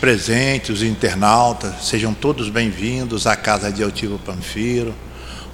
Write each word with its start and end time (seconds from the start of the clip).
presentes, 0.00 0.70
os 0.70 0.82
internautas, 0.82 1.86
sejam 1.86 2.12
todos 2.12 2.50
bem-vindos 2.50 3.26
à 3.26 3.34
Casa 3.34 3.72
de 3.72 3.82
Altivo 3.82 4.18
Panfiro, 4.18 4.94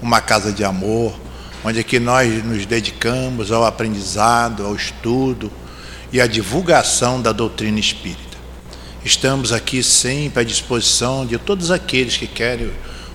uma 0.01 0.19
casa 0.19 0.51
de 0.51 0.65
amor, 0.65 1.17
onde 1.63 1.79
aqui 1.79 1.97
nós 1.97 2.43
nos 2.43 2.65
dedicamos 2.65 3.51
ao 3.51 3.63
aprendizado, 3.65 4.65
ao 4.65 4.75
estudo 4.75 5.49
e 6.11 6.19
à 6.19 6.27
divulgação 6.27 7.21
da 7.21 7.31
doutrina 7.31 7.79
espírita. 7.79 8.37
Estamos 9.03 9.53
aqui 9.53 9.81
sempre 9.81 10.41
à 10.41 10.43
disposição 10.43 11.25
de 11.25 11.37
todos 11.37 11.71
aqueles 11.71 12.17
que 12.17 12.27
querem 12.27 12.71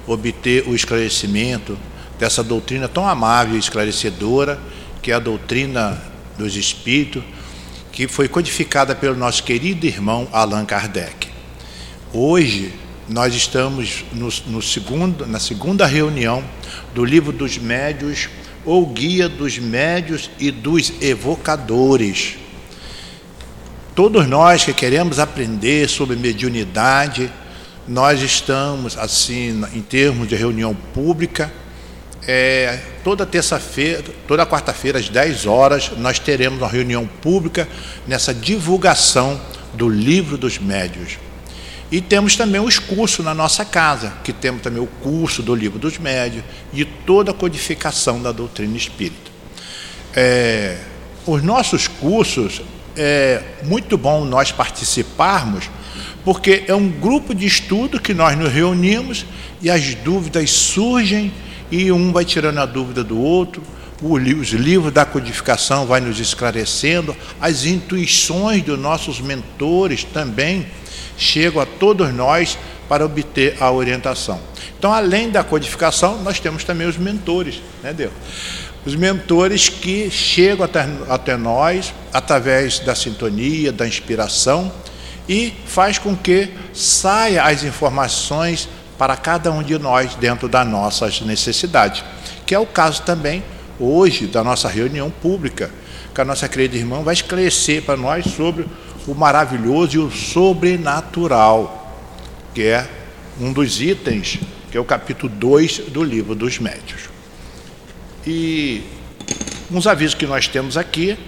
obter 0.06 0.66
o 0.66 0.74
esclarecimento 0.74 1.78
dessa 2.18 2.42
doutrina 2.42 2.88
tão 2.88 3.06
amável 3.06 3.54
e 3.54 3.58
esclarecedora, 3.58 4.58
que 5.02 5.12
é 5.12 5.14
a 5.14 5.18
doutrina 5.18 6.00
dos 6.38 6.56
espíritos, 6.56 7.22
que 7.92 8.06
foi 8.06 8.28
codificada 8.28 8.94
pelo 8.94 9.16
nosso 9.16 9.42
querido 9.42 9.84
irmão 9.84 10.28
Allan 10.32 10.64
Kardec. 10.64 11.17
Hoje 12.20 12.74
nós 13.08 13.32
estamos 13.32 14.04
no, 14.12 14.28
no 14.48 14.60
segundo, 14.60 15.24
na 15.24 15.38
segunda 15.38 15.86
reunião 15.86 16.42
do 16.92 17.04
livro 17.04 17.30
dos 17.30 17.56
médios 17.58 18.28
ou 18.64 18.84
guia 18.86 19.28
dos 19.28 19.56
médios 19.56 20.28
e 20.36 20.50
dos 20.50 20.94
evocadores. 21.00 22.36
Todos 23.94 24.26
nós 24.26 24.64
que 24.64 24.72
queremos 24.72 25.20
aprender 25.20 25.88
sobre 25.88 26.16
mediunidade, 26.16 27.32
nós 27.86 28.20
estamos 28.20 28.98
assim 28.98 29.64
em 29.72 29.80
termos 29.80 30.26
de 30.26 30.34
reunião 30.34 30.74
pública 30.74 31.52
é, 32.26 32.80
toda 33.04 33.24
terça-feira, 33.24 34.02
toda 34.26 34.44
quarta-feira, 34.44 34.98
às 34.98 35.08
10 35.08 35.46
horas, 35.46 35.92
nós 35.96 36.18
teremos 36.18 36.58
uma 36.58 36.68
reunião 36.68 37.06
pública 37.06 37.68
nessa 38.08 38.34
divulgação 38.34 39.40
do 39.72 39.88
livro 39.88 40.36
dos 40.36 40.58
médios. 40.58 41.27
E 41.90 42.00
temos 42.00 42.36
também 42.36 42.60
os 42.60 42.78
cursos 42.78 43.24
na 43.24 43.32
nossa 43.32 43.64
casa, 43.64 44.12
que 44.22 44.32
temos 44.32 44.60
também 44.60 44.82
o 44.82 44.86
curso 44.86 45.42
do 45.42 45.54
livro 45.54 45.78
dos 45.78 45.96
médios 45.98 46.44
e 46.72 46.84
toda 46.84 47.30
a 47.30 47.34
codificação 47.34 48.20
da 48.20 48.30
doutrina 48.30 48.76
espírita. 48.76 49.30
É, 50.14 50.78
os 51.26 51.42
nossos 51.42 51.88
cursos, 51.88 52.60
é 52.94 53.42
muito 53.62 53.96
bom 53.96 54.24
nós 54.24 54.52
participarmos, 54.52 55.70
porque 56.24 56.64
é 56.66 56.74
um 56.74 56.90
grupo 56.90 57.34
de 57.34 57.46
estudo 57.46 58.00
que 58.00 58.12
nós 58.12 58.36
nos 58.36 58.52
reunimos 58.52 59.24
e 59.62 59.70
as 59.70 59.94
dúvidas 59.94 60.50
surgem 60.50 61.32
e 61.70 61.90
um 61.90 62.12
vai 62.12 62.24
tirando 62.24 62.58
a 62.58 62.66
dúvida 62.66 63.02
do 63.02 63.18
outro, 63.18 63.62
os 64.02 64.50
livros 64.50 64.92
da 64.92 65.04
codificação 65.04 65.86
vai 65.86 66.00
nos 66.00 66.20
esclarecendo, 66.20 67.16
as 67.40 67.64
intuições 67.64 68.62
dos 68.62 68.78
nossos 68.78 69.20
mentores 69.20 70.04
também 70.04 70.66
chegam 71.16 71.60
a 71.60 71.66
todos 71.66 72.12
nós 72.12 72.58
para 72.88 73.04
obter 73.04 73.56
a 73.60 73.70
orientação. 73.70 74.40
Então, 74.78 74.92
além 74.92 75.30
da 75.30 75.42
codificação, 75.42 76.22
nós 76.22 76.38
temos 76.38 76.64
também 76.64 76.86
os 76.86 76.96
mentores, 76.96 77.60
né, 77.82 77.92
Deus? 77.92 78.12
Os 78.86 78.94
mentores 78.94 79.68
que 79.68 80.10
chegam 80.10 80.64
até, 80.64 80.88
até 81.08 81.36
nós 81.36 81.92
através 82.12 82.78
da 82.78 82.94
sintonia, 82.94 83.72
da 83.72 83.86
inspiração 83.86 84.72
e 85.28 85.52
faz 85.66 85.98
com 85.98 86.16
que 86.16 86.48
saia 86.72 87.42
as 87.42 87.64
informações 87.64 88.68
para 88.96 89.16
cada 89.16 89.52
um 89.52 89.62
de 89.62 89.78
nós 89.78 90.14
dentro 90.14 90.48
das 90.48 90.66
nossas 90.66 91.20
necessidades, 91.20 92.02
que 92.46 92.54
é 92.54 92.58
o 92.58 92.66
caso 92.66 93.02
também 93.02 93.42
hoje 93.78 94.26
da 94.26 94.42
nossa 94.42 94.68
reunião 94.68 95.10
pública, 95.10 95.70
que 96.14 96.20
a 96.20 96.24
nossa 96.24 96.48
querida 96.48 96.76
irmã 96.76 97.02
vai 97.02 97.14
esclarecer 97.14 97.82
para 97.82 97.96
nós 97.96 98.24
sobre 98.26 98.66
o 99.08 99.14
maravilhoso 99.14 99.96
e 99.96 99.98
o 99.98 100.10
sobrenatural, 100.10 101.96
que 102.54 102.62
é 102.64 102.86
um 103.40 103.52
dos 103.52 103.80
itens, 103.80 104.38
que 104.70 104.76
é 104.76 104.80
o 104.80 104.84
capítulo 104.84 105.32
2 105.32 105.78
do 105.88 106.04
livro 106.04 106.34
dos 106.34 106.58
médios. 106.58 107.08
E 108.26 108.82
uns 109.70 109.86
avisos 109.86 110.14
que 110.14 110.26
nós 110.26 110.46
temos 110.46 110.76
aqui 110.76 111.18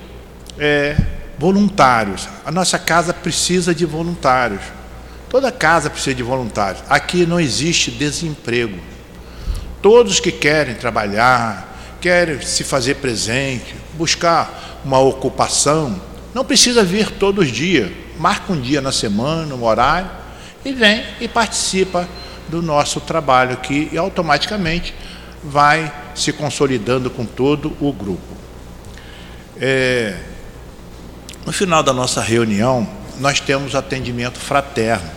é 0.58 0.94
voluntários. 1.38 2.28
A 2.44 2.52
nossa 2.52 2.78
casa 2.78 3.14
precisa 3.14 3.74
de 3.74 3.86
voluntários. 3.86 4.60
Toda 5.30 5.50
casa 5.50 5.88
precisa 5.88 6.14
de 6.14 6.22
voluntários. 6.22 6.84
Aqui 6.90 7.24
não 7.24 7.40
existe 7.40 7.90
desemprego. 7.90 8.78
Todos 9.80 10.20
que 10.20 10.30
querem 10.30 10.74
trabalhar, 10.74 11.96
querem 11.98 12.42
se 12.42 12.62
fazer 12.62 12.96
presente, 12.96 13.74
buscar 13.94 14.80
uma 14.84 14.98
ocupação, 14.98 15.98
não 16.34 16.44
precisa 16.44 16.84
vir 16.84 17.10
todos 17.10 17.46
os 17.46 17.52
dias. 17.52 17.90
Marca 18.18 18.52
um 18.52 18.60
dia 18.60 18.80
na 18.80 18.92
semana, 18.92 19.54
um 19.54 19.64
horário, 19.64 20.10
e 20.64 20.72
vem 20.72 21.04
e 21.20 21.26
participa 21.26 22.08
do 22.48 22.60
nosso 22.60 23.00
trabalho 23.00 23.52
aqui 23.52 23.88
e 23.92 23.98
automaticamente 23.98 24.94
vai 25.42 25.92
se 26.14 26.32
consolidando 26.32 27.08
com 27.10 27.24
todo 27.24 27.76
o 27.80 27.92
grupo. 27.92 28.36
É, 29.58 30.16
no 31.46 31.52
final 31.52 31.82
da 31.82 31.92
nossa 31.92 32.20
reunião, 32.20 32.86
nós 33.18 33.40
temos 33.40 33.74
atendimento 33.74 34.38
fraterno. 34.38 35.10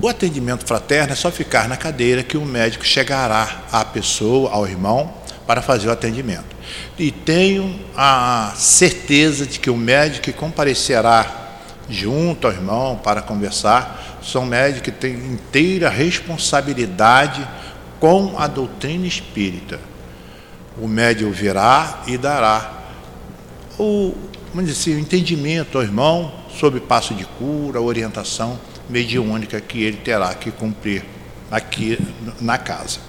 O 0.00 0.08
atendimento 0.08 0.66
fraterno 0.66 1.12
é 1.12 1.16
só 1.16 1.30
ficar 1.30 1.68
na 1.68 1.76
cadeira 1.76 2.22
que 2.22 2.36
o 2.36 2.44
médico 2.44 2.84
chegará 2.84 3.62
à 3.72 3.84
pessoa, 3.84 4.50
ao 4.52 4.66
irmão, 4.66 5.12
para 5.46 5.62
fazer 5.62 5.88
o 5.88 5.92
atendimento. 5.92 6.56
E 6.98 7.10
tenho 7.10 7.78
a 7.96 8.52
certeza 8.56 9.46
de 9.46 9.60
que 9.60 9.70
o 9.70 9.76
médico 9.76 10.24
que 10.24 10.32
comparecerá 10.32 11.44
junto 11.88 12.46
ao 12.46 12.52
irmão 12.52 12.96
para 13.02 13.22
conversar 13.22 14.18
são 14.22 14.44
médicos 14.44 14.82
que 14.82 14.90
têm 14.90 15.14
inteira 15.14 15.88
responsabilidade 15.88 17.46
com 18.00 18.34
a 18.38 18.46
doutrina 18.46 19.06
espírita. 19.06 19.78
O 20.78 20.88
médico 20.88 21.30
virá 21.30 22.02
e 22.06 22.18
dará 22.18 22.72
o, 23.78 24.14
dizer 24.54 24.72
assim, 24.72 24.94
o 24.96 24.98
entendimento 24.98 25.78
ao 25.78 25.84
irmão 25.84 26.32
sobre 26.58 26.80
passo 26.80 27.14
de 27.14 27.24
cura, 27.24 27.80
orientação 27.80 28.58
mediúnica 28.88 29.60
que 29.60 29.82
ele 29.82 29.98
terá 29.98 30.34
que 30.34 30.50
cumprir 30.50 31.04
aqui 31.50 31.98
na 32.40 32.58
casa. 32.58 33.05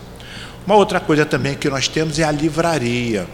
Uma 0.67 0.75
outra 0.75 1.00
coisa 1.00 1.25
também 1.25 1.55
que 1.55 1.69
nós 1.69 1.88
temos 1.88 2.19
é 2.19 2.25
a 2.25 2.31
livraria. 2.31 3.25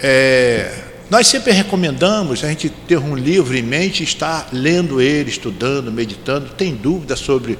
É, 0.00 0.74
nós 1.08 1.28
sempre 1.28 1.52
recomendamos 1.52 2.42
a 2.42 2.48
gente 2.48 2.68
ter 2.68 2.98
um 2.98 3.14
livro 3.14 3.56
em 3.56 3.62
mente, 3.62 4.02
estar 4.02 4.48
lendo 4.52 5.00
ele, 5.00 5.30
estudando, 5.30 5.92
meditando. 5.92 6.48
Tem 6.50 6.74
dúvida 6.74 7.14
sobre 7.14 7.56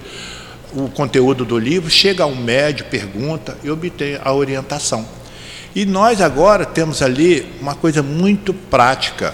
o 0.74 0.88
conteúdo 0.88 1.44
do 1.44 1.56
livro, 1.56 1.88
chega 1.88 2.26
um 2.26 2.34
médio, 2.34 2.84
pergunta 2.86 3.56
e 3.62 3.70
obtém 3.70 4.18
a 4.20 4.32
orientação. 4.32 5.06
E 5.76 5.86
nós 5.86 6.20
agora 6.20 6.66
temos 6.66 7.02
ali 7.02 7.46
uma 7.60 7.76
coisa 7.76 8.02
muito 8.02 8.52
prática. 8.52 9.32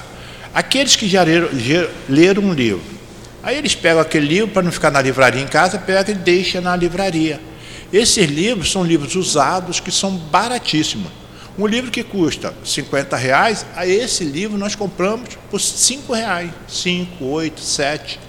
Aqueles 0.55 0.95
que 0.95 1.09
já 1.09 1.23
leram, 1.23 1.49
já 1.59 1.89
leram 2.07 2.43
um 2.43 2.53
livro, 2.53 2.99
Aí 3.43 3.57
eles 3.57 3.75
pegam 3.75 4.03
aquele 4.03 4.27
livro 4.27 4.49
para 4.49 4.63
não 4.63 4.71
ficar 4.71 4.91
na 4.91 5.01
livraria 5.01 5.41
em 5.41 5.47
casa, 5.47 5.79
pega 5.79 6.11
e 6.11 6.15
deixa 6.15 6.61
na 6.61 6.77
livraria. 6.77 7.41
Esses 7.93 8.27
livros 8.27 8.71
são 8.71 8.85
livros 8.85 9.15
usados 9.15 9.81
que 9.81 9.91
são 9.91 10.15
baratíssimos. 10.17 11.11
Um 11.59 11.67
livro 11.67 11.91
que 11.91 12.05
custa 12.05 12.55
50 12.65 13.17
reais, 13.17 13.67
a 13.75 13.87
esse 13.87 14.25
livro 14.25 14.59
nós 14.59 14.75
compramos 14.75 15.31
por 15.51 15.61
5 15.61 16.13
reais, 16.13 16.51
5, 16.69 17.25
8, 17.25 17.61
7. 17.61 18.21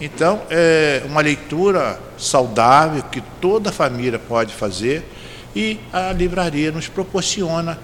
Então, 0.00 0.42
é 0.48 1.02
uma 1.04 1.20
leitura 1.20 2.00
saudável 2.16 3.02
que 3.02 3.20
toda 3.40 3.70
família 3.70 4.18
pode 4.18 4.54
fazer 4.54 5.04
e 5.54 5.78
a 5.92 6.12
livraria 6.12 6.72
nos 6.72 6.88
proporciona 6.88 7.78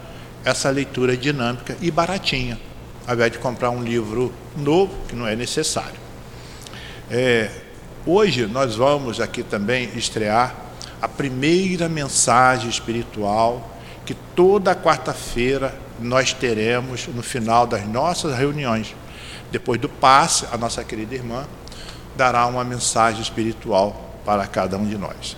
essa 0.44 0.70
leitura 0.70 1.16
dinâmica 1.16 1.76
e 1.80 1.90
baratinha, 1.90 2.58
ao 3.06 3.14
invés 3.14 3.32
de 3.32 3.38
comprar 3.38 3.70
um 3.70 3.82
livro 3.82 4.32
novo, 4.56 4.92
que 5.08 5.14
não 5.14 5.26
é 5.26 5.36
necessário. 5.36 6.00
É, 7.10 7.50
hoje 8.06 8.46
nós 8.46 8.74
vamos 8.76 9.20
aqui 9.20 9.42
também 9.42 9.90
estrear 9.94 10.63
a 11.04 11.08
primeira 11.08 11.86
mensagem 11.86 12.70
espiritual 12.70 13.76
que 14.06 14.14
toda 14.14 14.74
quarta-feira 14.74 15.78
nós 16.00 16.32
teremos 16.32 17.06
no 17.08 17.22
final 17.22 17.66
das 17.66 17.86
nossas 17.86 18.34
reuniões. 18.34 18.96
Depois 19.52 19.78
do 19.78 19.86
passe, 19.86 20.46
a 20.50 20.56
nossa 20.56 20.82
querida 20.82 21.14
irmã 21.14 21.46
dará 22.16 22.46
uma 22.46 22.64
mensagem 22.64 23.20
espiritual 23.20 24.18
para 24.24 24.46
cada 24.46 24.78
um 24.78 24.86
de 24.86 24.96
nós. 24.96 25.36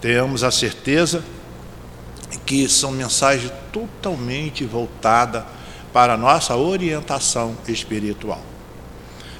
Tenhamos 0.00 0.42
a 0.42 0.50
certeza 0.50 1.22
que 2.46 2.66
são 2.66 2.90
mensagens 2.90 3.52
totalmente 3.70 4.64
voltadas 4.64 5.44
para 5.92 6.14
a 6.14 6.16
nossa 6.16 6.56
orientação 6.56 7.54
espiritual. 7.68 8.40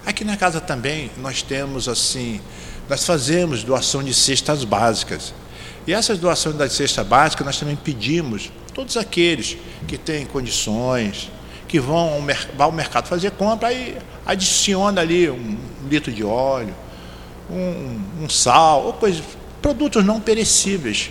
Aqui 0.05 0.23
na 0.23 0.37
casa 0.37 0.61
também 0.61 1.11
nós 1.17 1.41
temos 1.41 1.89
assim, 1.89 2.43
nós 2.91 3.07
fazemos 3.07 3.65
doação 3.65 4.03
de 4.03 4.13
cestas 4.13 4.65
básicas. 4.65 5.33
E 5.87 5.93
essas 5.93 6.19
doações 6.19 6.56
das 6.56 6.73
cestas 6.73 7.06
básicas 7.06 7.44
nós 7.44 7.58
também 7.58 7.76
pedimos 7.76 8.50
todos 8.73 8.96
aqueles 8.96 9.56
que 9.87 9.99
têm 9.99 10.25
condições, 10.25 11.31
que 11.69 11.81
vão 11.81 11.96
ao, 11.96 12.64
ao 12.64 12.73
mercado 12.73 13.08
fazer 13.08 13.31
compra, 13.32 13.69
aí 13.69 13.96
adiciona 14.25 15.00
ali 15.00 15.29
um 15.31 15.58
litro 15.88 16.12
de 16.12 16.23
óleo, 16.23 16.75
um, 17.50 18.25
um 18.25 18.29
sal, 18.29 18.84
ou 18.84 18.93
coisas, 18.93 19.23
produtos 19.61 20.05
não 20.05 20.20
perecíveis. 20.20 21.11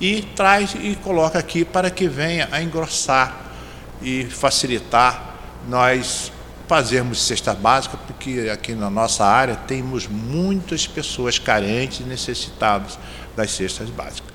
E 0.00 0.22
traz 0.22 0.74
e 0.80 0.94
coloca 0.96 1.38
aqui 1.38 1.64
para 1.64 1.90
que 1.90 2.06
venha 2.06 2.48
a 2.52 2.62
engrossar 2.62 3.52
e 4.00 4.24
facilitar 4.26 5.34
nós 5.68 6.30
fazermos 6.68 7.22
cesta 7.22 7.54
básica, 7.54 7.96
porque 7.96 8.50
aqui 8.52 8.74
na 8.74 8.90
nossa 8.90 9.24
área 9.24 9.56
temos 9.56 10.06
muitas 10.06 10.86
pessoas 10.86 11.38
carentes 11.38 12.00
e 12.00 12.02
necessitadas 12.02 12.98
das 13.38 13.52
cestas 13.52 13.88
básicas. 13.88 14.34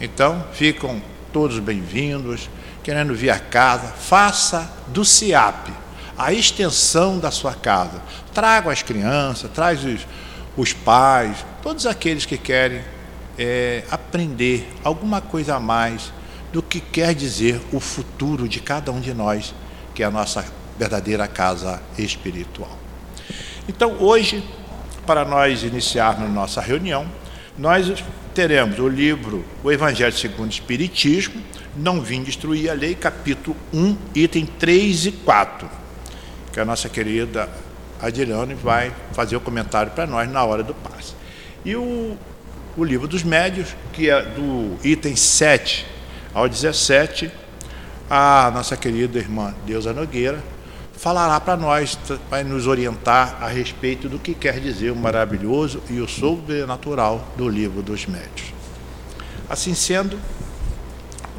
Então, 0.00 0.44
ficam 0.52 1.00
todos 1.32 1.60
bem-vindos, 1.60 2.50
querendo 2.82 3.14
vir 3.14 3.30
a 3.30 3.38
casa, 3.38 3.86
faça 3.86 4.68
do 4.88 5.04
CIAP 5.04 5.70
a 6.18 6.32
extensão 6.32 7.20
da 7.20 7.30
sua 7.30 7.54
casa. 7.54 8.02
Traga 8.34 8.72
as 8.72 8.82
crianças, 8.82 9.48
traz 9.52 9.84
os, 9.84 10.04
os 10.56 10.72
pais, 10.72 11.46
todos 11.62 11.86
aqueles 11.86 12.26
que 12.26 12.36
querem 12.36 12.82
é, 13.38 13.84
aprender 13.92 14.68
alguma 14.82 15.20
coisa 15.20 15.54
a 15.54 15.60
mais 15.60 16.12
do 16.52 16.60
que 16.60 16.80
quer 16.80 17.14
dizer 17.14 17.60
o 17.72 17.78
futuro 17.78 18.48
de 18.48 18.58
cada 18.58 18.90
um 18.90 19.00
de 19.00 19.14
nós, 19.14 19.54
que 19.94 20.02
é 20.02 20.06
a 20.06 20.10
nossa 20.10 20.44
verdadeira 20.76 21.28
casa 21.28 21.80
espiritual. 21.96 22.76
Então, 23.68 23.98
hoje, 24.00 24.42
para 25.06 25.24
nós 25.24 25.62
iniciarmos 25.62 26.28
nossa 26.28 26.60
reunião, 26.60 27.06
nós 27.58 28.04
teremos 28.34 28.78
o 28.78 28.88
livro 28.88 29.44
O 29.64 29.72
Evangelho 29.72 30.12
segundo 30.12 30.48
o 30.48 30.52
Espiritismo, 30.52 31.42
Não 31.74 32.00
Vim 32.00 32.22
Destruir 32.22 32.70
a 32.70 32.74
Lei, 32.74 32.94
capítulo 32.94 33.56
1, 33.72 33.96
item 34.14 34.44
3 34.44 35.06
e 35.06 35.12
4, 35.12 35.68
que 36.52 36.60
a 36.60 36.64
nossa 36.64 36.88
querida 36.88 37.48
Adilane 38.00 38.54
vai 38.54 38.92
fazer 39.12 39.36
o 39.36 39.40
comentário 39.40 39.92
para 39.92 40.06
nós 40.06 40.30
na 40.30 40.44
hora 40.44 40.62
do 40.62 40.74
passe. 40.74 41.14
E 41.64 41.74
o, 41.74 42.16
o 42.76 42.84
livro 42.84 43.08
dos 43.08 43.22
médios, 43.22 43.74
que 43.92 44.10
é 44.10 44.22
do 44.22 44.76
item 44.84 45.16
7 45.16 45.86
ao 46.34 46.48
17, 46.48 47.30
a 48.08 48.50
nossa 48.52 48.76
querida 48.76 49.18
irmã 49.18 49.54
Deusa 49.66 49.92
Nogueira 49.92 50.55
falará 50.96 51.38
para 51.38 51.56
nós, 51.56 51.98
vai 52.30 52.42
nos 52.42 52.66
orientar 52.66 53.38
a 53.40 53.48
respeito 53.48 54.08
do 54.08 54.18
que 54.18 54.34
quer 54.34 54.60
dizer 54.60 54.90
o 54.90 54.96
maravilhoso 54.96 55.82
e 55.90 56.00
o 56.00 56.08
sobrenatural 56.08 57.26
do 57.36 57.48
livro 57.48 57.82
dos 57.82 58.06
médios. 58.06 58.52
Assim 59.48 59.74
sendo, 59.74 60.18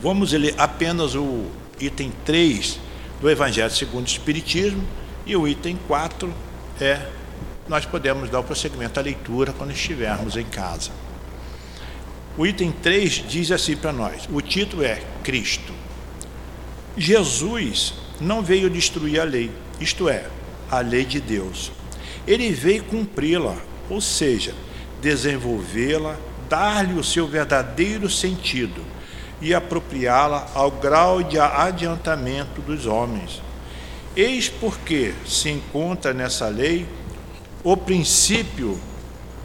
vamos 0.01 0.31
ler 0.31 0.55
apenas 0.57 1.15
o 1.15 1.45
item 1.79 2.11
3 2.23 2.79
do 3.19 3.29
Evangelho 3.29 3.71
segundo 3.71 4.05
o 4.05 4.09
Espiritismo 4.09 4.83
e 5.25 5.35
o 5.35 5.47
item 5.47 5.77
4 5.87 6.33
é 6.79 7.09
nós 7.67 7.85
podemos 7.85 8.29
dar 8.29 8.39
o 8.39 8.43
prosseguimento 8.43 8.99
à 8.99 9.03
leitura 9.03 9.51
quando 9.51 9.71
estivermos 9.71 10.37
em 10.37 10.45
casa. 10.45 10.91
O 12.37 12.45
item 12.45 12.71
3 12.71 13.25
diz 13.27 13.51
assim 13.51 13.75
para 13.75 13.91
nós: 13.91 14.29
o 14.31 14.41
título 14.41 14.83
é 14.83 15.01
Cristo. 15.23 15.73
Jesus 16.95 17.93
não 18.19 18.41
veio 18.41 18.69
destruir 18.69 19.19
a 19.19 19.23
lei, 19.23 19.51
isto 19.79 20.09
é, 20.09 20.25
a 20.69 20.79
lei 20.79 21.05
de 21.05 21.19
Deus. 21.19 21.71
Ele 22.25 22.51
veio 22.51 22.83
cumpri-la, 22.83 23.55
ou 23.89 24.01
seja, 24.01 24.53
desenvolvê-la, 25.01 26.17
dar-lhe 26.49 26.99
o 26.99 27.03
seu 27.03 27.27
verdadeiro 27.27 28.09
sentido 28.09 28.81
e 29.41 29.53
apropriá-la 29.53 30.49
ao 30.53 30.71
grau 30.71 31.21
de 31.21 31.39
adiantamento 31.39 32.61
dos 32.61 32.85
homens. 32.85 33.41
Eis 34.15 34.49
porque 34.49 35.13
se 35.25 35.49
encontra 35.49 36.13
nessa 36.13 36.47
lei 36.47 36.87
o 37.63 37.77
princípio 37.77 38.79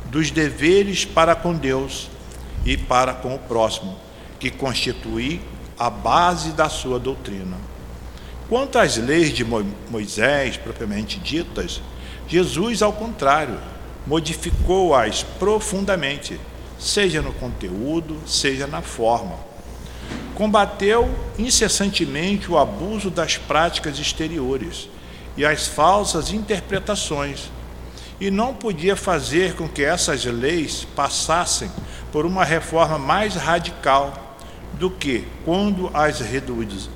dos 0.07 0.31
deveres 0.31 1.05
para 1.05 1.35
com 1.35 1.55
Deus 1.55 2.09
e 2.65 2.77
para 2.77 3.13
com 3.13 3.35
o 3.35 3.39
próximo, 3.39 3.97
que 4.39 4.51
constitui 4.51 5.41
a 5.79 5.91
base 5.91 6.53
da 6.53 6.69
sua 6.69 6.99
doutrina. 6.99 7.72
Quanto 8.53 8.79
às 8.79 8.99
leis 8.99 9.31
de 9.31 9.47
Moisés, 9.89 10.59
propriamente 10.59 11.19
ditas, 11.19 11.81
Jesus, 12.29 12.83
ao 12.83 12.93
contrário, 12.93 13.59
modificou-as 14.07 15.23
profundamente, 15.23 16.39
seja 16.79 17.23
no 17.23 17.33
conteúdo, 17.33 18.15
seja 18.27 18.67
na 18.67 18.83
forma. 18.83 19.37
Combateu 20.35 21.09
incessantemente 21.39 22.53
o 22.53 22.59
abuso 22.59 23.09
das 23.09 23.39
práticas 23.39 23.99
exteriores 23.99 24.87
e 25.35 25.47
as 25.47 25.67
falsas 25.67 26.31
interpretações, 26.31 27.51
e 28.21 28.31
não 28.31 28.53
podia 28.53 28.95
fazer 28.95 29.55
com 29.55 29.67
que 29.67 29.83
essas 29.83 30.27
leis 30.27 30.87
passassem 30.95 31.71
por 32.13 32.27
uma 32.27 32.45
reforma 32.45 32.99
mais 32.99 33.35
radical 33.35 34.37
do 34.75 34.91
que 34.91 35.25
quando 35.43 35.91
as 35.95 36.21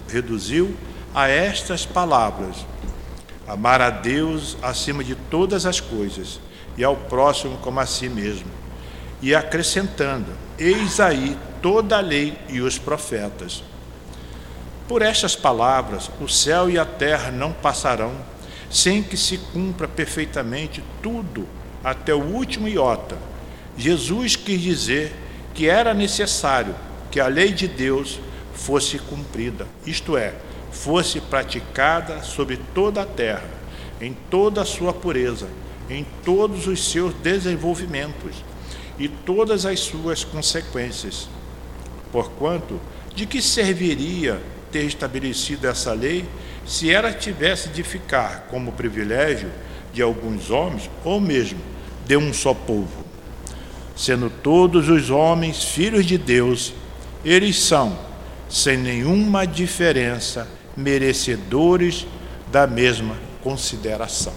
reduziu 0.06 0.76
a 1.16 1.28
estas 1.28 1.86
palavras: 1.86 2.66
amar 3.48 3.80
a 3.80 3.88
Deus 3.88 4.58
acima 4.60 5.02
de 5.02 5.14
todas 5.14 5.64
as 5.64 5.80
coisas 5.80 6.38
e 6.76 6.84
ao 6.84 6.94
próximo 6.94 7.56
como 7.56 7.80
a 7.80 7.86
si 7.86 8.06
mesmo. 8.06 8.50
E 9.22 9.34
acrescentando: 9.34 10.30
Eis 10.58 11.00
aí 11.00 11.34
toda 11.62 11.96
a 11.96 12.00
lei 12.00 12.38
e 12.50 12.60
os 12.60 12.78
profetas. 12.78 13.64
Por 14.86 15.00
estas 15.00 15.34
palavras, 15.34 16.10
o 16.20 16.28
céu 16.28 16.68
e 16.68 16.78
a 16.78 16.84
terra 16.84 17.32
não 17.32 17.50
passarão, 17.50 18.12
sem 18.70 19.02
que 19.02 19.16
se 19.16 19.38
cumpra 19.38 19.88
perfeitamente 19.88 20.84
tudo, 21.02 21.48
até 21.82 22.14
o 22.14 22.22
último 22.22 22.68
iota. 22.68 23.16
Jesus 23.76 24.36
quis 24.36 24.60
dizer 24.60 25.16
que 25.54 25.66
era 25.66 25.94
necessário 25.94 26.74
que 27.10 27.18
a 27.18 27.26
lei 27.26 27.52
de 27.52 27.66
Deus 27.66 28.20
fosse 28.54 28.98
cumprida, 28.98 29.66
isto 29.84 30.16
é, 30.16 30.34
fosse 30.76 31.20
praticada 31.20 32.22
sobre 32.22 32.58
toda 32.74 33.02
a 33.02 33.06
terra, 33.06 33.48
em 34.00 34.14
toda 34.30 34.62
a 34.62 34.64
sua 34.64 34.92
pureza, 34.92 35.48
em 35.88 36.06
todos 36.24 36.66
os 36.66 36.90
seus 36.90 37.14
desenvolvimentos 37.14 38.36
e 38.98 39.08
todas 39.08 39.64
as 39.64 39.80
suas 39.80 40.22
consequências. 40.22 41.28
Porquanto, 42.12 42.80
de 43.14 43.26
que 43.26 43.40
serviria 43.40 44.40
ter 44.70 44.84
estabelecido 44.84 45.66
essa 45.66 45.92
lei 45.92 46.24
se 46.66 46.90
ela 46.90 47.12
tivesse 47.12 47.70
de 47.70 47.82
ficar 47.82 48.46
como 48.50 48.72
privilégio 48.72 49.50
de 49.92 50.02
alguns 50.02 50.50
homens 50.50 50.90
ou 51.04 51.20
mesmo 51.20 51.60
de 52.06 52.16
um 52.16 52.32
só 52.32 52.52
povo? 52.52 53.04
Sendo 53.96 54.28
todos 54.28 54.90
os 54.90 55.08
homens 55.08 55.64
filhos 55.64 56.04
de 56.04 56.18
Deus, 56.18 56.74
eles 57.24 57.58
são, 57.58 57.98
sem 58.48 58.76
nenhuma 58.76 59.46
diferença, 59.46 60.46
merecedores 60.76 62.06
da 62.50 62.66
mesma 62.66 63.16
consideração. 63.42 64.32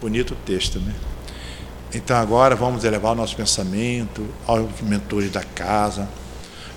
Bonito 0.00 0.34
texto, 0.46 0.80
né? 0.80 0.94
Então 1.94 2.16
agora 2.16 2.56
vamos 2.56 2.84
elevar 2.84 3.12
o 3.12 3.14
nosso 3.14 3.36
pensamento 3.36 4.26
aos 4.46 4.80
mentores 4.80 5.30
da 5.30 5.42
casa, 5.42 6.08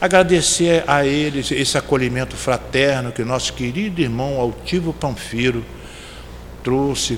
agradecer 0.01 0.84
a 0.86 1.06
eles 1.06 1.51
esse 1.51 1.77
acolhimento 1.77 2.36
fraterno 2.36 3.13
que 3.13 3.24
nosso 3.24 3.54
querido 3.54 4.01
irmão 4.01 4.39
Altivo 4.39 4.92
Panfiro 4.92 5.63
trouxe 6.62 7.18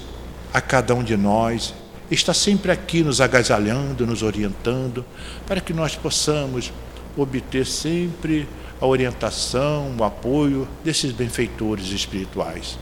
a 0.53 0.61
cada 0.61 0.93
um 0.93 1.03
de 1.03 1.17
nós, 1.17 1.73
está 2.11 2.33
sempre 2.33 2.71
aqui 2.71 3.03
nos 3.03 3.19
agasalhando, 3.19 4.05
nos 4.05 4.21
orientando, 4.21 5.03
para 5.47 5.59
que 5.59 5.73
nós 5.73 5.95
possamos 5.95 6.71
obter 7.17 7.65
sempre 7.65 8.47
a 8.79 8.85
orientação, 8.85 9.95
o 9.97 10.03
apoio 10.03 10.67
desses 10.83 11.11
benfeitores 11.11 11.87
espirituais. 11.87 12.77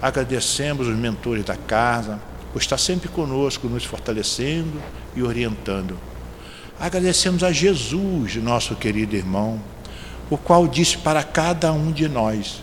Agradecemos 0.00 0.88
os 0.88 0.96
mentores 0.96 1.44
da 1.44 1.56
casa, 1.56 2.20
por 2.52 2.60
estar 2.60 2.78
sempre 2.78 3.08
conosco, 3.08 3.68
nos 3.68 3.84
fortalecendo 3.84 4.80
e 5.14 5.22
orientando. 5.22 5.98
Agradecemos 6.78 7.42
a 7.42 7.52
Jesus, 7.52 8.36
nosso 8.36 8.74
querido 8.76 9.16
irmão, 9.16 9.60
o 10.30 10.36
qual 10.36 10.66
disse 10.66 10.98
para 10.98 11.22
cada 11.22 11.72
um 11.72 11.92
de 11.92 12.08
nós: 12.08 12.62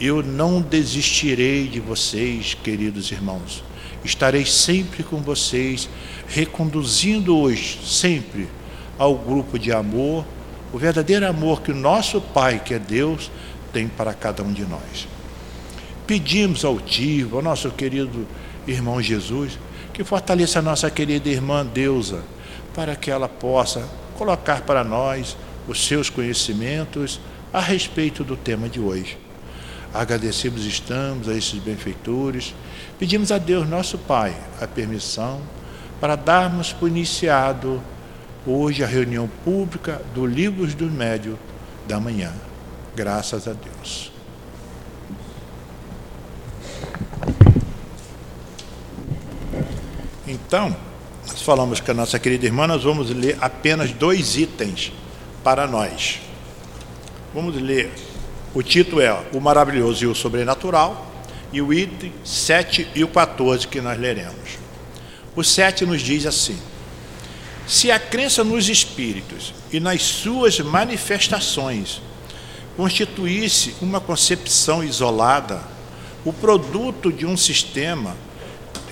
Eu 0.00 0.22
não 0.22 0.60
desistirei 0.60 1.68
de 1.68 1.80
vocês, 1.80 2.54
queridos 2.54 3.10
irmãos. 3.10 3.62
Estarei 4.04 4.44
sempre 4.44 5.02
com 5.02 5.18
vocês, 5.18 5.88
reconduzindo-os 6.28 7.78
sempre 7.84 8.48
ao 8.98 9.14
grupo 9.16 9.58
de 9.58 9.72
amor 9.72 10.24
o 10.76 10.78
verdadeiro 10.78 11.26
amor 11.26 11.62
que 11.62 11.72
o 11.72 11.74
nosso 11.74 12.20
Pai, 12.20 12.60
que 12.62 12.74
é 12.74 12.78
Deus, 12.78 13.30
tem 13.72 13.88
para 13.88 14.12
cada 14.12 14.42
um 14.42 14.52
de 14.52 14.66
nós. 14.66 15.08
Pedimos 16.06 16.66
ao 16.66 16.78
Tio, 16.78 17.34
ao 17.34 17.40
nosso 17.40 17.70
querido 17.70 18.28
irmão 18.66 19.00
Jesus, 19.00 19.58
que 19.94 20.04
fortaleça 20.04 20.58
a 20.58 20.62
nossa 20.62 20.90
querida 20.90 21.30
irmã 21.30 21.64
Deusa, 21.64 22.22
para 22.74 22.94
que 22.94 23.10
ela 23.10 23.26
possa 23.26 23.88
colocar 24.18 24.60
para 24.66 24.84
nós 24.84 25.34
os 25.66 25.82
seus 25.86 26.10
conhecimentos 26.10 27.18
a 27.54 27.60
respeito 27.60 28.22
do 28.22 28.36
tema 28.36 28.68
de 28.68 28.78
hoje. 28.78 29.16
Agradecemos 29.94 30.66
estamos 30.66 31.26
a 31.26 31.32
esses 31.32 31.58
benfeitores, 31.58 32.54
pedimos 32.98 33.32
a 33.32 33.38
Deus, 33.38 33.66
nosso 33.66 33.96
Pai, 33.96 34.36
a 34.60 34.66
permissão 34.66 35.40
para 35.98 36.16
darmos 36.16 36.70
por 36.70 36.86
iniciado 36.86 37.82
hoje 38.46 38.84
a 38.84 38.86
reunião 38.86 39.28
pública 39.44 40.00
do 40.14 40.24
Livros 40.24 40.74
do 40.74 40.86
Médio 40.86 41.38
da 41.86 41.98
manhã. 41.98 42.32
Graças 42.94 43.48
a 43.48 43.52
Deus. 43.52 44.12
Então, 50.26 50.76
nós 51.26 51.42
falamos 51.42 51.80
com 51.80 51.90
a 51.90 51.94
nossa 51.94 52.18
querida 52.18 52.46
irmã, 52.46 52.66
nós 52.66 52.84
vamos 52.84 53.10
ler 53.10 53.36
apenas 53.40 53.92
dois 53.92 54.36
itens 54.36 54.92
para 55.42 55.66
nós. 55.66 56.20
Vamos 57.34 57.60
ler. 57.60 57.92
O 58.54 58.62
título 58.62 59.00
é 59.00 59.12
O 59.32 59.40
Maravilhoso 59.40 60.04
e 60.04 60.06
o 60.06 60.14
Sobrenatural, 60.14 61.12
e 61.52 61.60
o 61.60 61.72
item 61.72 62.12
7 62.24 62.88
e 62.94 63.04
o 63.04 63.08
14 63.08 63.68
que 63.68 63.80
nós 63.80 63.98
leremos. 63.98 64.58
O 65.34 65.44
7 65.44 65.84
nos 65.84 66.00
diz 66.00 66.26
assim: 66.26 66.58
Se 67.66 67.90
a 67.90 67.98
crença 67.98 68.44
nos 68.44 68.68
espíritos 68.68 69.52
e 69.72 69.80
nas 69.80 70.02
suas 70.02 70.60
manifestações 70.60 72.00
constituísse 72.76 73.74
uma 73.80 74.00
concepção 74.00 74.84
isolada, 74.84 75.60
o 76.24 76.32
produto 76.32 77.12
de 77.12 77.26
um 77.26 77.36
sistema, 77.36 78.16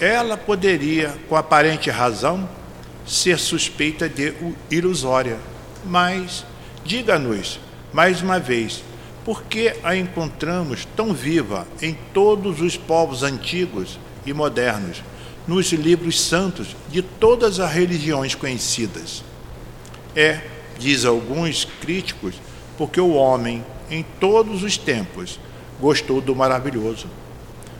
ela 0.00 0.36
poderia, 0.36 1.14
com 1.28 1.36
aparente 1.36 1.88
razão, 1.88 2.48
ser 3.06 3.38
suspeita 3.38 4.08
de 4.08 4.34
ilusória. 4.70 5.38
Mas, 5.84 6.44
diga-nos, 6.84 7.60
mais 7.92 8.22
uma 8.22 8.40
vez, 8.40 8.82
por 9.24 9.44
que 9.44 9.72
a 9.84 9.96
encontramos 9.96 10.86
tão 10.96 11.14
viva 11.14 11.66
em 11.80 11.96
todos 12.12 12.60
os 12.60 12.76
povos 12.76 13.22
antigos 13.22 14.00
e 14.26 14.32
modernos? 14.32 15.02
Nos 15.46 15.72
livros 15.72 16.20
santos 16.20 16.74
de 16.90 17.02
todas 17.02 17.60
as 17.60 17.70
religiões 17.70 18.34
conhecidas. 18.34 19.22
É, 20.16 20.40
diz 20.78 21.04
alguns 21.04 21.64
críticos, 21.80 22.34
porque 22.78 23.00
o 23.00 23.14
homem, 23.14 23.64
em 23.90 24.04
todos 24.18 24.62
os 24.62 24.78
tempos, 24.78 25.38
gostou 25.80 26.20
do 26.20 26.34
maravilhoso. 26.34 27.06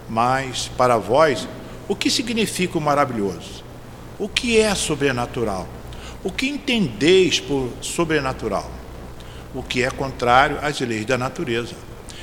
Mas, 0.09 0.68
para 0.76 0.99
vós, 0.99 1.49
o 1.88 1.97
que 1.97 2.11
significa 2.11 2.78
o 2.78 2.80
maravilhoso? 2.80 3.64
O 4.18 4.28
que 4.28 4.59
é 4.59 4.75
sobrenatural? 4.75 5.66
O 6.23 6.30
que 6.30 6.47
entendeis 6.47 7.40
por 7.40 7.71
sobrenatural? 7.80 8.71
O 9.54 9.62
que 9.62 9.83
é 9.83 9.90
contrário 9.90 10.59
às 10.62 10.80
leis 10.80 11.06
da 11.06 11.16
natureza. 11.16 11.75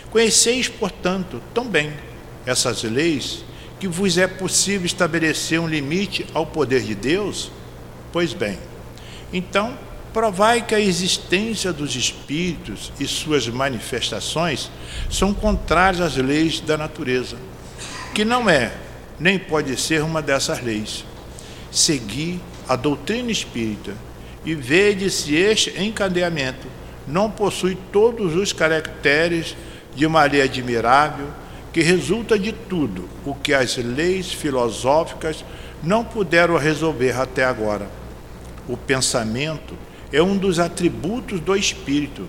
Conheceis, 0.10 0.68
portanto, 0.68 1.42
também 1.54 1.94
essas 2.46 2.84
leis 2.84 3.44
que 3.82 3.88
vos 3.88 4.16
é 4.16 4.28
possível 4.28 4.86
estabelecer 4.86 5.60
um 5.60 5.68
limite 5.68 6.24
ao 6.36 6.46
poder 6.46 6.84
de 6.84 6.94
Deus? 6.94 7.52
Pois 8.14 8.32
bem, 8.32 8.60
então 9.34 9.76
provai 10.14 10.62
que 10.62 10.76
a 10.76 10.80
existência 10.80 11.74
dos 11.74 11.96
espíritos 11.96 12.94
e 13.00 13.08
suas 13.08 13.48
manifestações 13.48 14.70
são 15.10 15.34
contrárias 15.34 16.00
às 16.00 16.16
leis 16.16 16.60
da 16.60 16.78
natureza, 16.78 17.38
que 18.14 18.24
não 18.24 18.48
é 18.48 18.72
nem 19.20 19.40
pode 19.40 19.76
ser 19.82 20.04
uma 20.04 20.22
dessas 20.22 20.62
leis. 20.62 21.04
Segui 21.72 22.40
a 22.70 22.76
doutrina 22.76 23.32
espírita 23.32 23.96
e 24.46 24.54
vede 24.54 25.10
se 25.10 25.34
este 25.34 25.82
encadeamento 25.82 26.68
não 27.08 27.32
possui 27.32 27.76
todos 27.92 28.36
os 28.36 28.54
caracteres 28.54 29.58
de 29.96 30.06
uma 30.06 30.24
lei 30.26 30.44
admirável 30.44 31.41
que 31.74 31.82
resulta 31.82 32.38
de 32.38 32.52
tudo 32.52 33.08
o 33.26 33.34
que 33.34 33.54
as 33.54 33.78
leis 33.78 34.32
filosóficas 34.32 35.46
não 35.82 36.04
puderam 36.04 36.58
resolver 36.58 37.20
até 37.20 37.44
agora. 37.44 37.90
O 38.68 38.76
pensamento 38.76 39.76
é 40.12 40.22
um 40.22 40.38
dos 40.38 40.60
atributos 40.60 41.40
do 41.40 41.56
espírito, 41.56 42.28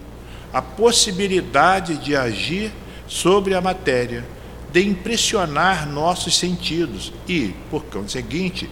a 0.52 0.62
possibilidade 0.62 1.96
de 1.99 2.14
agir 2.14 2.72
sobre 3.08 3.54
a 3.54 3.61
matéria, 3.61 4.25
de 4.72 4.87
impressionar 4.87 5.88
nossos 5.88 6.37
sentidos 6.37 7.12
e, 7.28 7.54
por 7.70 7.84
conseguinte, 7.84 8.70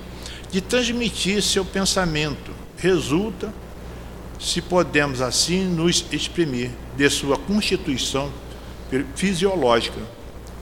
de 0.50 0.60
transmitir 0.60 1.42
seu 1.42 1.64
pensamento. 1.64 2.52
Resulta, 2.76 3.52
se 4.38 4.62
podemos 4.62 5.20
assim 5.20 5.64
nos 5.64 6.04
exprimir, 6.10 6.70
de 6.96 7.10
sua 7.10 7.36
constituição 7.36 8.30
fisiológica. 9.14 10.00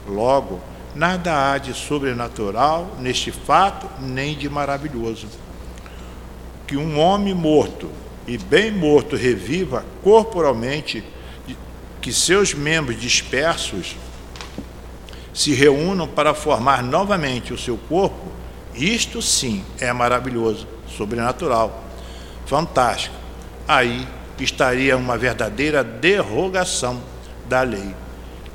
Logo, 0.09 0.59
nada 0.95 1.53
há 1.53 1.59
de 1.59 1.75
sobrenatural 1.75 2.97
neste 2.99 3.31
fato, 3.31 3.87
nem 4.00 4.35
de 4.37 4.49
maravilhoso. 4.49 5.29
Que 6.67 6.77
um 6.77 6.99
homem 6.99 7.35
morto 7.35 7.91
e 8.27 8.38
bem 8.38 8.71
morto 8.71 9.15
reviva 9.15 9.85
corporalmente, 10.03 11.05
que 12.00 12.12
seus 12.12 12.55
membros 12.55 13.00
dispersos 13.00 13.97
se 15.33 15.53
reúnam 15.53 16.09
para 16.09 16.35
formar 16.35 16.83
novamente 16.83 17.53
o 17.53 17.59
seu 17.59 17.77
corpo, 17.77 18.33
isto 18.75 19.21
sim 19.21 19.65
é 19.79 19.93
maravilhoso, 19.93 20.67
sobrenatural, 20.97 21.85
fantástico. 22.47 23.15
Aí 23.67 24.07
estaria 24.38 24.97
uma 24.97 25.19
verdadeira 25.19 25.85
derrogação 25.85 27.00
da 27.49 27.62
lei 27.62 27.95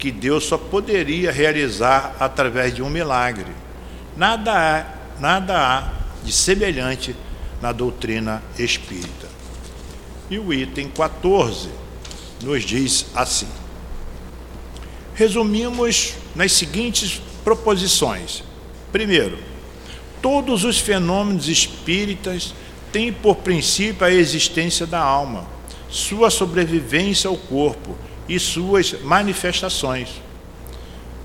que 0.04 0.12
Deus 0.12 0.44
só 0.44 0.58
poderia 0.58 1.32
realizar 1.32 2.18
através 2.20 2.76
de 2.76 2.84
um 2.84 2.90
milagre. 2.90 3.54
Nada 4.18 4.52
há, 4.52 4.86
nada 5.18 5.58
há 5.58 5.94
de 6.26 6.34
semelhante 6.34 7.16
na 7.62 7.72
doutrina 7.72 8.44
espírita. 8.60 9.30
E 10.30 10.38
o 10.38 10.54
item 10.54 10.90
14 10.90 11.70
nos 12.44 12.66
diz 12.66 13.06
assim: 13.16 13.48
Resumimos 15.16 16.16
nas 16.36 16.52
seguintes 16.52 17.22
proposições. 17.42 18.44
Primeiro, 18.92 19.40
todos 20.22 20.66
os 20.66 20.80
fenômenos 20.80 21.48
espíritas 21.48 22.54
têm 22.92 23.14
por 23.14 23.38
princípio 23.38 24.06
a 24.06 24.12
existência 24.12 24.86
da 24.86 25.00
alma, 25.00 25.48
sua 25.88 26.30
sobrevivência 26.30 27.30
ao 27.30 27.38
corpo 27.38 27.96
e 28.28 28.40
suas 28.40 28.94
manifestações. 29.02 30.22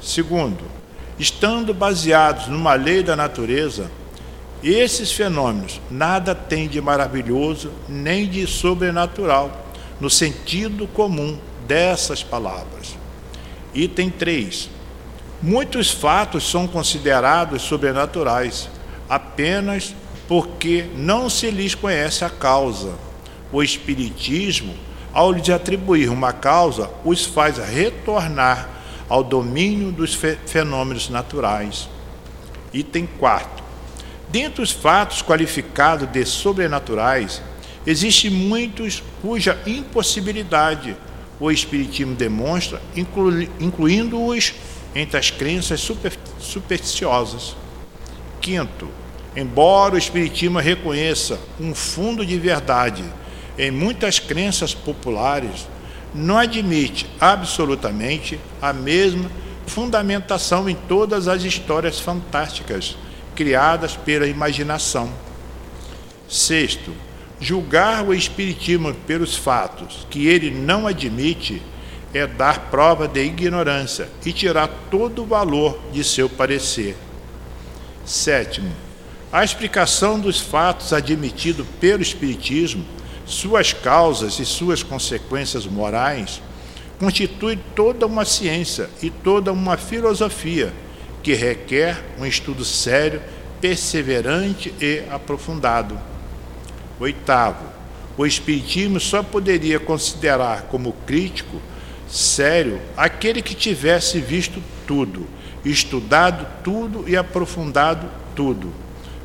Segundo, 0.00 0.64
estando 1.19 1.75
baseados 1.75 2.49
numa 2.49 2.75
lei 2.75 3.02
da 3.02 3.17
natureza, 3.17 3.90
esses 4.62 5.12
fenômenos 5.12 5.81
nada 5.90 6.35
têm 6.35 6.69
de 6.69 6.81
maravilhoso 6.81 7.71
nem 7.88 8.28
de 8.28 8.47
sobrenatural, 8.47 9.67
no 10.00 10.11
sentido 10.11 10.87
comum 10.88 11.38
dessas 11.67 12.23
palavras. 12.23 12.97
Item 13.75 14.11
3. 14.11 14.71
Muitos 15.40 15.90
fatos 15.90 16.50
são 16.50 16.67
considerados 16.67 17.62
sobrenaturais 17.62 18.69
apenas 19.09 19.95
porque 20.26 20.87
não 20.97 21.31
se 21.31 21.50
lhes 21.50 21.75
conhece 21.75 22.25
a 22.25 22.31
causa. 22.31 22.93
O 23.52 23.62
Espiritismo 23.62 24.75
ao 25.12 25.32
lhes 25.32 25.48
atribuir 25.50 26.10
uma 26.10 26.32
causa, 26.32 26.90
os 27.04 27.24
faz 27.24 27.58
retornar 27.58 28.68
ao 29.08 29.24
domínio 29.24 29.90
dos 29.90 30.14
fenômenos 30.46 31.08
naturais. 31.08 31.88
Item 32.72 33.08
4. 33.18 33.64
Dentre 34.28 34.62
os 34.62 34.70
fatos 34.70 35.22
qualificados 35.22 36.08
de 36.08 36.24
sobrenaturais, 36.24 37.40
existem 37.86 38.30
muitos 38.30 39.02
cuja 39.22 39.58
impossibilidade 39.66 40.96
o 41.40 41.50
Espiritismo 41.50 42.14
demonstra, 42.14 42.82
incluindo-os 43.60 44.54
entre 44.94 45.16
as 45.16 45.30
crenças 45.30 45.80
super, 45.80 46.12
supersticiosas. 46.38 47.56
Quinto, 48.40 48.88
embora 49.36 49.94
o 49.94 49.98
Espiritismo 49.98 50.58
reconheça 50.58 51.38
um 51.60 51.74
fundo 51.74 52.26
de 52.26 52.36
verdade 52.38 53.04
em 53.58 53.70
muitas 53.70 54.18
crenças 54.18 54.72
populares, 54.72 55.66
não 56.14 56.38
admite 56.38 57.06
absolutamente 57.20 58.38
a 58.62 58.72
mesma 58.72 59.30
fundamentação 59.66 60.68
em 60.68 60.74
todas 60.74 61.28
as 61.28 61.42
histórias 61.42 61.98
fantásticas 61.98 62.96
criadas 63.34 63.96
pela 63.96 64.26
imaginação. 64.26 65.10
Sexto, 66.28 66.92
julgar 67.40 68.04
o 68.06 68.14
Espiritismo 68.14 68.94
pelos 69.06 69.36
fatos 69.36 70.06
que 70.08 70.26
ele 70.26 70.50
não 70.50 70.86
admite 70.86 71.62
é 72.14 72.26
dar 72.26 72.70
prova 72.70 73.06
de 73.06 73.22
ignorância 73.22 74.08
e 74.24 74.32
tirar 74.32 74.68
todo 74.90 75.22
o 75.22 75.26
valor 75.26 75.78
de 75.92 76.02
seu 76.02 76.28
parecer. 76.28 76.96
Sétimo, 78.04 78.72
a 79.30 79.44
explicação 79.44 80.18
dos 80.18 80.40
fatos 80.40 80.92
admitido 80.92 81.66
pelo 81.78 82.02
Espiritismo 82.02 82.84
suas 83.28 83.75
causas 83.75 84.38
e 84.38 84.47
suas 84.47 84.82
consequências 84.82 85.66
morais, 85.66 86.40
constitui 86.99 87.58
toda 87.76 88.06
uma 88.06 88.25
ciência 88.25 88.88
e 89.02 89.11
toda 89.11 89.52
uma 89.52 89.76
filosofia 89.76 90.73
que 91.23 91.35
requer 91.35 92.02
um 92.18 92.25
estudo 92.25 92.64
sério 92.64 93.20
perseverante 93.61 94.73
e 94.80 95.02
aprofundado. 95.11 95.99
Oitavo, 96.99 97.66
o 98.16 98.26
Espiritismo 98.26 98.99
só 98.99 99.23
poderia 99.23 99.78
considerar 99.78 100.62
como 100.62 100.92
crítico 101.06 101.61
sério 102.08 102.80
aquele 102.97 103.42
que 103.42 103.54
tivesse 103.54 104.20
visto 104.20 104.62
tudo, 104.87 105.26
estudado 105.64 106.47
tudo 106.64 107.04
e 107.06 107.16
aprofundado 107.16 108.08
tudo, 108.35 108.73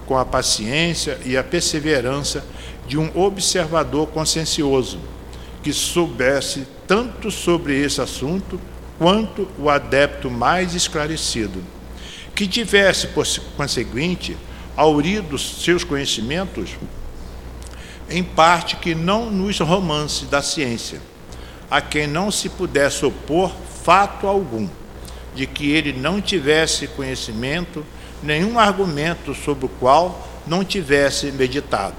com 0.06 0.18
a 0.18 0.26
paciência 0.26 1.18
e 1.26 1.38
a 1.38 1.44
perseverança 1.44 2.44
de 2.88 2.98
um 2.98 3.10
observador 3.16 4.08
consciencioso, 4.08 5.00
que 5.62 5.72
soubesse 5.72 6.68
tanto 6.88 7.32
sobre 7.32 7.80
esse 7.80 8.02
assunto 8.02 8.60
quanto 8.98 9.48
o 9.58 9.70
adepto 9.70 10.30
mais 10.30 10.76
esclarecido, 10.76 11.64
que 12.36 12.48
tivesse, 12.48 13.08
por 13.08 13.26
conseguinte, 13.56 14.36
aurido 14.76 15.38
seus 15.38 15.84
conhecimentos 15.84 16.72
em 18.10 18.24
parte 18.24 18.76
que 18.76 18.94
não 18.94 19.30
nos 19.30 19.60
romances 19.60 20.28
da 20.28 20.42
ciência, 20.42 21.02
a 21.70 21.82
quem 21.82 22.06
não 22.06 22.30
se 22.30 22.50
pudesse 22.50 23.06
opor 23.06 23.52
fato 23.84 24.28
algum 24.28 24.68
de 25.34 25.48
que 25.48 25.72
ele 25.72 25.94
não 25.94 26.22
tivesse 26.22 26.88
conhecimento, 26.88 27.84
nenhum 28.22 28.60
argumento 28.60 29.34
sobre 29.34 29.66
o 29.66 29.70
qual 29.70 30.28
não 30.46 30.64
tivesse 30.64 31.32
meditado, 31.32 31.96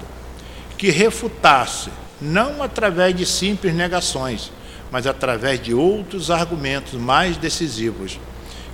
que 0.77 0.89
refutasse, 0.89 1.89
não 2.21 2.61
através 2.61 3.15
de 3.15 3.25
simples 3.25 3.73
negações, 3.73 4.51
mas 4.91 5.07
através 5.07 5.61
de 5.61 5.73
outros 5.73 6.31
argumentos 6.31 6.93
mais 6.93 7.37
decisivos, 7.37 8.19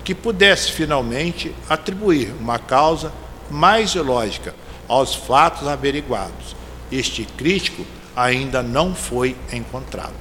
que 0.03 0.15
pudesse 0.15 0.71
finalmente 0.71 1.53
atribuir 1.69 2.33
uma 2.39 2.59
causa 2.59 3.11
mais 3.49 3.93
lógica 3.95 4.53
aos 4.87 5.15
fatos 5.15 5.67
averiguados. 5.67 6.55
Este 6.91 7.23
crítico 7.23 7.85
ainda 8.15 8.61
não 8.61 8.93
foi 8.93 9.35
encontrado. 9.53 10.13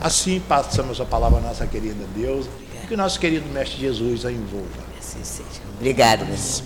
Assim 0.00 0.40
passamos 0.40 1.00
a 1.00 1.04
palavra 1.04 1.38
à 1.38 1.42
nossa 1.42 1.66
querida 1.66 2.04
Deus, 2.14 2.46
que 2.88 2.94
o 2.94 2.96
nosso 2.96 3.20
querido 3.20 3.48
Mestre 3.50 3.78
Jesus 3.80 4.24
a 4.24 4.32
envolva. 4.32 4.82
Assim 4.98 5.22
seja. 5.22 5.60
Meus. 6.26 6.62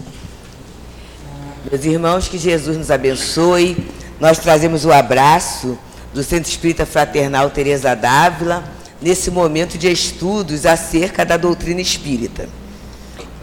meus 1.71 1.85
irmãos, 1.85 2.28
que 2.28 2.38
Jesus 2.38 2.78
nos 2.78 2.90
abençoe. 2.90 3.76
Nós 4.24 4.38
trazemos 4.38 4.86
o 4.86 4.90
abraço 4.90 5.78
do 6.14 6.22
Centro 6.22 6.48
Espírita 6.50 6.86
Fraternal 6.86 7.50
Teresa 7.50 7.94
Dávila 7.94 8.64
nesse 8.98 9.30
momento 9.30 9.76
de 9.76 9.92
estudos 9.92 10.64
acerca 10.64 11.26
da 11.26 11.36
doutrina 11.36 11.82
espírita. 11.82 12.48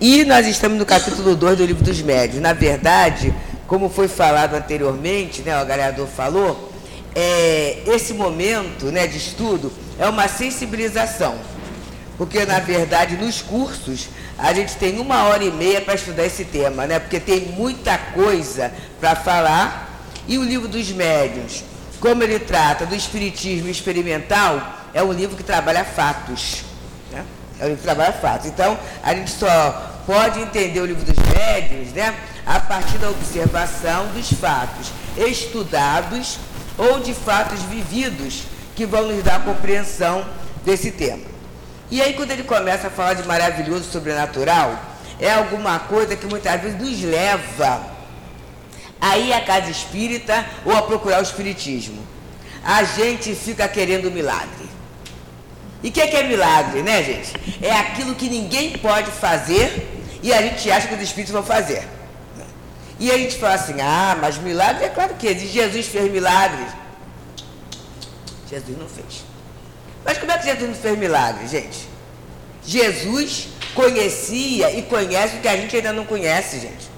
E 0.01 0.25
nós 0.25 0.47
estamos 0.47 0.79
no 0.79 0.85
capítulo 0.87 1.35
2 1.35 1.59
do 1.59 1.65
Livro 1.67 1.83
dos 1.83 2.01
Médios. 2.01 2.41
Na 2.41 2.53
verdade, 2.53 3.31
como 3.67 3.91
foi 3.91 4.07
falado 4.07 4.55
anteriormente, 4.55 5.43
né, 5.43 5.55
o 5.55 5.59
agregador 5.59 6.07
falou, 6.07 6.71
é, 7.13 7.83
esse 7.85 8.15
momento 8.15 8.87
né, 8.87 9.05
de 9.05 9.17
estudo 9.17 9.71
é 9.99 10.09
uma 10.09 10.27
sensibilização. 10.27 11.35
Porque, 12.17 12.43
na 12.43 12.57
verdade, 12.57 13.17
nos 13.17 13.39
cursos, 13.39 14.09
a 14.35 14.51
gente 14.51 14.75
tem 14.77 14.99
uma 14.99 15.25
hora 15.25 15.43
e 15.43 15.51
meia 15.51 15.79
para 15.79 15.93
estudar 15.93 16.25
esse 16.25 16.43
tema, 16.43 16.87
né? 16.87 16.97
Porque 16.97 17.19
tem 17.19 17.49
muita 17.49 17.99
coisa 17.99 18.71
para 18.99 19.15
falar. 19.15 19.90
E 20.27 20.37
o 20.37 20.43
livro 20.43 20.67
dos 20.67 20.89
médiuns, 20.91 21.63
como 21.99 22.23
ele 22.23 22.39
trata 22.39 22.85
do 22.85 22.95
espiritismo 22.95 23.69
experimental, 23.69 24.61
é 24.93 25.01
um 25.01 25.11
livro 25.11 25.35
que 25.35 25.43
trabalha 25.43 25.83
fatos. 25.83 26.63
Né? 27.11 27.23
É 27.59 27.65
um 27.65 27.67
livro 27.67 27.79
que 27.79 27.83
trabalha 27.83 28.13
fatos. 28.13 28.47
Então, 28.47 28.77
a 29.03 29.13
gente 29.13 29.31
só 29.31 29.91
pode 30.05 30.39
entender 30.39 30.79
o 30.79 30.85
livro 30.85 31.03
dos 31.03 31.15
médiuns 31.33 31.91
né, 31.93 32.15
a 32.45 32.59
partir 32.59 32.97
da 32.97 33.09
observação 33.09 34.07
dos 34.07 34.31
fatos 34.33 34.91
estudados 35.15 36.39
ou 36.77 36.99
de 36.99 37.13
fatos 37.13 37.61
vividos 37.63 38.43
que 38.75 38.85
vão 38.85 39.07
nos 39.07 39.23
dar 39.23 39.35
a 39.35 39.39
compreensão 39.39 40.25
desse 40.65 40.91
tema. 40.91 41.31
E 41.89 42.01
aí, 42.01 42.13
quando 42.13 42.31
ele 42.31 42.43
começa 42.43 42.87
a 42.87 42.89
falar 42.89 43.15
de 43.15 43.27
maravilhoso 43.27 43.91
sobrenatural, 43.91 44.79
é 45.19 45.31
alguma 45.31 45.77
coisa 45.77 46.15
que 46.15 46.25
muitas 46.25 46.59
vezes 46.61 46.79
nos 46.79 47.03
leva 47.03 47.90
a 49.01 49.17
ir 49.17 49.33
à 49.33 49.41
casa 49.41 49.69
espírita 49.69 50.45
ou 50.63 50.77
a 50.77 50.83
procurar 50.83 51.19
o 51.19 51.23
espiritismo. 51.23 52.01
A 52.63 52.83
gente 52.83 53.33
fica 53.33 53.67
querendo 53.67 54.11
milagre. 54.11 54.69
E 55.83 55.89
o 55.89 55.91
que, 55.91 56.05
que 56.05 56.15
é 56.15 56.23
milagre, 56.23 56.83
né, 56.83 57.03
gente? 57.03 57.33
É 57.59 57.71
aquilo 57.71 58.13
que 58.13 58.29
ninguém 58.29 58.77
pode 58.77 59.09
fazer 59.09 59.89
e 60.21 60.31
a 60.31 60.41
gente 60.43 60.69
acha 60.69 60.87
que 60.87 60.93
os 60.93 61.01
espíritos 61.01 61.33
vão 61.33 61.43
fazer. 61.43 61.87
E 62.99 63.11
a 63.11 63.17
gente 63.17 63.35
fala 63.37 63.55
assim, 63.55 63.81
ah, 63.81 64.15
mas 64.21 64.37
milagre 64.37 64.85
é 64.85 64.89
claro 64.89 65.15
que 65.15 65.25
existe. 65.25 65.53
Jesus 65.53 65.87
fez 65.87 66.11
milagres. 66.11 66.67
Jesus 68.47 68.77
não 68.77 68.87
fez. 68.87 69.23
Mas 70.05 70.19
como 70.19 70.31
é 70.31 70.37
que 70.37 70.45
Jesus 70.45 70.69
não 70.69 70.75
fez 70.75 70.99
milagre, 70.99 71.47
gente? 71.47 71.89
Jesus 72.63 73.47
conhecia 73.73 74.77
e 74.77 74.83
conhece 74.83 75.37
o 75.37 75.39
que 75.39 75.47
a 75.47 75.57
gente 75.57 75.75
ainda 75.75 75.91
não 75.91 76.05
conhece, 76.05 76.59
gente. 76.59 76.91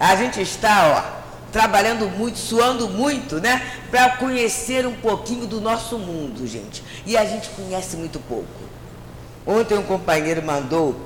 A 0.00 0.16
gente 0.16 0.40
está, 0.40 1.14
ó, 1.14 1.25
trabalhando 1.52 2.08
muito, 2.08 2.38
suando 2.38 2.88
muito, 2.88 3.40
né? 3.40 3.62
Para 3.90 4.10
conhecer 4.16 4.86
um 4.86 4.94
pouquinho 4.94 5.46
do 5.46 5.60
nosso 5.60 5.98
mundo, 5.98 6.46
gente. 6.46 6.82
E 7.04 7.16
a 7.16 7.24
gente 7.24 7.48
conhece 7.50 7.96
muito 7.96 8.18
pouco. 8.20 8.46
Ontem 9.46 9.78
um 9.78 9.82
companheiro 9.82 10.42
mandou 10.42 11.00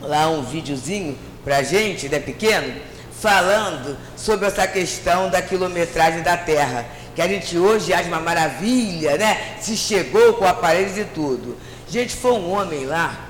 lá 0.00 0.28
um 0.30 0.42
videozinho 0.42 1.18
para 1.44 1.58
a 1.58 1.62
gente, 1.62 2.08
né, 2.08 2.18
pequeno, 2.20 2.74
falando 3.20 3.96
sobre 4.16 4.46
essa 4.46 4.66
questão 4.66 5.28
da 5.30 5.42
quilometragem 5.42 6.22
da 6.22 6.36
Terra. 6.36 6.86
Que 7.14 7.22
a 7.22 7.28
gente 7.28 7.56
hoje 7.56 7.92
acha 7.92 8.08
uma 8.08 8.20
maravilha, 8.20 9.16
né? 9.16 9.56
Se 9.60 9.76
chegou 9.76 10.34
com 10.34 10.46
aparelhos 10.46 10.96
e 10.98 11.04
tudo. 11.04 11.56
Gente, 11.88 12.14
foi 12.14 12.32
um 12.32 12.50
homem 12.52 12.84
lá, 12.84 13.28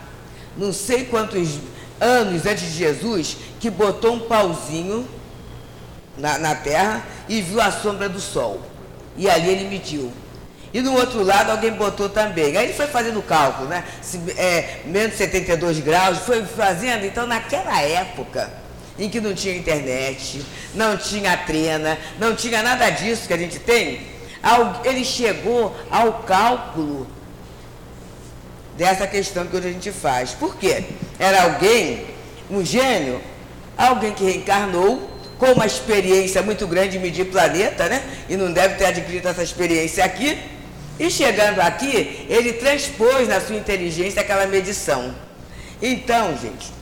não 0.57 0.73
sei 0.73 1.05
quantos 1.05 1.59
anos 2.01 2.47
antes 2.47 2.73
de 2.73 2.79
Jesus, 2.79 3.37
que 3.61 3.71
botou 3.71 4.15
um 4.15 4.21
pauzinho 4.21 5.07
na, 6.19 6.39
na 6.39 6.55
terra 6.55 7.03
e 7.29 7.41
viu 7.41 7.61
a 7.61 7.71
sombra 7.71 8.09
do 8.09 8.21
sol. 8.21 8.61
E 9.17 9.29
ali 9.29 9.51
ele 9.51 9.69
mediu. 9.69 10.13
E 10.73 10.81
no 10.81 10.93
outro 10.95 11.23
lado 11.23 11.51
alguém 11.51 11.73
botou 11.73 12.09
também. 12.09 12.57
Aí 12.57 12.67
ele 12.67 12.75
foi 12.75 12.87
fazendo 12.87 13.23
cálculo, 13.23 13.69
né? 13.69 13.85
Se, 14.03 14.21
é, 14.37 14.81
menos 14.85 15.17
72 15.17 15.81
graus, 15.81 16.19
foi 16.19 16.45
fazendo. 16.45 17.07
Então, 17.07 17.27
naquela 17.27 17.81
época, 17.81 18.53
em 18.99 19.09
que 19.09 19.21
não 19.21 19.35
tinha 19.35 19.57
internet, 19.57 20.45
não 20.75 20.97
tinha 20.97 21.37
trena, 21.37 21.97
não 22.19 22.35
tinha 22.35 22.63
nada 22.63 22.91
disso 22.91 23.27
que 23.27 23.33
a 23.33 23.39
gente 23.39 23.59
tem, 23.59 24.01
ele 24.85 25.05
chegou 25.05 25.75
ao 25.91 26.25
cálculo 26.25 27.07
dessa 28.77 29.07
questão 29.07 29.47
que 29.47 29.57
hoje 29.57 29.69
a 29.69 29.73
gente 29.73 29.91
faz. 29.91 30.33
Por 30.33 30.57
quê? 30.57 30.85
Era 31.19 31.45
alguém, 31.45 32.07
um 32.51 32.65
gênio, 32.65 33.21
alguém 33.77 34.13
que 34.13 34.25
reencarnou 34.25 35.16
com 35.39 35.53
uma 35.53 35.67
experiência 35.67 36.43
muito 36.43 36.67
grande 36.67 36.91
de 36.91 36.99
medir 36.99 37.27
planeta, 37.27 37.89
né? 37.89 38.03
E 38.29 38.37
não 38.37 38.53
deve 38.53 38.77
ter 38.77 38.87
adquirido 38.87 39.29
essa 39.29 39.43
experiência 39.43 40.05
aqui. 40.05 40.39
E 40.99 41.11
chegando 41.11 41.61
aqui, 41.61 42.27
ele 42.29 42.55
transpôs 42.55 43.29
na 43.29 43.41
sua 43.41 43.57
inteligência 43.57 44.23
aquela 44.23 44.47
medição. 44.47 45.15
Então, 45.81 46.37
gente, 46.39 46.73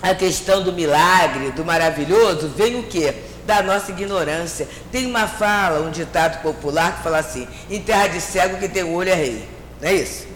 a 0.00 0.14
questão 0.14 0.62
do 0.62 0.72
milagre, 0.72 1.50
do 1.50 1.64
maravilhoso, 1.64 2.48
vem 2.48 2.78
o 2.78 2.84
quê? 2.84 3.14
Da 3.46 3.62
nossa 3.62 3.90
ignorância. 3.90 4.66
Tem 4.90 5.04
uma 5.04 5.28
fala, 5.28 5.86
um 5.86 5.90
ditado 5.90 6.40
popular 6.40 6.96
que 6.96 7.02
fala 7.02 7.18
assim: 7.18 7.46
em 7.68 7.80
terra 7.82 8.06
de 8.06 8.20
cego 8.20 8.56
que 8.56 8.68
tem 8.68 8.82
olho 8.82 9.10
é 9.10 9.14
rei. 9.14 9.46
Não 9.80 9.88
é 9.88 9.94
isso? 9.94 10.26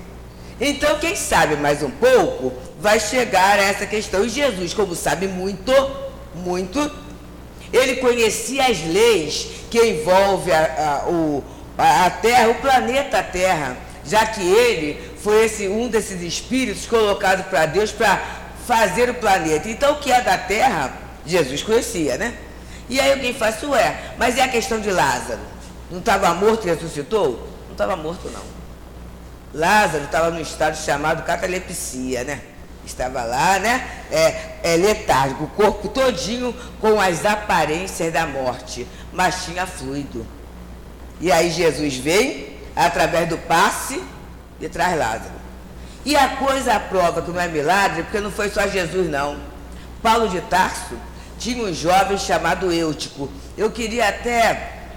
Então, 0.60 0.98
quem 0.98 1.16
sabe 1.16 1.56
mais 1.56 1.82
um 1.82 1.90
pouco, 1.90 2.52
vai 2.78 3.00
chegar 3.00 3.58
a 3.58 3.62
essa 3.62 3.86
questão. 3.86 4.24
E 4.24 4.28
Jesus, 4.28 4.74
como 4.74 4.94
sabe 4.94 5.26
muito, 5.26 5.72
muito, 6.34 6.90
ele 7.74 7.96
conhecia 7.96 8.68
as 8.68 8.80
leis 8.84 9.48
que 9.70 9.78
envolvem 9.78 10.54
a, 10.54 11.02
a, 11.04 11.08
o, 11.08 11.42
a 11.76 12.08
Terra, 12.10 12.48
o 12.48 12.54
planeta 12.56 13.22
Terra, 13.22 13.76
já 14.04 14.24
que 14.26 14.40
ele 14.40 15.02
foi 15.18 15.46
esse, 15.46 15.66
um 15.66 15.88
desses 15.88 16.22
espíritos 16.22 16.86
colocados 16.86 17.46
para 17.46 17.66
Deus 17.66 17.90
para 17.90 18.22
fazer 18.66 19.10
o 19.10 19.14
planeta. 19.14 19.68
Então, 19.68 19.94
o 19.94 19.98
que 19.98 20.12
é 20.12 20.20
da 20.20 20.38
Terra, 20.38 20.92
Jesus 21.26 21.62
conhecia, 21.62 22.16
né? 22.16 22.34
E 22.88 23.00
aí 23.00 23.12
alguém 23.12 23.34
fala 23.34 23.50
assim, 23.50 23.66
ué, 23.66 23.98
mas 24.18 24.36
e 24.36 24.40
a 24.40 24.48
questão 24.48 24.78
de 24.80 24.90
Lázaro? 24.90 25.40
Não 25.90 25.98
estava 25.98 26.32
morto 26.34 26.66
e 26.66 26.70
ressuscitou? 26.70 27.48
Não 27.64 27.72
estava 27.72 27.96
morto, 27.96 28.30
não. 28.30 28.42
Lázaro 29.52 30.04
estava 30.04 30.30
num 30.30 30.40
estado 30.40 30.76
chamado 30.76 31.24
catalepsia, 31.24 32.24
né? 32.24 32.40
Estava 32.86 33.22
lá, 33.24 33.58
né? 33.58 33.86
É, 34.10 34.72
é 34.74 34.76
letárgico, 34.76 35.44
o 35.44 35.48
corpo 35.48 35.88
todinho 35.88 36.54
com 36.80 37.00
as 37.00 37.24
aparências 37.24 38.12
da 38.12 38.26
morte, 38.26 38.86
mas 39.12 39.44
tinha 39.44 39.66
fluido. 39.66 40.26
E 41.20 41.30
aí 41.30 41.50
Jesus 41.50 41.96
vem, 41.96 42.48
através 42.74 43.28
do 43.28 43.38
passe, 43.38 44.02
e 44.60 44.68
traz 44.68 44.98
Lázaro. 44.98 45.44
E 46.04 46.16
a 46.16 46.36
coisa 46.36 46.78
prova 46.78 47.22
que 47.22 47.30
não 47.30 47.40
é 47.40 47.48
milagre, 47.48 48.02
porque 48.02 48.20
não 48.20 48.30
foi 48.30 48.50
só 48.50 48.66
Jesus, 48.68 49.08
não. 49.08 49.38
Paulo 50.02 50.28
de 50.28 50.40
Tarso 50.42 50.96
tinha 51.38 51.64
um 51.64 51.72
jovem 51.72 52.18
chamado 52.18 52.70
Eutico. 52.72 53.30
Eu 53.56 53.70
queria 53.70 54.08
até, 54.08 54.90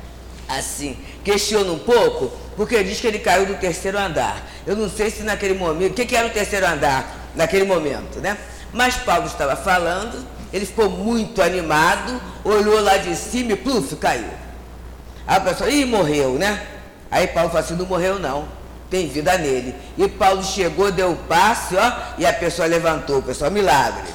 assim, 0.49 0.97
questionar 1.23 1.71
um 1.71 1.79
pouco, 1.79 2.31
porque 2.57 2.83
diz 2.83 2.99
que 2.99 3.07
ele 3.07 3.19
caiu 3.19 3.45
do 3.45 3.55
terceiro 3.55 3.97
andar. 3.97 4.45
Eu 4.65 4.75
não 4.75 4.89
sei 4.89 5.09
se 5.09 5.23
naquele 5.23 5.53
momento, 5.53 5.91
o 5.91 5.95
que, 5.95 6.05
que 6.05 6.15
era 6.15 6.27
o 6.27 6.31
terceiro 6.31 6.67
andar 6.67 7.26
naquele 7.37 7.63
momento, 7.63 8.19
né? 8.19 8.37
Mas 8.73 8.95
Paulo 8.97 9.27
estava 9.27 9.55
falando, 9.55 10.25
ele 10.51 10.65
ficou 10.65 10.89
muito 10.89 11.41
animado, 11.41 12.19
olhou 12.43 12.81
lá 12.81 12.97
de 12.97 13.15
cima 13.15 13.53
e 13.53 13.55
pluf, 13.55 13.95
caiu. 13.95 14.29
A 15.25 15.39
pessoa, 15.39 15.69
ih, 15.69 15.85
morreu, 15.85 16.33
né? 16.33 16.65
Aí 17.09 17.27
Paulo 17.27 17.49
falou 17.49 17.63
assim, 17.63 17.75
não 17.75 17.85
morreu 17.85 18.19
não, 18.19 18.47
tem 18.89 19.07
vida 19.07 19.37
nele. 19.37 19.73
E 19.97 20.07
Paulo 20.09 20.43
chegou, 20.43 20.91
deu 20.91 21.11
o 21.11 21.15
passe, 21.15 21.75
ó, 21.75 21.91
e 22.17 22.25
a 22.25 22.33
pessoa 22.33 22.67
levantou, 22.67 23.21
pessoal, 23.21 23.51
milagre. 23.51 24.09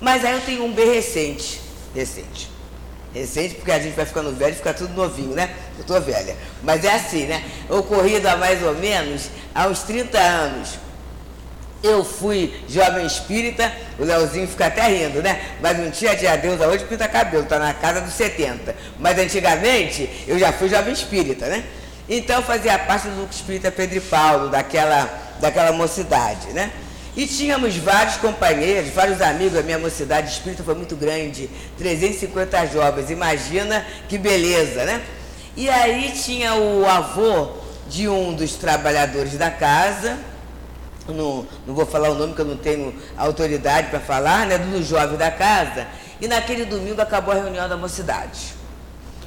Mas 0.00 0.24
aí 0.24 0.34
eu 0.34 0.40
tenho 0.40 0.64
um 0.64 0.72
bem 0.72 0.94
recente, 0.94 1.60
recente. 1.94 2.50
Recente 3.14 3.54
porque 3.56 3.70
a 3.70 3.78
gente 3.78 3.94
vai 3.94 4.06
ficando 4.06 4.34
velho 4.34 4.52
e 4.52 4.56
fica 4.56 4.72
tudo 4.72 4.94
novinho, 4.94 5.34
né? 5.34 5.54
Eu 5.78 5.84
tô 5.84 6.00
velha. 6.00 6.36
Mas 6.62 6.84
é 6.84 6.94
assim, 6.94 7.26
né? 7.26 7.44
Ocorrido 7.68 8.26
há 8.28 8.36
mais 8.36 8.62
ou 8.62 8.74
menos 8.74 9.28
há 9.54 9.66
uns 9.66 9.80
30 9.80 10.18
anos. 10.18 10.78
Eu 11.82 12.04
fui 12.04 12.54
jovem 12.68 13.04
espírita, 13.04 13.72
o 13.98 14.04
Leozinho 14.04 14.46
fica 14.46 14.66
até 14.66 14.86
rindo, 14.86 15.20
né? 15.20 15.40
Mas 15.60 15.78
não 15.78 15.90
tinha 15.90 16.14
dia 16.14 16.36
Deus 16.36 16.60
hoje 16.60 16.84
pinta 16.84 17.08
cabelo, 17.08 17.44
tá 17.44 17.58
na 17.58 17.74
casa 17.74 18.00
dos 18.00 18.14
70. 18.14 18.74
Mas 18.98 19.18
antigamente 19.18 20.08
eu 20.28 20.38
já 20.38 20.52
fui 20.52 20.68
jovem 20.68 20.92
espírita, 20.92 21.46
né? 21.46 21.64
Então 22.08 22.36
eu 22.36 22.42
fazia 22.42 22.78
parte 22.78 23.08
do 23.08 23.28
espírita 23.30 23.70
Pedro 23.70 23.96
e 23.96 24.00
Paulo, 24.00 24.48
daquela, 24.48 25.08
daquela 25.40 25.72
mocidade, 25.72 26.48
né? 26.48 26.70
E 27.16 27.26
tínhamos 27.26 27.76
vários 27.76 28.16
companheiros, 28.16 28.90
vários 28.90 29.20
amigos, 29.20 29.58
a 29.58 29.62
minha 29.62 29.78
mocidade 29.78 30.30
espírita 30.30 30.62
foi 30.62 30.74
muito 30.74 30.96
grande, 30.96 31.50
350 31.76 32.66
jovens, 32.68 33.10
imagina 33.10 33.84
que 34.08 34.16
beleza, 34.16 34.84
né? 34.84 35.02
E 35.54 35.68
aí 35.68 36.10
tinha 36.12 36.54
o 36.54 36.86
avô 36.86 37.50
de 37.86 38.08
um 38.08 38.34
dos 38.34 38.54
trabalhadores 38.54 39.36
da 39.36 39.50
casa, 39.50 40.16
não, 41.08 41.46
não 41.66 41.74
vou 41.74 41.86
falar 41.86 42.10
o 42.10 42.14
nome 42.14 42.34
que 42.34 42.40
eu 42.40 42.44
não 42.44 42.56
tenho 42.56 42.94
autoridade 43.16 43.88
para 43.88 44.00
falar, 44.00 44.46
né, 44.46 44.58
do 44.58 44.82
jovem 44.82 45.16
da 45.16 45.30
casa, 45.30 45.86
e 46.20 46.28
naquele 46.28 46.64
domingo 46.64 47.00
acabou 47.00 47.32
a 47.32 47.36
reunião 47.36 47.68
da 47.68 47.76
mocidade. 47.76 48.54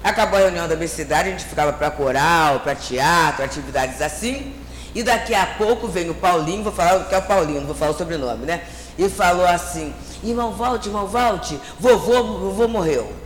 Acabou 0.04 0.38
a 0.40 0.44
reunião 0.44 0.68
da 0.68 0.76
mocidade, 0.76 1.30
a 1.30 1.32
gente 1.32 1.46
ficava 1.46 1.74
para 1.74 1.92
coral, 1.92 2.60
para 2.60 2.76
teatro, 2.76 3.44
atividades 3.44 4.02
assim, 4.02 4.54
e 4.94 5.04
daqui 5.04 5.34
a 5.34 5.46
pouco 5.46 5.88
vem 5.88 6.10
o 6.10 6.16
Paulinho, 6.16 6.64
vou 6.64 6.72
falar 6.72 7.04
que 7.06 7.16
é 7.16 7.18
o 7.18 7.24
Paulinho, 7.24 7.60
não 7.60 7.68
vou 7.68 7.76
falar 7.76 7.92
o 7.92 7.98
sobrenome, 7.98 8.46
né? 8.46 8.62
E 8.98 9.10
falou 9.10 9.46
assim, 9.46 9.94
irmão 10.24 10.54
Valte, 10.54 10.88
irmão 10.88 11.08
Valte, 11.08 11.60
vovô, 11.80 12.24
vovô 12.24 12.68
morreu. 12.68 13.26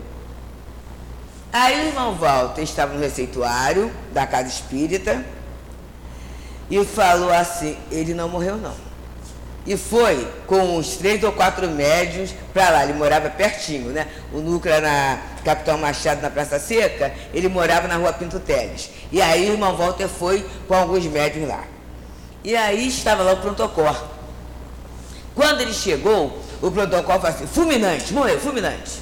Aí 1.52 1.82
o 1.82 1.88
irmão 1.88 2.14
Walter 2.14 2.62
estava 2.62 2.94
no 2.94 3.00
receituário 3.00 3.92
da 4.14 4.28
casa 4.28 4.48
espírita, 4.48 5.26
e 6.70 6.84
falou 6.86 7.32
assim: 7.32 7.78
ele 7.92 8.14
não 8.14 8.30
morreu, 8.30 8.58
não. 8.58 8.90
E 9.66 9.78
foi 9.78 10.28
com 10.48 10.78
uns 10.78 10.98
três 10.98 11.24
ou 11.24 11.32
quatro 11.32 11.70
médios 11.70 12.34
para 12.54 12.70
lá. 12.70 12.84
Ele 12.84 12.94
morava 12.94 13.30
pertinho, 13.30 13.92
né? 13.92 14.08
O 14.34 14.40
núcleo 14.40 14.74
era 14.74 14.88
na 14.90 15.22
Capitão 15.44 15.78
Machado, 15.78 16.22
na 16.22 16.30
Praça 16.30 16.60
Seca, 16.60 17.14
ele 17.34 17.48
morava 17.48 17.88
na 17.88 17.98
rua 17.98 18.14
Pinto 18.14 18.40
Teles. 18.40 18.90
E 19.12 19.22
aí 19.22 19.50
o 19.50 19.54
irmão 19.54 19.76
Walter 19.76 20.08
foi 20.08 20.46
com 20.68 20.74
alguns 20.74 21.06
médios 21.06 21.48
lá. 21.48 21.64
E 22.44 22.56
aí 22.56 22.88
estava 22.88 23.22
lá 23.22 23.34
o 23.34 23.38
protocolo. 23.38 23.98
Quando 25.36 25.62
ele 25.62 25.74
chegou, 25.74 26.42
o 26.62 26.72
protocolo 26.72 27.20
falou 27.20 27.36
assim: 27.36 27.48
fulminante, 27.48 28.14
morreu, 28.14 28.40
fulminante. 28.40 29.02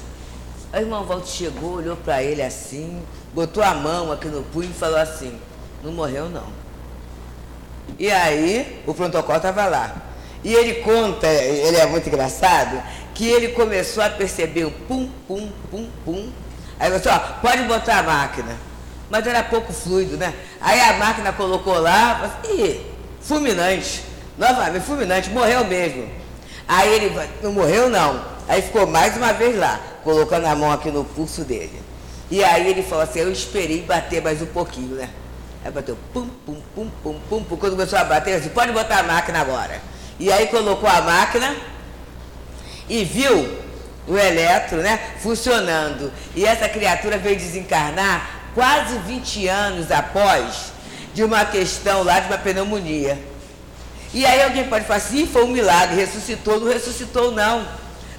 Aí 0.72 0.82
o 0.82 0.86
irmão 0.86 1.04
Walter 1.04 1.28
chegou, 1.28 1.76
olhou 1.76 1.96
para 1.96 2.22
ele 2.22 2.42
assim, 2.42 3.02
botou 3.32 3.62
a 3.62 3.72
mão 3.74 4.12
aqui 4.12 4.28
no 4.28 4.42
punho 4.42 4.70
e 4.70 4.74
falou 4.74 4.98
assim: 4.98 5.38
não 5.82 5.92
morreu, 5.92 6.28
não. 6.28 6.67
E 7.98 8.10
aí 8.10 8.82
o 8.86 8.94
protocolo 8.94 9.36
estava 9.36 9.66
lá. 9.66 9.94
E 10.44 10.54
ele 10.54 10.74
conta, 10.82 11.26
ele 11.26 11.76
é 11.76 11.86
muito 11.86 12.08
engraçado, 12.08 12.80
que 13.14 13.26
ele 13.28 13.48
começou 13.48 14.02
a 14.02 14.08
perceber 14.08 14.64
o 14.64 14.70
pum, 14.70 15.10
pum, 15.26 15.50
pum, 15.70 15.88
pum. 16.04 16.30
Aí 16.78 16.90
você, 16.90 17.08
ó, 17.08 17.18
pode 17.40 17.62
botar 17.64 17.98
a 17.98 18.02
máquina. 18.04 18.56
Mas 19.10 19.26
era 19.26 19.42
pouco 19.42 19.72
fluido, 19.72 20.16
né? 20.16 20.32
Aí 20.60 20.80
a 20.80 20.92
máquina 20.94 21.32
colocou 21.32 21.78
lá, 21.78 22.40
e 22.44 22.80
fulminante. 23.20 24.04
Novamente, 24.36 24.84
fulminante, 24.84 25.30
morreu 25.30 25.64
mesmo. 25.64 26.08
Aí 26.68 26.88
ele, 26.94 27.20
não 27.42 27.52
morreu 27.52 27.88
não. 27.88 28.22
Aí 28.46 28.62
ficou 28.62 28.86
mais 28.86 29.16
uma 29.16 29.32
vez 29.32 29.58
lá, 29.58 29.80
colocando 30.04 30.46
a 30.46 30.54
mão 30.54 30.70
aqui 30.70 30.90
no 30.90 31.04
pulso 31.04 31.42
dele. 31.42 31.82
E 32.30 32.44
aí 32.44 32.68
ele 32.68 32.82
falou 32.82 33.02
assim, 33.02 33.20
eu 33.20 33.32
esperei 33.32 33.82
bater 33.82 34.22
mais 34.22 34.40
um 34.40 34.46
pouquinho, 34.46 34.94
né? 34.94 35.08
Aí 35.64 35.70
bateu 35.70 35.96
pum, 36.12 36.28
pum, 36.46 36.60
pum, 36.74 36.90
pum, 37.02 37.20
pum, 37.28 37.44
pum. 37.44 37.56
Quando 37.56 37.72
começou 37.72 37.98
a 37.98 38.04
bater, 38.04 38.34
assim, 38.34 38.48
pode 38.50 38.72
botar 38.72 39.00
a 39.00 39.02
máquina 39.02 39.40
agora. 39.40 39.80
E 40.18 40.32
aí 40.32 40.46
colocou 40.48 40.88
a 40.88 41.00
máquina 41.00 41.56
e 42.88 43.04
viu 43.04 43.58
o 44.06 44.16
eletro, 44.16 44.78
né, 44.78 44.98
funcionando. 45.20 46.12
E 46.34 46.44
essa 46.44 46.68
criatura 46.68 47.18
veio 47.18 47.36
desencarnar 47.36 48.50
quase 48.54 48.98
20 48.98 49.46
anos 49.48 49.90
após 49.90 50.72
de 51.14 51.22
uma 51.22 51.44
questão 51.44 52.02
lá 52.02 52.20
de 52.20 52.28
uma 52.28 52.38
pneumonia. 52.38 53.18
E 54.12 54.24
aí 54.24 54.42
alguém 54.42 54.64
pode 54.64 54.86
falar 54.86 54.98
assim, 54.98 55.26
foi 55.26 55.44
um 55.44 55.48
milagre, 55.48 55.96
ressuscitou, 55.96 56.58
não 56.58 56.72
ressuscitou 56.72 57.30
não. 57.30 57.66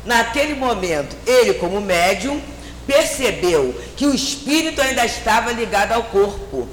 Naquele 0.05 0.53
momento, 0.53 1.15
ele 1.25 1.55
como 1.55 1.81
médium 1.81 2.39
percebeu 2.85 3.75
que 3.95 4.05
o 4.05 4.13
espírito 4.13 4.81
ainda 4.81 5.05
estava 5.05 5.51
ligado 5.51 5.93
ao 5.93 6.03
corpo. 6.03 6.67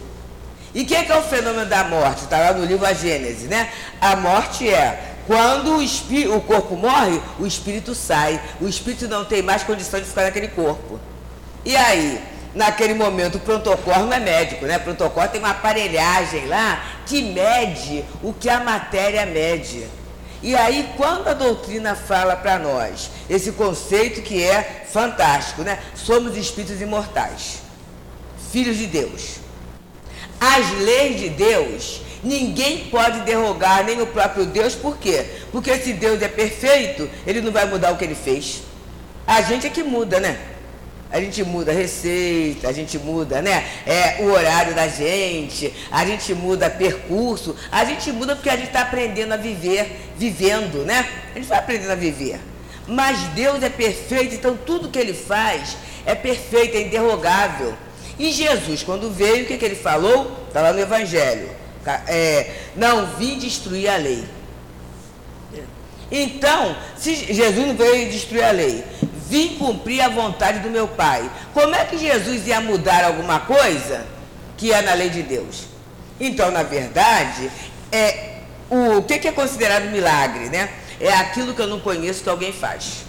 E 0.77 0.83
o 0.83 0.85
que, 0.85 1.05
que, 1.05 1.11
é 1.11 1.17
o 1.17 1.23
fenômeno 1.23 1.65
da 1.65 1.85
morte? 1.85 2.25
Está 2.25 2.39
lá 2.39 2.53
no 2.53 2.63
livro 2.67 2.85
A 2.85 2.93
Gênese, 2.93 3.47
né? 3.47 3.71
A 3.99 4.15
morte 4.15 4.69
é 4.69 5.15
quando 5.27 5.79
o, 5.79 6.37
o 6.37 6.41
corpo 6.43 6.77
morre, 6.77 7.19
o 7.39 7.47
espírito 7.47 7.95
sai. 7.95 8.39
O 8.61 8.69
espírito 8.69 9.09
não 9.09 9.25
tem 9.25 9.41
mais 9.41 9.63
condição 9.63 9.99
de 9.99 10.05
ficar 10.05 10.25
naquele 10.25 10.49
corpo. 10.49 11.01
E 11.65 11.75
aí, 11.75 12.23
naquele 12.55 12.93
momento, 12.93 13.37
o 13.37 13.41
protocolo 13.41 14.05
não 14.05 14.13
é 14.13 14.21
médico, 14.21 14.67
né? 14.67 14.77
O 14.77 14.81
protocolo 14.81 15.27
tem 15.29 15.41
uma 15.41 15.53
aparelhagem 15.53 16.45
lá 16.45 16.85
que 17.07 17.23
mede 17.23 18.05
o 18.23 18.35
que 18.35 18.51
a 18.51 18.61
matéria 18.61 19.25
mede. 19.25 19.89
E 20.43 20.55
aí, 20.55 20.91
quando 20.95 21.29
a 21.29 21.33
doutrina 21.33 21.95
fala 21.95 22.37
para 22.37 22.59
nós 22.59 23.11
esse 23.31 23.51
conceito 23.53 24.21
que 24.21 24.45
é 24.45 24.85
fantástico, 24.93 25.63
né? 25.63 25.79
Somos 25.95 26.37
espíritos 26.37 26.83
imortais, 26.83 27.63
filhos 28.53 28.77
de 28.77 28.87
Deus. 28.87 29.46
As 30.41 30.71
leis 30.81 31.19
de 31.19 31.29
Deus, 31.31 32.03
ninguém 32.23 32.87
pode 32.91 33.21
derrogar, 33.21 33.85
nem 33.85 34.01
o 34.01 34.07
próprio 34.07 34.47
Deus, 34.47 34.75
por 34.75 34.99
quê? 34.99 35.25
Porque 35.51 35.77
se 35.79 35.93
Deus 35.93 36.21
é 36.23 36.29
perfeito, 36.29 37.09
ele 37.27 37.41
não 37.41 37.53
vai 37.53 37.67
mudar 37.67 37.93
o 37.93 37.97
que 37.97 38.05
ele 38.05 38.15
fez. 38.15 38.63
A 39.27 39.43
gente 39.43 39.67
é 39.67 39.71
que 39.71 39.83
muda, 39.83 40.21
né? 40.21 40.39
A 41.11 41.21
gente 41.21 41.43
muda 41.45 41.71
a 41.71 41.75
receita, 41.75 42.69
a 42.69 42.73
gente 42.73 42.99
muda 42.99 43.41
né? 43.41 43.65
é, 43.87 44.17
o 44.21 44.27
horário 44.27 44.75
da 44.75 44.89
gente, 44.89 45.73
a 45.91 46.05
gente 46.05 46.35
muda 46.35 46.69
percurso, 46.69 47.57
a 47.71 47.85
gente 47.85 48.11
muda 48.11 48.35
porque 48.35 48.51
a 48.51 48.57
gente 48.57 48.67
está 48.67 48.83
aprendendo 48.83 49.33
a 49.33 49.37
viver, 49.37 50.11
vivendo, 50.19 50.85
né? 50.85 51.09
A 51.33 51.39
gente 51.39 51.49
vai 51.49 51.59
aprendendo 51.59 51.93
a 51.93 51.95
viver. 51.95 52.41
Mas 52.89 53.19
Deus 53.35 53.63
é 53.63 53.69
perfeito, 53.69 54.35
então 54.35 54.57
tudo 54.57 54.89
que 54.89 54.99
ele 54.99 55.15
faz 55.15 55.77
é 56.05 56.15
perfeito, 56.15 56.77
é 56.77 56.83
interrogável. 56.83 57.75
E 58.19 58.33
Jesus, 58.33 58.83
quando 58.83 59.11
veio, 59.11 59.45
o 59.45 59.47
que, 59.47 59.59
que 59.59 59.65
ele 59.65 59.77
falou? 59.77 60.47
Está 60.49 60.63
lá 60.63 60.73
no 60.73 60.81
Evangelho. 60.81 61.51
É, 62.07 62.51
não 62.75 63.07
vim 63.17 63.39
destruir 63.39 63.89
a 63.89 63.97
lei. 63.97 64.25
Então, 66.11 66.77
se 66.97 67.15
Jesus 67.33 67.67
não 67.67 67.75
veio 67.75 68.11
destruir 68.11 68.45
a 68.45 68.53
lei, 68.53 68.85
vim 69.29 69.57
cumprir 69.57 70.01
a 70.01 70.09
vontade 70.09 70.61
do 70.61 70.71
meu 70.71 70.87
Pai. 70.87 71.29
Como 71.53 71.75
é 71.75 71.85
que 71.85 71.99
Jesus 71.99 72.47
ia 72.47 72.61
mudar 72.61 73.05
alguma 73.05 73.41
coisa 73.41 74.07
que 74.57 74.73
é 74.73 74.83
na 74.83 74.95
lei 74.95 75.11
de 75.11 75.23
Deus? 75.23 75.65
Então, 76.19 76.51
na 76.51 76.63
verdade, 76.63 77.51
é 77.93 78.37
o, 78.71 78.99
o 78.99 79.03
que, 79.03 79.19
que 79.19 79.29
é 79.29 79.33
considerado 79.33 79.91
milagre, 79.91 80.49
né? 80.49 80.71
É 81.01 81.13
aquilo 81.13 81.55
que 81.55 81.61
eu 81.61 81.67
não 81.67 81.81
conheço 81.81 82.23
que 82.23 82.29
alguém 82.29 82.53
faz. 82.53 83.05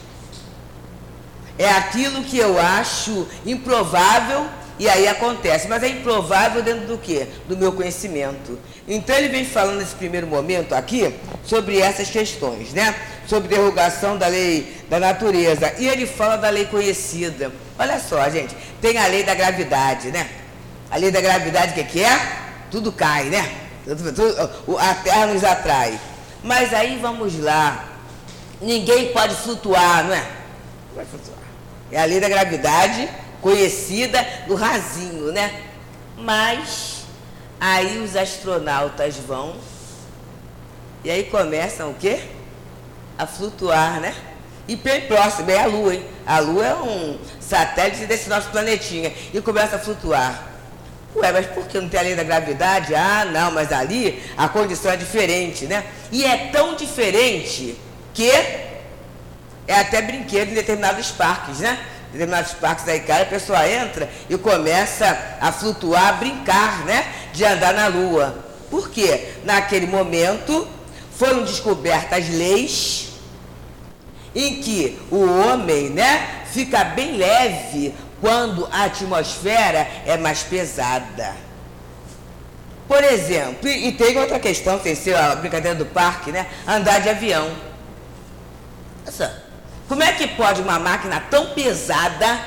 É 1.58 1.70
aquilo 1.70 2.24
que 2.24 2.38
eu 2.38 2.60
acho 2.60 3.28
improvável 3.46 4.46
e 4.80 4.88
aí 4.88 5.08
acontece, 5.08 5.68
mas 5.68 5.82
é 5.82 5.88
improvável 5.88 6.62
dentro 6.62 6.86
do 6.86 6.98
quê? 6.98 7.28
Do 7.48 7.58
meu 7.58 7.72
conhecimento. 7.72 8.60
Então 8.88 9.16
ele 9.16 9.30
vem 9.30 9.44
falando 9.44 9.80
nesse 9.80 9.96
primeiro 9.96 10.28
momento 10.28 10.74
aqui 10.74 11.16
sobre 11.44 11.80
essas 11.80 12.10
questões, 12.10 12.74
né? 12.74 12.96
Sobre 13.26 13.48
derrogação 13.48 14.18
da 14.18 14.28
lei 14.28 14.78
da 14.88 15.00
natureza. 15.00 15.74
E 15.80 15.88
ele 15.88 16.06
fala 16.06 16.36
da 16.38 16.50
lei 16.50 16.66
conhecida. 16.66 17.52
Olha 17.80 18.00
só, 18.00 18.30
gente, 18.30 18.56
tem 18.80 18.98
a 19.00 19.08
lei 19.08 19.24
da 19.24 19.34
gravidade, 19.34 20.10
né? 20.10 20.30
A 20.92 20.98
lei 20.98 21.10
da 21.10 21.22
gravidade, 21.22 21.72
o 21.72 21.74
que, 21.74 21.84
que 21.84 22.04
é? 22.04 22.20
Tudo 22.70 22.92
cai, 22.92 23.26
né? 23.26 23.50
A 24.80 24.94
terra 24.96 25.26
nos 25.28 25.44
atrai. 25.44 26.00
Mas 26.44 26.72
aí 26.72 27.00
vamos 27.02 27.40
lá. 27.40 27.84
Ninguém 28.62 29.12
pode 29.12 29.34
flutuar, 29.36 30.04
não 30.04 30.14
é? 30.14 30.24
Vai 30.96 31.06
flutuar. 31.06 31.38
É 31.92 32.00
a 32.00 32.06
lei 32.06 32.20
da 32.20 32.30
gravidade 32.30 33.10
conhecida 33.42 34.26
do 34.48 34.56
rasinho, 34.56 35.32
né? 35.32 35.64
Mas 36.18 37.04
aí 37.60 38.00
os 38.00 38.16
astronautas 38.16 39.16
vão 39.18 39.56
e 41.04 41.10
aí 41.10 41.24
começam 41.24 41.92
o 41.92 41.94
quê? 41.94 42.20
A 43.18 43.26
flutuar, 43.26 44.02
né? 44.02 44.14
E 44.68 44.76
bem 44.76 45.02
próximo, 45.02 45.50
é 45.50 45.64
a 45.64 45.66
Lua, 45.66 45.96
hein? 45.96 46.06
A 46.26 46.40
Lua 46.40 46.66
é 46.66 46.76
um 46.76 47.18
satélite 47.40 48.06
desse 48.06 48.28
nosso 48.28 48.50
planetinha. 48.50 49.14
E 49.34 49.40
começa 49.40 49.78
a 49.78 49.80
flutuar. 49.80 50.44
Ué, 51.16 51.32
mas 51.32 51.46
por 51.48 51.66
que 51.66 51.80
não 51.80 51.88
tem 51.88 52.00
a 52.00 52.04
lei 52.04 52.16
da 52.16 52.24
gravidade? 52.24 52.94
Ah, 52.94 53.24
não, 53.24 53.52
mas 53.52 53.72
ali 53.72 54.22
a 54.36 54.50
condição 54.50 54.92
é 54.92 54.98
diferente, 54.98 55.66
né? 55.66 55.86
E 56.12 56.26
é 56.26 56.50
tão 56.52 56.76
diferente 56.76 57.78
que 58.14 58.30
é 58.30 59.76
até 59.80 60.02
brinquedo 60.02 60.52
em 60.52 60.56
determinados 60.56 61.12
parques, 61.12 61.60
né? 61.60 61.80
Determinados 62.12 62.54
parques 62.54 62.88
aí, 62.88 63.02
cara, 63.02 63.24
a 63.24 63.28
pessoa 63.28 63.68
entra 63.68 64.10
e 64.30 64.38
começa 64.38 65.38
a 65.42 65.52
flutuar, 65.52 66.08
a 66.08 66.14
brincar, 66.14 66.86
né? 66.86 67.06
De 67.34 67.44
andar 67.44 67.74
na 67.74 67.88
lua. 67.88 68.46
Por 68.70 68.90
quê? 68.90 69.34
Naquele 69.44 69.88
momento 69.88 70.68
foram 71.18 71.44
descobertas 71.44 72.30
leis 72.30 73.10
em 74.36 74.62
que 74.62 75.00
o 75.10 75.26
homem, 75.26 75.90
né, 75.90 76.44
fica 76.52 76.84
bem 76.84 77.18
leve 77.18 77.94
quando 78.22 78.68
a 78.72 78.84
atmosfera 78.84 79.88
é 80.06 80.16
mais 80.18 80.44
pesada. 80.44 81.36
Por 82.88 83.04
exemplo, 83.04 83.68
e, 83.68 83.92
tem 83.92 84.18
outra 84.18 84.40
questão, 84.40 84.80
tem 84.80 84.96
ser 84.96 85.16
a 85.16 85.36
brincadeira 85.36 85.76
do 85.76 85.86
parque, 85.86 86.32
né? 86.32 86.48
Andar 86.66 87.00
de 87.00 87.10
avião. 87.10 87.52
Nossa, 89.06 89.44
como 89.88 90.04
é 90.04 90.12
que 90.12 90.28
pode 90.28 90.62
uma 90.62 90.78
máquina 90.78 91.20
tão 91.30 91.48
pesada, 91.48 92.40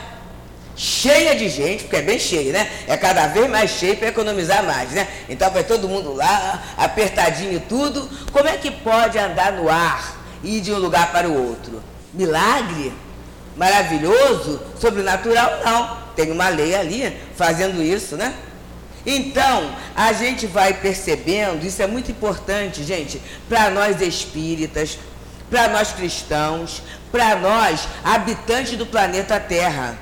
cheia 0.77 1.35
de 1.35 1.49
gente, 1.49 1.85
porque 1.85 1.97
é 1.97 2.03
bem 2.03 2.19
cheia, 2.19 2.53
né? 2.53 2.71
É 2.87 2.97
cada 2.97 3.27
vez 3.27 3.49
mais 3.51 3.71
cheia 3.71 3.97
para 3.97 4.09
economizar 4.09 4.65
mais, 4.65 4.91
né? 4.91 5.07
Então 5.29 5.51
vai 5.51 5.65
todo 5.65 5.89
mundo 5.89 6.15
lá, 6.15 6.63
apertadinho 6.77 7.61
tudo. 7.69 8.09
Como 8.33 8.49
é 8.49 8.57
que 8.57 8.71
pode 8.71 9.19
andar 9.19 9.53
no 9.53 9.69
ar 9.69 10.17
e 10.43 10.59
ir 10.59 10.61
de 10.61 10.73
um 10.73 10.79
lugar 10.79 11.13
para 11.13 11.29
o 11.29 11.49
outro? 11.49 11.83
Milagre? 12.13 12.93
Maravilhoso? 13.57 14.61
Sobrenatural? 14.79 15.61
Não. 15.65 16.01
Tem 16.17 16.31
uma 16.31 16.49
lei 16.49 16.75
ali 16.75 17.17
fazendo 17.37 17.83
isso, 17.83 18.17
né? 18.17 18.35
Então, 19.05 19.75
a 19.97 20.13
gente 20.13 20.47
vai 20.47 20.75
percebendo, 20.75 21.65
isso 21.65 21.83
é 21.83 21.87
muito 21.87 22.11
importante, 22.11 22.85
gente, 22.85 23.21
para 23.49 23.71
nós 23.71 24.01
espíritas, 24.01 24.99
para 25.51 25.69
nós 25.69 25.93
cristãos, 25.93 26.83
para 27.11 27.37
nós 27.37 27.89
habitantes 28.05 28.79
do 28.79 28.87
planeta 28.87 29.41
Terra. 29.41 29.99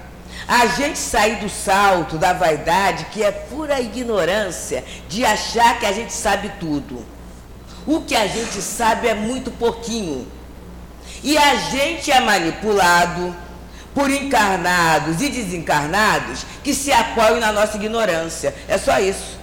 A 0.47 0.67
gente 0.67 0.99
sair 0.99 1.37
do 1.37 1.49
salto 1.49 2.17
da 2.17 2.33
vaidade, 2.33 3.07
que 3.07 3.23
é 3.23 3.31
pura 3.31 3.81
ignorância, 3.81 4.85
de 5.09 5.25
achar 5.25 5.79
que 5.79 5.87
a 5.87 5.93
gente 5.93 6.13
sabe 6.13 6.53
tudo. 6.61 7.05
O 7.87 8.03
que 8.03 8.15
a 8.15 8.27
gente 8.27 8.61
sabe 8.63 9.09
é 9.09 9.15
muito 9.15 9.51
pouquinho. 9.51 10.27
E 11.23 11.37
a 11.37 11.57
gente 11.57 12.11
é 12.11 12.21
manipulado 12.21 13.35
por 13.95 14.11
encarnados 14.11 15.21
e 15.21 15.29
desencarnados 15.29 16.47
que 16.63 16.73
se 16.73 16.93
apoiam 16.93 17.41
na 17.41 17.53
nossa 17.53 17.77
ignorância. 17.77 18.55
É 18.69 18.79
só 18.79 18.99
isso. 19.01 19.39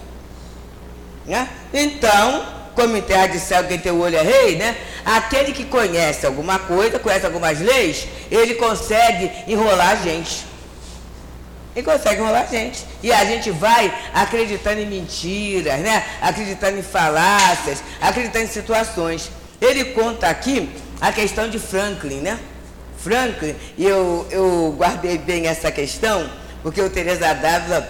Né? 1.26 1.50
Então, 1.74 2.46
como 2.76 2.96
em 2.96 3.02
terra 3.02 3.28
de 3.28 3.40
céu 3.40 3.64
quem 3.64 3.80
tem 3.80 3.92
o 3.92 4.00
olho 4.00 4.18
é 4.18 4.22
rei, 4.22 4.58
né? 4.58 4.78
Aquele 5.06 5.54
que 5.54 5.64
conhece 5.64 6.26
alguma 6.26 6.58
coisa, 6.58 6.98
conhece 6.98 7.28
algumas 7.28 7.60
leis, 7.60 8.08
ele 8.32 8.56
consegue 8.56 9.32
enrolar 9.48 9.92
a 9.92 9.96
gente. 9.98 10.46
Ele 11.76 11.86
consegue 11.86 12.22
enrolar 12.22 12.42
a 12.44 12.46
gente. 12.48 12.84
E 13.04 13.12
a 13.12 13.24
gente 13.24 13.52
vai 13.52 13.94
acreditando 14.16 14.82
em 14.82 14.88
mentiras, 14.88 15.80
né? 15.82 16.04
Acreditando 16.20 16.80
em 16.80 16.84
falácias, 16.84 17.84
acreditando 18.02 18.46
em 18.46 18.48
situações. 18.48 19.30
Ele 19.62 19.86
conta 19.86 20.28
aqui 20.28 20.70
a 21.00 21.12
questão 21.12 21.48
de 21.48 21.60
Franklin, 21.60 22.22
né? 22.22 22.40
Franklin, 22.98 23.56
e 23.78 23.86
eu, 23.86 24.26
eu 24.32 24.74
guardei 24.76 25.20
bem 25.20 25.46
essa 25.46 25.72
questão, 25.72 26.28
porque 26.64 26.82
o 26.82 26.90
Teresa 26.90 27.32
Dávila 27.36 27.88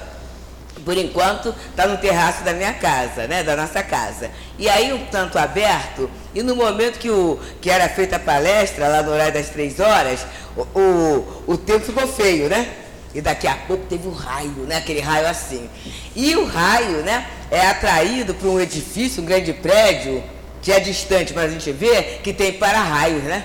por 0.86 0.96
enquanto, 0.96 1.54
está 1.72 1.88
no 1.88 1.98
terraço 1.98 2.44
da 2.44 2.54
minha 2.54 2.72
casa, 2.74 3.28
né? 3.28 3.44
Da 3.44 3.56
nossa 3.56 3.82
casa. 3.82 4.30
E 4.58 4.70
aí, 4.70 4.94
um 4.94 5.04
tanto 5.08 5.40
aberto, 5.40 6.10
e 6.34 6.44
no 6.44 6.56
momento 6.56 7.00
que, 7.00 7.10
o, 7.10 7.40
que 7.60 7.72
era 7.72 7.90
feita 7.90 8.18
a 8.18 8.20
palestra, 8.20 8.88
lá 8.88 9.02
no 9.02 9.12
horário 9.12 9.34
das 9.34 9.50
três 9.50 9.80
horas, 9.80 10.26
o, 10.56 10.62
o, 10.80 11.44
o 11.48 11.58
tempo 11.58 11.84
ficou 11.84 12.08
feio, 12.08 12.48
né? 12.48 12.70
E 13.16 13.20
daqui 13.20 13.48
a 13.48 13.56
pouco 13.56 13.86
teve 13.88 14.08
um 14.08 14.12
raio, 14.12 14.66
né? 14.68 14.78
Aquele 14.78 15.02
raio 15.02 15.28
assim. 15.28 15.68
E 16.16 16.36
o 16.36 16.46
raio, 16.46 16.98
né? 17.02 17.26
É 17.50 17.66
atraído 17.66 18.36
por 18.36 18.48
um 18.48 18.60
edifício, 18.60 19.24
um 19.24 19.26
grande 19.26 19.54
prédio, 19.54 20.24
que 20.62 20.72
é 20.72 20.80
distante, 20.80 21.34
mas 21.34 21.46
a 21.46 21.54
gente 21.54 21.72
vê 21.72 22.20
que 22.22 22.32
tem 22.32 22.54
para-raios, 22.54 23.24
né? 23.24 23.44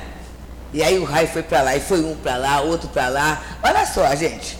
E 0.74 0.83
aí 0.83 0.98
o 0.98 1.05
raio 1.05 1.26
foi 1.26 1.42
para 1.42 1.62
lá, 1.62 1.74
e 1.74 1.81
foi 1.81 2.00
um 2.00 2.14
para 2.16 2.37
lá, 2.37 2.61
outro 2.61 2.88
para 2.88 3.09
lá. 3.09 3.42
Olha 3.62 3.87
só, 3.87 4.14
gente. 4.14 4.59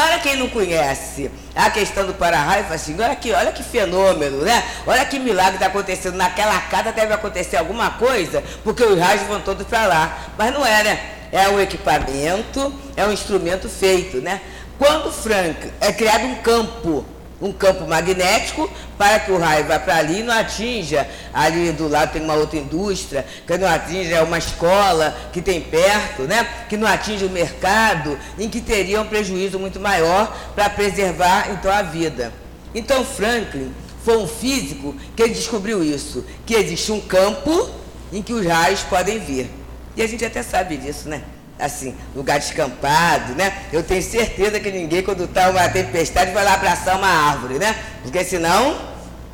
Para 0.00 0.18
quem 0.18 0.34
não 0.34 0.48
conhece 0.48 1.30
a 1.54 1.68
questão 1.68 2.06
do 2.06 2.14
para-raio, 2.14 2.62
fala 2.62 2.76
assim, 2.76 2.94
olha 2.94 3.12
aqui, 3.12 3.32
olha 3.32 3.52
que 3.52 3.62
fenômeno, 3.62 4.38
né? 4.38 4.64
Olha 4.86 5.04
que 5.04 5.18
milagre 5.18 5.56
está 5.56 5.66
acontecendo. 5.66 6.14
Naquela 6.14 6.58
casa 6.58 6.90
deve 6.90 7.12
acontecer 7.12 7.58
alguma 7.58 7.90
coisa, 7.90 8.42
porque 8.64 8.82
os 8.82 8.98
raios 8.98 9.24
vão 9.24 9.42
todos 9.42 9.66
para 9.66 9.86
lá. 9.86 10.18
Mas 10.38 10.54
não 10.54 10.64
é, 10.64 10.82
né? 10.82 11.00
É 11.30 11.46
um 11.50 11.60
equipamento, 11.60 12.74
é 12.96 13.04
um 13.04 13.12
instrumento 13.12 13.68
feito, 13.68 14.22
né? 14.22 14.40
Quando 14.78 15.12
Frank 15.12 15.70
é 15.82 15.92
criado 15.92 16.24
um 16.24 16.36
campo 16.36 17.04
um 17.40 17.52
campo 17.52 17.86
magnético 17.86 18.70
para 18.98 19.18
que 19.18 19.32
o 19.32 19.38
raio 19.38 19.64
vá 19.64 19.78
para 19.78 19.96
ali 19.96 20.20
e 20.20 20.22
não 20.22 20.34
atinja. 20.34 21.08
Ali 21.32 21.72
do 21.72 21.88
lado 21.88 22.12
tem 22.12 22.22
uma 22.22 22.34
outra 22.34 22.58
indústria, 22.58 23.24
que 23.46 23.56
não 23.56 23.68
atinja 23.68 24.22
uma 24.22 24.38
escola 24.38 25.16
que 25.32 25.40
tem 25.40 25.60
perto, 25.60 26.22
né? 26.22 26.46
que 26.68 26.76
não 26.76 26.86
atinja 26.86 27.26
o 27.26 27.30
mercado, 27.30 28.18
em 28.38 28.48
que 28.48 28.60
teria 28.60 29.00
um 29.00 29.06
prejuízo 29.06 29.58
muito 29.58 29.80
maior 29.80 30.36
para 30.54 30.68
preservar 30.68 31.50
então 31.50 31.72
a 31.72 31.82
vida. 31.82 32.32
Então 32.74 33.04
Franklin 33.04 33.72
foi 34.04 34.16
um 34.18 34.28
físico 34.28 34.94
que 35.16 35.28
descobriu 35.28 35.82
isso, 35.82 36.24
que 36.44 36.54
existe 36.54 36.92
um 36.92 37.00
campo 37.00 37.70
em 38.12 38.22
que 38.22 38.32
os 38.32 38.46
raios 38.46 38.80
podem 38.82 39.18
vir. 39.18 39.50
E 39.96 40.02
a 40.02 40.06
gente 40.06 40.24
até 40.24 40.42
sabe 40.42 40.76
disso, 40.76 41.08
né? 41.08 41.22
Assim, 41.60 41.94
lugar 42.14 42.38
descampado, 42.38 43.34
né? 43.34 43.52
Eu 43.72 43.82
tenho 43.82 44.02
certeza 44.02 44.58
que 44.58 44.70
ninguém, 44.70 45.02
quando 45.02 45.24
está 45.24 45.50
uma 45.50 45.68
tempestade, 45.68 46.32
vai 46.32 46.44
lá 46.44 46.54
abraçar 46.54 46.96
uma 46.96 47.08
árvore, 47.08 47.58
né? 47.58 47.76
Porque 48.02 48.24
senão, 48.24 48.78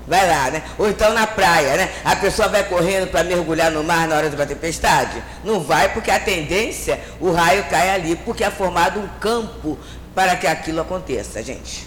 vai 0.06 0.28
lá, 0.28 0.50
né? 0.50 0.62
Ou 0.78 0.88
então 0.88 1.12
na 1.12 1.26
praia, 1.26 1.76
né? 1.76 1.90
A 2.04 2.16
pessoa 2.16 2.48
vai 2.48 2.64
correndo 2.64 3.08
para 3.08 3.24
mergulhar 3.24 3.70
no 3.70 3.82
mar 3.82 4.06
na 4.06 4.16
hora 4.16 4.30
de 4.30 4.36
uma 4.36 4.46
tempestade? 4.46 5.22
Não 5.44 5.60
vai, 5.60 5.92
porque 5.92 6.10
a 6.10 6.20
tendência, 6.20 7.00
o 7.20 7.32
raio 7.32 7.64
cai 7.64 7.90
ali, 7.90 8.16
porque 8.16 8.44
é 8.44 8.50
formado 8.50 9.00
um 9.00 9.08
campo 9.20 9.78
para 10.14 10.36
que 10.36 10.46
aquilo 10.46 10.80
aconteça, 10.80 11.42
gente. 11.42 11.86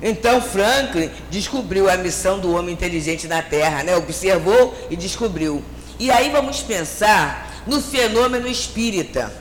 Então 0.00 0.42
Franklin 0.42 1.10
descobriu 1.30 1.88
a 1.88 1.96
missão 1.96 2.40
do 2.40 2.56
homem 2.56 2.74
inteligente 2.74 3.28
na 3.28 3.40
Terra, 3.40 3.84
né? 3.84 3.96
Observou 3.96 4.74
e 4.90 4.96
descobriu. 4.96 5.62
E 5.98 6.10
aí 6.10 6.30
vamos 6.30 6.60
pensar 6.60 7.51
no 7.66 7.80
fenômeno 7.80 8.48
espírita. 8.48 9.32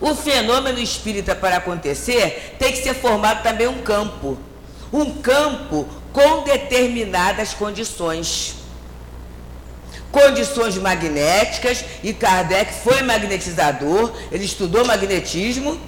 O 0.00 0.14
fenômeno 0.14 0.78
espírita, 0.78 1.34
para 1.34 1.58
acontecer, 1.58 2.56
tem 2.58 2.72
que 2.72 2.82
ser 2.82 2.94
formado 2.94 3.42
também 3.42 3.68
um 3.68 3.82
campo. 3.82 4.38
Um 4.92 5.20
campo 5.20 5.86
com 6.12 6.42
determinadas 6.42 7.52
condições. 7.52 8.54
Condições 10.10 10.76
magnéticas, 10.76 11.84
e 12.02 12.12
Kardec 12.12 12.72
foi 12.82 13.02
magnetizador, 13.02 14.12
ele 14.32 14.44
estudou 14.44 14.84
magnetismo. 14.84 15.78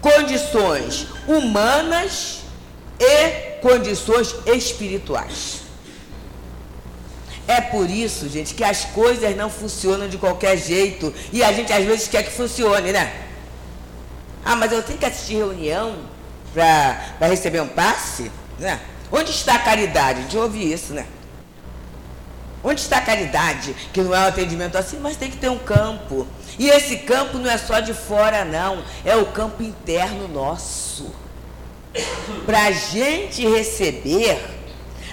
Condições 0.00 1.06
humanas 1.26 2.40
e 3.00 3.60
condições 3.60 4.34
espirituais. 4.46 5.67
É 7.48 7.62
por 7.62 7.88
isso, 7.88 8.28
gente, 8.28 8.54
que 8.54 8.62
as 8.62 8.84
coisas 8.84 9.34
não 9.34 9.48
funcionam 9.48 10.06
de 10.06 10.18
qualquer 10.18 10.58
jeito. 10.58 11.14
E 11.32 11.42
a 11.42 11.50
gente 11.50 11.72
às 11.72 11.82
vezes 11.82 12.06
quer 12.06 12.22
que 12.22 12.30
funcione, 12.30 12.92
né? 12.92 13.10
Ah, 14.44 14.54
mas 14.54 14.70
eu 14.70 14.82
tenho 14.82 14.98
que 14.98 15.06
assistir 15.06 15.36
reunião 15.36 15.96
para 16.52 17.26
receber 17.26 17.62
um 17.62 17.68
passe? 17.68 18.30
Né? 18.58 18.78
Onde 19.10 19.30
está 19.30 19.54
a 19.54 19.58
caridade? 19.60 20.18
A 20.18 20.22
gente 20.24 20.36
ouve 20.36 20.72
isso, 20.72 20.92
né? 20.92 21.06
Onde 22.62 22.82
está 22.82 22.98
a 22.98 23.00
caridade? 23.00 23.74
Que 23.94 24.02
não 24.02 24.14
é 24.14 24.18
um 24.18 24.28
atendimento 24.28 24.76
assim, 24.76 24.98
mas 25.00 25.16
tem 25.16 25.30
que 25.30 25.38
ter 25.38 25.48
um 25.48 25.58
campo. 25.58 26.26
E 26.58 26.68
esse 26.68 26.98
campo 26.98 27.38
não 27.38 27.50
é 27.50 27.56
só 27.56 27.80
de 27.80 27.94
fora, 27.94 28.44
não. 28.44 28.84
É 29.06 29.16
o 29.16 29.24
campo 29.24 29.62
interno 29.62 30.28
nosso. 30.28 31.10
Para 32.44 32.64
a 32.66 32.70
gente 32.72 33.48
receber 33.48 34.57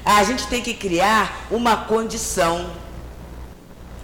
a 0.06 0.24
gente 0.24 0.46
tem 0.48 0.62
que 0.62 0.74
criar 0.76 1.48
uma 1.50 1.76
condição. 1.76 2.70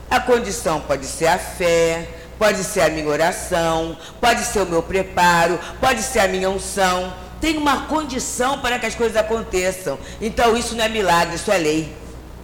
A 0.09 0.19
condição 0.19 0.81
pode 0.81 1.05
ser 1.05 1.27
a 1.27 1.37
fé, 1.37 2.09
pode 2.39 2.63
ser 2.63 2.81
a 2.81 2.89
minha 2.89 3.07
oração, 3.07 3.95
pode 4.19 4.43
ser 4.43 4.63
o 4.63 4.65
meu 4.65 4.81
preparo, 4.81 5.59
pode 5.79 6.01
ser 6.01 6.19
a 6.19 6.27
minha 6.27 6.49
unção. 6.49 7.13
Tem 7.39 7.55
uma 7.55 7.85
condição 7.85 8.59
para 8.59 8.79
que 8.79 8.87
as 8.87 8.95
coisas 8.95 9.15
aconteçam. 9.15 9.97
Então 10.19 10.57
isso 10.57 10.75
não 10.75 10.83
é 10.83 10.89
milagre, 10.89 11.35
isso 11.35 11.51
é 11.51 11.57
lei. 11.57 11.95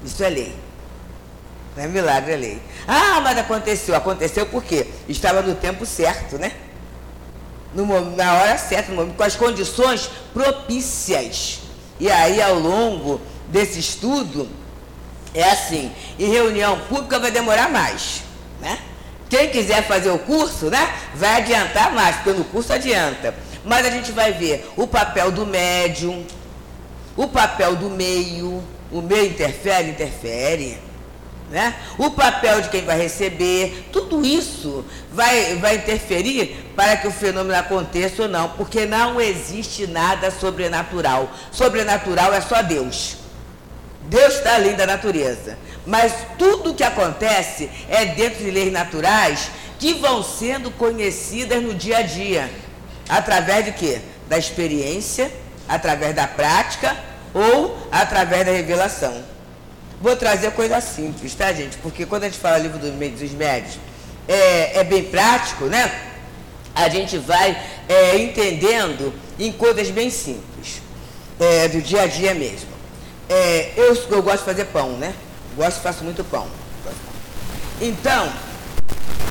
Isso 0.05 0.23
é 0.23 0.29
lei. 0.29 0.55
Não 1.75 1.83
é 1.83 1.87
milagre, 1.87 2.33
é 2.33 2.35
lei. 2.37 2.61
Ah, 2.87 3.19
mas 3.21 3.37
aconteceu. 3.37 3.95
Aconteceu 3.95 4.45
porque 4.45 4.85
estava 5.09 5.41
no 5.41 5.55
tempo 5.55 5.85
certo, 5.85 6.37
né? 6.37 6.51
No, 7.73 7.85
na 8.15 8.33
hora 8.33 8.57
certa, 8.57 8.91
no, 8.91 9.13
com 9.13 9.23
as 9.23 9.35
condições 9.35 10.09
propícias. 10.33 11.59
E 11.99 12.09
aí, 12.09 12.41
ao 12.41 12.55
longo 12.55 13.19
desse 13.47 13.79
estudo, 13.79 14.47
é 15.33 15.43
assim, 15.51 15.91
em 16.17 16.29
reunião 16.29 16.79
pública 16.89 17.19
vai 17.19 17.31
demorar 17.31 17.69
mais, 17.69 18.23
né? 18.61 18.79
Quem 19.29 19.49
quiser 19.49 19.85
fazer 19.85 20.09
o 20.09 20.19
curso, 20.19 20.69
né, 20.69 20.93
vai 21.13 21.41
adiantar 21.41 21.93
mais, 21.93 22.15
porque 22.17 22.31
no 22.31 22.45
curso 22.45 22.71
adianta. 22.71 23.35
Mas 23.65 23.85
a 23.85 23.89
gente 23.89 24.11
vai 24.11 24.31
ver 24.31 24.69
o 24.77 24.87
papel 24.87 25.31
do 25.31 25.45
médium, 25.45 26.25
o 27.15 27.27
papel 27.27 27.75
do 27.75 27.89
meio, 27.89 28.63
o 28.91 29.01
meio 29.01 29.25
interfere, 29.25 29.89
interfere. 29.89 30.77
Né? 31.49 31.73
O 31.97 32.11
papel 32.11 32.61
de 32.61 32.69
quem 32.69 32.83
vai 32.83 32.97
receber, 32.97 33.89
tudo 33.91 34.25
isso 34.25 34.83
vai, 35.13 35.55
vai 35.55 35.75
interferir 35.75 36.71
para 36.75 36.97
que 36.97 37.07
o 37.07 37.11
fenômeno 37.11 37.57
aconteça 37.57 38.23
ou 38.23 38.29
não, 38.29 38.49
porque 38.49 38.85
não 38.85 39.19
existe 39.19 39.87
nada 39.87 40.29
sobrenatural. 40.29 41.29
Sobrenatural 41.51 42.33
é 42.33 42.41
só 42.41 42.61
Deus. 42.61 43.26
Deus 44.07 44.35
está 44.35 44.55
além 44.55 44.75
da 44.75 44.85
natureza. 44.85 45.57
Mas 45.85 46.13
tudo 46.37 46.71
o 46.71 46.75
que 46.75 46.83
acontece 46.83 47.69
é 47.89 48.05
dentro 48.05 48.43
de 48.43 48.51
leis 48.51 48.71
naturais 48.71 49.49
que 49.79 49.93
vão 49.93 50.23
sendo 50.23 50.71
conhecidas 50.71 51.61
no 51.61 51.73
dia 51.73 51.99
a 51.99 52.01
dia. 52.01 52.49
Através 53.07 53.65
de 53.65 53.71
quê? 53.71 54.01
Da 54.27 54.37
experiência, 54.37 55.31
através 55.67 56.15
da 56.15 56.27
prática 56.27 56.97
ou 57.33 57.77
através 57.91 58.45
da 58.45 58.51
revelação. 58.51 59.23
Vou 60.01 60.15
trazer 60.15 60.51
coisa 60.51 60.79
simples, 60.81 61.33
tá, 61.33 61.51
gente? 61.53 61.77
Porque 61.77 62.05
quando 62.05 62.23
a 62.23 62.29
gente 62.29 62.39
fala 62.39 62.57
livro 62.57 62.77
dos 62.77 62.93
médios, 63.31 63.79
é, 64.27 64.79
é 64.79 64.83
bem 64.83 65.03
prático, 65.05 65.65
né? 65.65 65.91
A 66.75 66.87
gente 66.89 67.17
vai 67.17 67.57
é, 67.89 68.17
entendendo 68.17 69.13
em 69.39 69.51
coisas 69.51 69.89
bem 69.89 70.09
simples, 70.09 70.81
é, 71.39 71.67
do 71.67 71.81
dia 71.81 72.03
a 72.03 72.07
dia 72.07 72.33
mesmo. 72.33 72.76
É, 73.29 73.73
eu, 73.75 73.95
eu 74.09 74.23
gosto 74.23 74.39
de 74.39 74.45
fazer 74.45 74.65
pão, 74.65 74.91
né? 74.91 75.13
Gosto, 75.55 75.81
faço 75.81 76.03
muito 76.03 76.23
pão. 76.23 76.47
Então, 77.79 78.31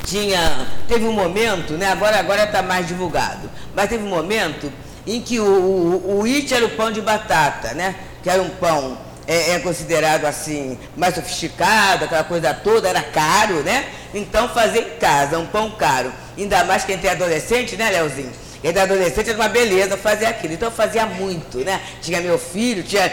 tinha, 0.05 0.67
teve 0.87 1.05
um 1.05 1.13
momento, 1.13 1.75
né? 1.75 1.91
Agora 1.91 2.19
agora 2.19 2.45
está 2.45 2.63
mais 2.63 2.87
divulgado, 2.87 3.51
mas 3.75 3.89
teve 3.89 4.05
um 4.05 4.09
momento 4.09 4.73
em 5.07 5.21
que 5.21 5.41
o, 5.41 5.45
o, 5.45 6.21
o 6.21 6.25
it 6.25 6.53
era 6.53 6.65
o 6.65 6.71
pão 6.71 6.93
de 6.93 7.01
batata, 7.01 7.75
né? 7.75 7.97
Que 8.23 8.31
era 8.31 8.41
um 8.41 8.49
pão 8.49 8.99
é, 9.27 9.53
é, 9.53 9.59
considerado 9.59 10.25
assim 10.25 10.79
mais 10.97 11.15
sofisticado, 11.15 12.05
aquela 12.05 12.25
coisa 12.25 12.55
toda, 12.55 12.89
era 12.89 13.03
caro, 13.03 13.63
né? 13.63 13.89
Então 14.15 14.49
fazer 14.49 14.81
em 14.81 14.99
casa 14.99 15.39
um 15.39 15.47
pão 15.47 15.73
caro, 15.73 16.13
ainda 16.39 16.63
mais 16.65 16.85
quem 16.85 16.97
tem 16.97 17.11
adolescente, 17.11 17.77
né, 17.77 17.91
Leozinho? 17.91 18.33
Quem 18.63 18.73
tem 18.73 18.83
adolescente 18.83 19.29
era 19.29 19.39
uma 19.39 19.49
beleza 19.49 19.97
fazer 19.97 20.27
aquilo. 20.27 20.55
Então 20.55 20.69
eu 20.69 20.75
fazia 20.75 21.07
muito, 21.07 21.59
né? 21.59 21.81
Tinha 22.01 22.21
meu 22.21 22.39
filho, 22.39 22.83
tinha 22.83 23.13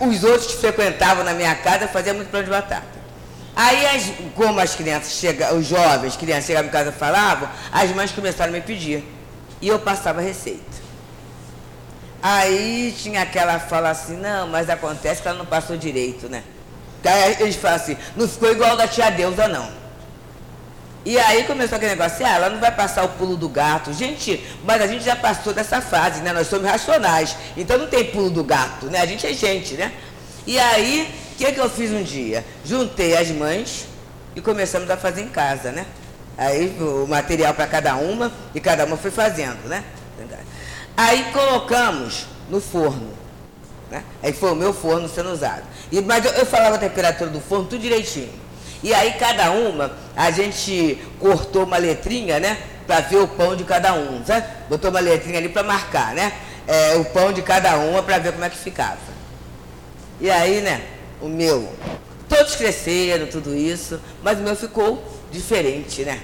uh, 0.00 0.06
os 0.06 0.22
outros 0.24 0.52
que 0.52 0.58
frequentavam 0.58 1.24
na 1.24 1.34
minha 1.34 1.54
casa, 1.54 1.84
eu 1.84 1.88
fazia 1.88 2.14
muito 2.14 2.30
pão 2.30 2.42
de 2.42 2.50
batata. 2.50 3.02
Aí, 3.54 3.84
as, 3.86 4.04
como 4.34 4.60
as 4.60 4.74
crianças 4.74 5.12
chegam, 5.12 5.58
os 5.58 5.66
jovens, 5.66 6.16
crianças 6.16 6.46
chegavam 6.46 6.68
em 6.68 6.72
casa 6.72 6.88
e 6.88 6.92
falavam, 6.92 7.48
as 7.70 7.90
mães 7.90 8.10
começaram 8.10 8.50
a 8.50 8.54
me 8.54 8.62
pedir. 8.62 9.04
E 9.60 9.68
eu 9.68 9.78
passava 9.78 10.20
receita. 10.20 10.82
Aí 12.22 12.94
tinha 12.96 13.22
aquela 13.22 13.58
fala 13.58 13.90
assim, 13.90 14.16
não, 14.16 14.46
mas 14.46 14.70
acontece 14.70 15.20
que 15.20 15.28
ela 15.28 15.36
não 15.36 15.44
passou 15.44 15.76
direito, 15.76 16.28
né? 16.28 16.42
Aí 17.04 17.36
eles 17.40 17.56
falam 17.56 17.76
assim, 17.76 17.96
não 18.16 18.28
ficou 18.28 18.50
igual 18.52 18.76
da 18.76 18.86
tia 18.86 19.10
Deusa, 19.10 19.48
não. 19.48 19.81
E 21.04 21.18
aí 21.18 21.44
começou 21.44 21.76
aquele 21.76 21.92
negócio, 21.92 22.24
ah, 22.24 22.30
ela 22.30 22.48
não 22.48 22.60
vai 22.60 22.70
passar 22.70 23.04
o 23.04 23.08
pulo 23.08 23.36
do 23.36 23.48
gato. 23.48 23.92
Gente, 23.92 24.44
mas 24.64 24.80
a 24.80 24.86
gente 24.86 25.04
já 25.04 25.16
passou 25.16 25.52
dessa 25.52 25.80
fase, 25.80 26.20
né? 26.20 26.32
Nós 26.32 26.46
somos 26.46 26.66
racionais. 26.66 27.36
Então 27.56 27.76
não 27.76 27.88
tem 27.88 28.04
pulo 28.04 28.30
do 28.30 28.44
gato, 28.44 28.86
né? 28.86 29.00
A 29.00 29.06
gente 29.06 29.26
é 29.26 29.32
gente, 29.32 29.74
né? 29.74 29.92
E 30.46 30.58
aí, 30.58 31.12
o 31.32 31.36
que, 31.36 31.52
que 31.52 31.60
eu 31.60 31.68
fiz 31.68 31.90
um 31.90 32.02
dia? 32.02 32.44
Juntei 32.64 33.16
as 33.16 33.28
mães 33.30 33.86
e 34.36 34.40
começamos 34.40 34.88
a 34.90 34.96
fazer 34.96 35.22
em 35.22 35.28
casa, 35.28 35.72
né? 35.72 35.86
Aí 36.38 36.76
o 36.80 37.06
material 37.06 37.52
para 37.52 37.66
cada 37.66 37.96
uma 37.96 38.32
e 38.54 38.60
cada 38.60 38.84
uma 38.84 38.96
foi 38.96 39.10
fazendo, 39.10 39.68
né? 39.68 39.84
Aí 40.96 41.24
colocamos 41.32 42.26
no 42.48 42.60
forno. 42.60 43.10
Né? 43.90 44.02
Aí 44.22 44.32
foi 44.32 44.52
o 44.52 44.54
meu 44.54 44.72
forno 44.72 45.08
sendo 45.08 45.30
usado. 45.30 45.62
E, 45.90 46.00
mas 46.00 46.24
eu, 46.24 46.32
eu 46.32 46.46
falava 46.46 46.76
a 46.76 46.78
temperatura 46.78 47.30
do 47.30 47.40
forno 47.40 47.66
tudo 47.66 47.80
direitinho. 47.80 48.32
E 48.82 48.92
aí 48.92 49.12
cada 49.12 49.50
uma, 49.50 49.92
a 50.16 50.30
gente 50.30 50.98
cortou 51.20 51.64
uma 51.64 51.76
letrinha, 51.76 52.40
né? 52.40 52.58
Para 52.86 53.00
ver 53.00 53.18
o 53.18 53.28
pão 53.28 53.54
de 53.54 53.64
cada 53.64 53.94
um. 53.94 54.24
Sabe? 54.24 54.46
Botou 54.68 54.90
uma 54.90 55.00
letrinha 55.00 55.38
ali 55.38 55.48
para 55.48 55.62
marcar, 55.62 56.14
né? 56.14 56.32
É, 56.66 56.96
o 56.96 57.04
pão 57.04 57.32
de 57.32 57.42
cada 57.42 57.76
uma 57.76 58.02
para 58.02 58.18
ver 58.18 58.32
como 58.32 58.44
é 58.44 58.50
que 58.50 58.58
ficava. 58.58 58.98
E 60.20 60.30
aí, 60.30 60.60
né? 60.60 60.82
O 61.20 61.28
meu, 61.28 61.72
todos 62.28 62.56
cresceram, 62.56 63.26
tudo 63.26 63.54
isso, 63.54 64.00
mas 64.22 64.38
o 64.38 64.42
meu 64.42 64.56
ficou 64.56 65.02
diferente, 65.30 66.02
né? 66.02 66.20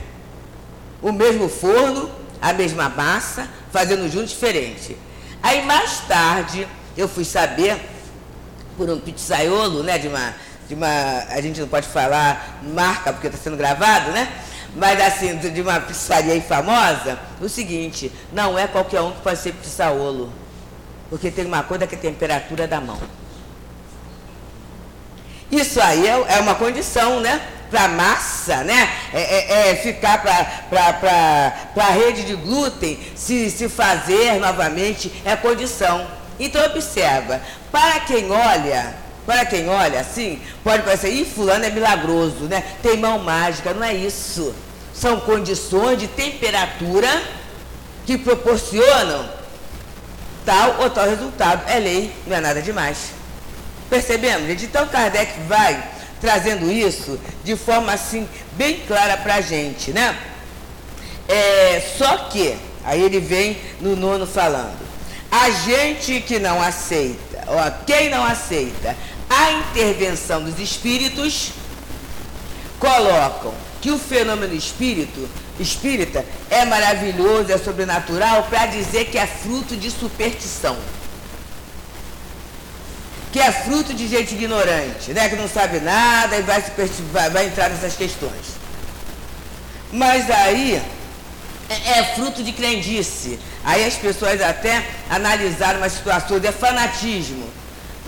O 1.01 1.13
mesmo 1.13 1.49
forno, 1.49 2.11
a 2.43 2.53
mesma 2.53 2.89
massa, 2.89 3.49
fazendo 3.73 4.11
junto 4.11 4.27
diferente. 4.27 4.97
Aí 5.43 5.65
mais 5.65 6.01
tarde 6.01 6.67
eu 6.97 7.09
fui 7.09 7.25
saber, 7.25 7.79
por 8.77 8.91
um 8.91 8.99
pizzaiolo, 8.99 9.83
né, 9.83 9.99
de 9.99 10.09
uma, 10.09 10.35
de 10.69 10.75
uma. 10.75 11.25
A 11.31 11.41
gente 11.41 11.61
não 11.61 11.69
pode 11.69 11.89
falar 11.89 12.61
marca 12.63 13.13
porque 13.13 13.27
está 13.27 13.39
sendo 13.39 13.57
gravado, 13.57 14.11
né? 14.13 14.29
Mas 14.77 15.01
assim, 15.01 15.37
de 15.37 15.61
uma 15.63 15.81
pizzaria 15.81 16.41
famosa, 16.43 17.19
o 17.41 17.49
seguinte, 17.49 18.13
não 18.33 18.59
é 18.59 18.69
qualquer 18.69 19.01
um 19.01 19.13
que 19.13 19.23
pode 19.23 19.39
ser 19.39 19.53
pizzaiolo. 19.55 20.31
Porque 21.09 21.31
tem 21.31 21.47
uma 21.47 21.63
coisa 21.63 21.87
que 21.87 21.95
é 21.95 21.99
a 21.99 22.01
temperatura 22.01 22.69
da 22.69 22.81
mão. 22.81 22.99
Isso 25.51 25.81
aí 25.81 26.07
é, 26.07 26.37
é 26.37 26.41
uma 26.41 26.55
condição, 26.55 27.21
né? 27.21 27.41
para 27.71 27.85
a 27.85 27.89
massa, 27.89 28.65
né? 28.65 28.89
É, 29.13 29.21
é, 29.21 29.71
é 29.71 29.77
ficar 29.77 30.23
para 30.23 31.85
a 31.87 31.91
rede 31.91 32.25
de 32.25 32.35
glúten 32.35 32.99
se, 33.15 33.51
se 33.51 33.69
fazer 33.69 34.41
novamente 34.41 35.13
é 35.25 35.37
condição. 35.37 36.07
Então 36.41 36.65
observa, 36.65 37.43
para 37.71 38.01
quem 38.01 38.31
olha, 38.31 38.95
para 39.29 39.45
quem 39.45 39.69
olha 39.69 40.01
assim, 40.01 40.41
pode 40.65 40.85
parecer, 40.85 41.13
ih, 41.13 41.23
fulano 41.23 41.63
é 41.63 41.69
milagroso, 41.69 42.45
né? 42.45 42.65
Tem 42.83 42.97
mão 42.97 43.19
mágica, 43.19 43.75
não 43.75 43.85
é 43.85 43.93
isso. 43.93 44.55
São 44.95 45.21
condições 45.21 45.99
de 45.99 46.09
temperatura 46.09 47.07
que 48.07 48.17
proporcionam 48.17 49.29
tal 50.47 50.77
ou 50.81 50.89
tal 50.89 51.07
resultado. 51.07 51.69
É 51.69 51.79
lei, 51.79 52.11
não 52.27 52.39
é 52.39 52.41
nada 52.41 52.63
demais. 52.63 53.11
Percebemos, 53.91 54.47
gente? 54.47 54.65
Então 54.65 54.89
Kardec 54.89 55.39
vai 55.47 55.79
trazendo 56.23 56.73
isso 56.73 57.21
de 57.45 57.55
forma 57.55 57.93
assim 57.93 58.27
bem 58.53 58.81
clara 58.89 59.19
para 59.19 59.35
a 59.35 59.41
gente, 59.43 59.93
né? 59.93 60.19
É, 61.29 61.83
só 61.99 62.17
que, 62.31 62.57
aí 62.83 63.03
ele 63.03 63.21
vem 63.21 63.59
no 63.79 63.95
nono 63.95 64.27
falando, 64.27 64.89
a 65.31 65.51
gente 65.51 66.23
que 66.23 66.39
não 66.39 66.63
aceita, 66.63 67.45
ó, 67.47 67.71
quem 67.85 68.09
não 68.09 68.25
aceita 68.25 68.97
a 69.29 69.53
intervenção 69.53 70.43
dos 70.43 70.59
espíritos, 70.59 71.51
colocam 72.79 73.53
que 73.81 73.91
o 73.91 73.99
fenômeno 73.99 74.55
espírito, 74.55 75.29
espírita 75.59 76.25
é 76.51 76.65
maravilhoso, 76.65 77.53
é 77.53 77.59
sobrenatural, 77.59 78.45
para 78.45 78.67
dizer 78.67 79.07
que 79.07 79.19
é 79.19 79.27
fruto 79.27 79.77
de 79.77 79.91
superstição 79.91 80.77
que 83.31 83.39
é 83.39 83.53
fruto 83.53 83.93
de 83.93 84.09
gente 84.09 84.35
ignorante, 84.35 85.13
né? 85.13 85.29
que 85.29 85.37
não 85.37 85.49
sabe 85.49 85.81
nada 85.81 86.37
e 86.37 86.43
vai, 86.43 86.63
vai, 87.13 87.31
vai 87.31 87.47
entrar 87.47 87.69
nessas 87.69 87.95
questões. 87.95 88.57
Mas 89.93 90.31
aí 90.31 90.83
é, 91.69 91.99
é, 91.99 92.05
fruto 92.15 92.43
de 92.43 92.53
crendice. 92.53 93.39
Aí 93.65 93.85
as 93.85 93.95
pessoas 93.95 94.41
até 94.41 94.85
analisaram 95.11 95.79
uma 95.79 95.89
situação 95.89 96.39
de 96.39 96.51
fanatismo, 96.53 97.47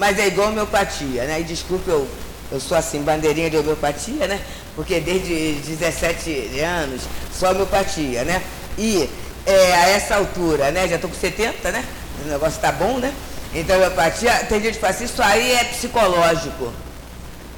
mas 0.00 0.18
é 0.18 0.28
igual 0.28 0.48
homeopatia, 0.48 1.24
né? 1.26 1.42
E 1.42 1.44
desculpe, 1.44 1.90
eu, 1.90 2.08
eu 2.50 2.58
sou 2.58 2.74
assim, 2.74 3.02
bandeirinha 3.02 3.50
de 3.50 3.58
homeopatia, 3.58 4.26
né? 4.26 4.40
Porque 4.74 4.98
desde 4.98 5.60
17 5.60 6.58
anos 6.60 7.02
só 7.30 7.50
homeopatia, 7.50 8.24
né? 8.24 8.42
E 8.78 9.10
é, 9.44 9.74
a 9.74 9.88
essa 9.90 10.16
altura, 10.16 10.70
né? 10.70 10.88
Já 10.88 10.94
estou 10.96 11.10
com 11.10 11.16
70, 11.16 11.70
né? 11.70 11.84
O 12.24 12.28
negócio 12.28 12.56
está 12.56 12.72
bom, 12.72 12.96
né? 12.96 13.12
Então, 13.54 13.76
homeopatia, 13.76 14.32
tem 14.46 14.62
gente 14.62 14.74
que 14.76 14.80
fala 14.80 14.94
assim, 14.94 15.04
isso 15.04 15.22
aí 15.22 15.52
é 15.52 15.64
psicológico. 15.64 16.72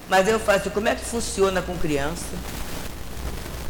Mas 0.09 0.27
eu 0.27 0.41
falo 0.41 0.59
assim, 0.59 0.71
como 0.71 0.89
é 0.89 0.97
que 0.97 1.05
funciona 1.05 1.63
com 1.63 1.79
criança? 1.79 2.27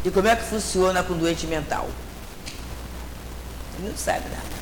E 0.03 0.09
como 0.09 0.27
é 0.27 0.35
que 0.35 0.45
funciona 0.45 1.03
com 1.03 1.15
doente 1.15 1.45
mental? 1.45 1.87
Não 3.79 3.95
sabe 3.95 4.23
nada. 4.29 4.52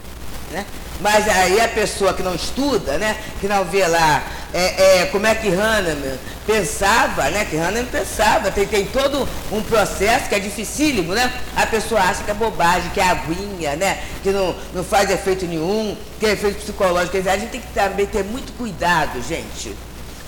Né? 0.52 0.66
Mas 0.99 1.28
aí 1.28 1.60
a 1.60 1.68
pessoa 1.68 2.14
que 2.14 2.22
não 2.22 2.36
estuda, 2.36 2.97
né, 2.97 3.16
que 3.39 3.47
não 3.47 3.64
vê 3.66 3.88
lá 3.88 4.24
é, 4.54 5.02
é, 5.02 5.06
como 5.06 5.26
é 5.26 5.34
que 5.34 5.47
Hahnemann 5.47 6.20
pensava, 6.45 7.30
né, 7.30 7.45
que 7.45 7.58
Hahnemann 7.58 7.86
pensava, 7.86 8.52
tem, 8.52 8.68
tem 8.68 8.86
todo 8.86 9.28
um 9.52 9.64
processo 9.64 10.28
que 10.28 10.36
é 10.36 10.39
dificílimo, 10.39 11.14
né? 11.14 11.32
A 11.56 11.66
pessoa 11.66 12.02
acha 12.02 12.24
que 12.24 12.32
é 12.32 12.34
bobagem, 12.34 12.89
que 12.91 12.99
é 12.99 13.10
aguinha, 13.10 13.76
né, 13.78 14.04
que 14.22 14.30
não, 14.30 14.54
não 14.74 14.84
faz 14.84 15.10
efeito 15.10 15.45
nenhum, 15.45 15.95
que 16.20 16.26
é 16.26 16.32
efeito 16.32 16.60
psicológico. 16.60 17.18
A 17.18 17.38
gente 17.38 17.52
tem 17.52 17.62
que 17.62 17.74
também 17.74 18.06
ter 18.06 18.24
muito 18.24 18.52
cuidado, 18.58 19.22
gente. 19.22 19.76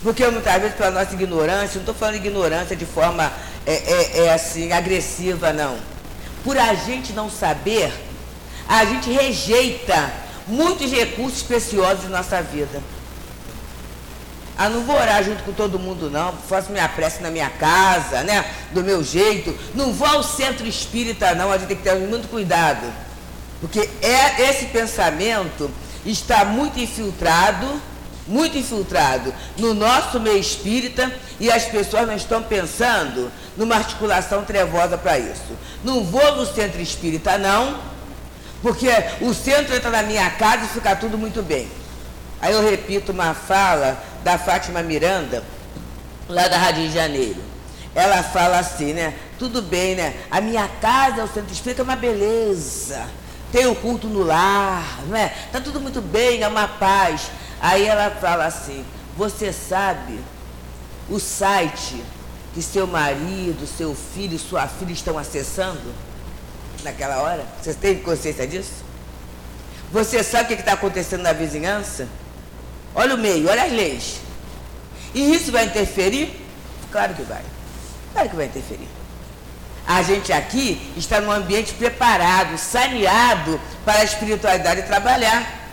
Porque 0.02 0.26
muitas 0.26 0.60
vezes, 0.60 0.76
pela 0.76 0.90
nossa 0.90 1.14
ignorância, 1.14 1.74
não 1.74 1.80
estou 1.80 1.94
falando 1.94 2.16
ignorância 2.16 2.74
de 2.74 2.84
forma 2.84 3.32
é, 3.66 3.72
é, 3.72 4.24
é 4.24 4.32
assim, 4.32 4.72
agressiva, 4.72 5.52
não. 5.52 5.76
Por 6.42 6.58
a 6.58 6.74
gente 6.74 7.12
não 7.12 7.30
saber, 7.30 7.92
a 8.68 8.84
gente 8.84 9.10
rejeita 9.10 10.12
muitos 10.46 10.90
recursos 10.90 11.42
preciosos 11.42 12.04
de 12.04 12.08
nossa 12.08 12.42
vida. 12.42 12.82
Ah, 14.56 14.68
não 14.68 14.82
vou 14.82 14.94
orar 14.94 15.22
junto 15.24 15.42
com 15.42 15.52
todo 15.52 15.78
mundo, 15.78 16.08
não. 16.08 16.32
Faço 16.32 16.70
minha 16.70 16.88
prece 16.88 17.20
na 17.22 17.30
minha 17.30 17.50
casa, 17.50 18.22
né? 18.22 18.44
Do 18.72 18.84
meu 18.84 19.02
jeito. 19.02 19.56
Não 19.74 19.92
vou 19.92 20.06
ao 20.06 20.22
centro 20.22 20.64
espírita, 20.66 21.34
não. 21.34 21.50
A 21.50 21.58
gente 21.58 21.68
tem 21.68 21.76
que 21.76 21.82
ter 21.82 21.96
muito 21.96 22.28
cuidado. 22.28 22.86
Porque 23.60 23.88
é, 24.00 24.48
esse 24.48 24.66
pensamento 24.66 25.68
está 26.06 26.44
muito 26.44 26.78
infiltrado, 26.78 27.80
muito 28.28 28.56
infiltrado 28.56 29.34
no 29.58 29.74
nosso 29.74 30.20
meio 30.20 30.38
espírita 30.38 31.12
e 31.40 31.50
as 31.50 31.64
pessoas 31.64 32.06
não 32.06 32.14
estão 32.14 32.42
pensando 32.42 33.32
numa 33.56 33.74
articulação 33.74 34.44
trevosa 34.44 34.96
para 34.96 35.18
isso. 35.18 35.56
Não 35.82 36.04
vou 36.04 36.36
no 36.36 36.46
centro 36.46 36.80
espírita, 36.80 37.38
não 37.38 37.93
porque 38.64 38.88
o 39.20 39.34
centro 39.34 39.76
entra 39.76 39.90
na 39.90 40.02
minha 40.02 40.30
casa 40.30 40.64
e 40.64 40.68
fica 40.68 40.96
tudo 40.96 41.18
muito 41.18 41.42
bem. 41.42 41.68
Aí 42.40 42.54
eu 42.54 42.62
repito 42.62 43.12
uma 43.12 43.34
fala 43.34 44.02
da 44.24 44.38
Fátima 44.38 44.82
Miranda, 44.82 45.44
lá 46.26 46.48
da 46.48 46.56
Rádio 46.56 46.88
de 46.88 46.94
Janeiro. 46.94 47.42
Ela 47.94 48.22
fala 48.22 48.58
assim, 48.58 48.94
né? 48.94 49.12
Tudo 49.38 49.60
bem, 49.60 49.94
né? 49.94 50.14
A 50.30 50.40
minha 50.40 50.66
casa, 50.80 51.24
o 51.24 51.28
centro 51.28 51.52
espírita 51.52 51.82
é 51.82 51.84
uma 51.84 51.94
beleza. 51.94 53.06
Tem 53.52 53.66
o 53.66 53.74
culto 53.74 54.06
no 54.06 54.22
lar, 54.22 54.98
né? 55.08 55.34
Tá 55.52 55.60
tudo 55.60 55.78
muito 55.78 56.00
bem, 56.00 56.42
é 56.42 56.48
uma 56.48 56.66
paz. 56.66 57.30
Aí 57.60 57.86
ela 57.86 58.10
fala 58.12 58.46
assim: 58.46 58.82
Você 59.14 59.52
sabe 59.52 60.18
o 61.10 61.20
site 61.20 62.02
que 62.54 62.62
seu 62.62 62.86
marido, 62.86 63.66
seu 63.66 63.94
filho, 63.94 64.38
sua 64.38 64.66
filha 64.66 64.92
estão 64.92 65.18
acessando? 65.18 65.92
Naquela 66.84 67.22
hora? 67.22 67.44
Você 67.60 67.74
tem 67.74 67.98
consciência 67.98 68.46
disso? 68.46 68.84
Você 69.90 70.22
sabe 70.22 70.44
o 70.44 70.56
que 70.56 70.62
está 70.62 70.74
acontecendo 70.74 71.22
na 71.22 71.32
vizinhança? 71.32 72.06
Olha 72.94 73.14
o 73.14 73.18
meio, 73.18 73.48
olha 73.48 73.64
as 73.64 73.72
leis. 73.72 74.20
E 75.14 75.34
isso 75.34 75.50
vai 75.50 75.64
interferir? 75.64 76.40
Claro 76.92 77.14
que 77.14 77.22
vai. 77.22 77.42
Claro 78.12 78.28
que 78.28 78.36
vai 78.36 78.46
interferir. 78.46 78.88
A 79.86 80.02
gente 80.02 80.32
aqui 80.32 80.92
está 80.96 81.20
num 81.20 81.30
ambiente 81.30 81.74
preparado, 81.74 82.56
saneado 82.56 83.60
para 83.84 84.00
a 84.00 84.04
espiritualidade 84.04 84.82
trabalhar. 84.82 85.68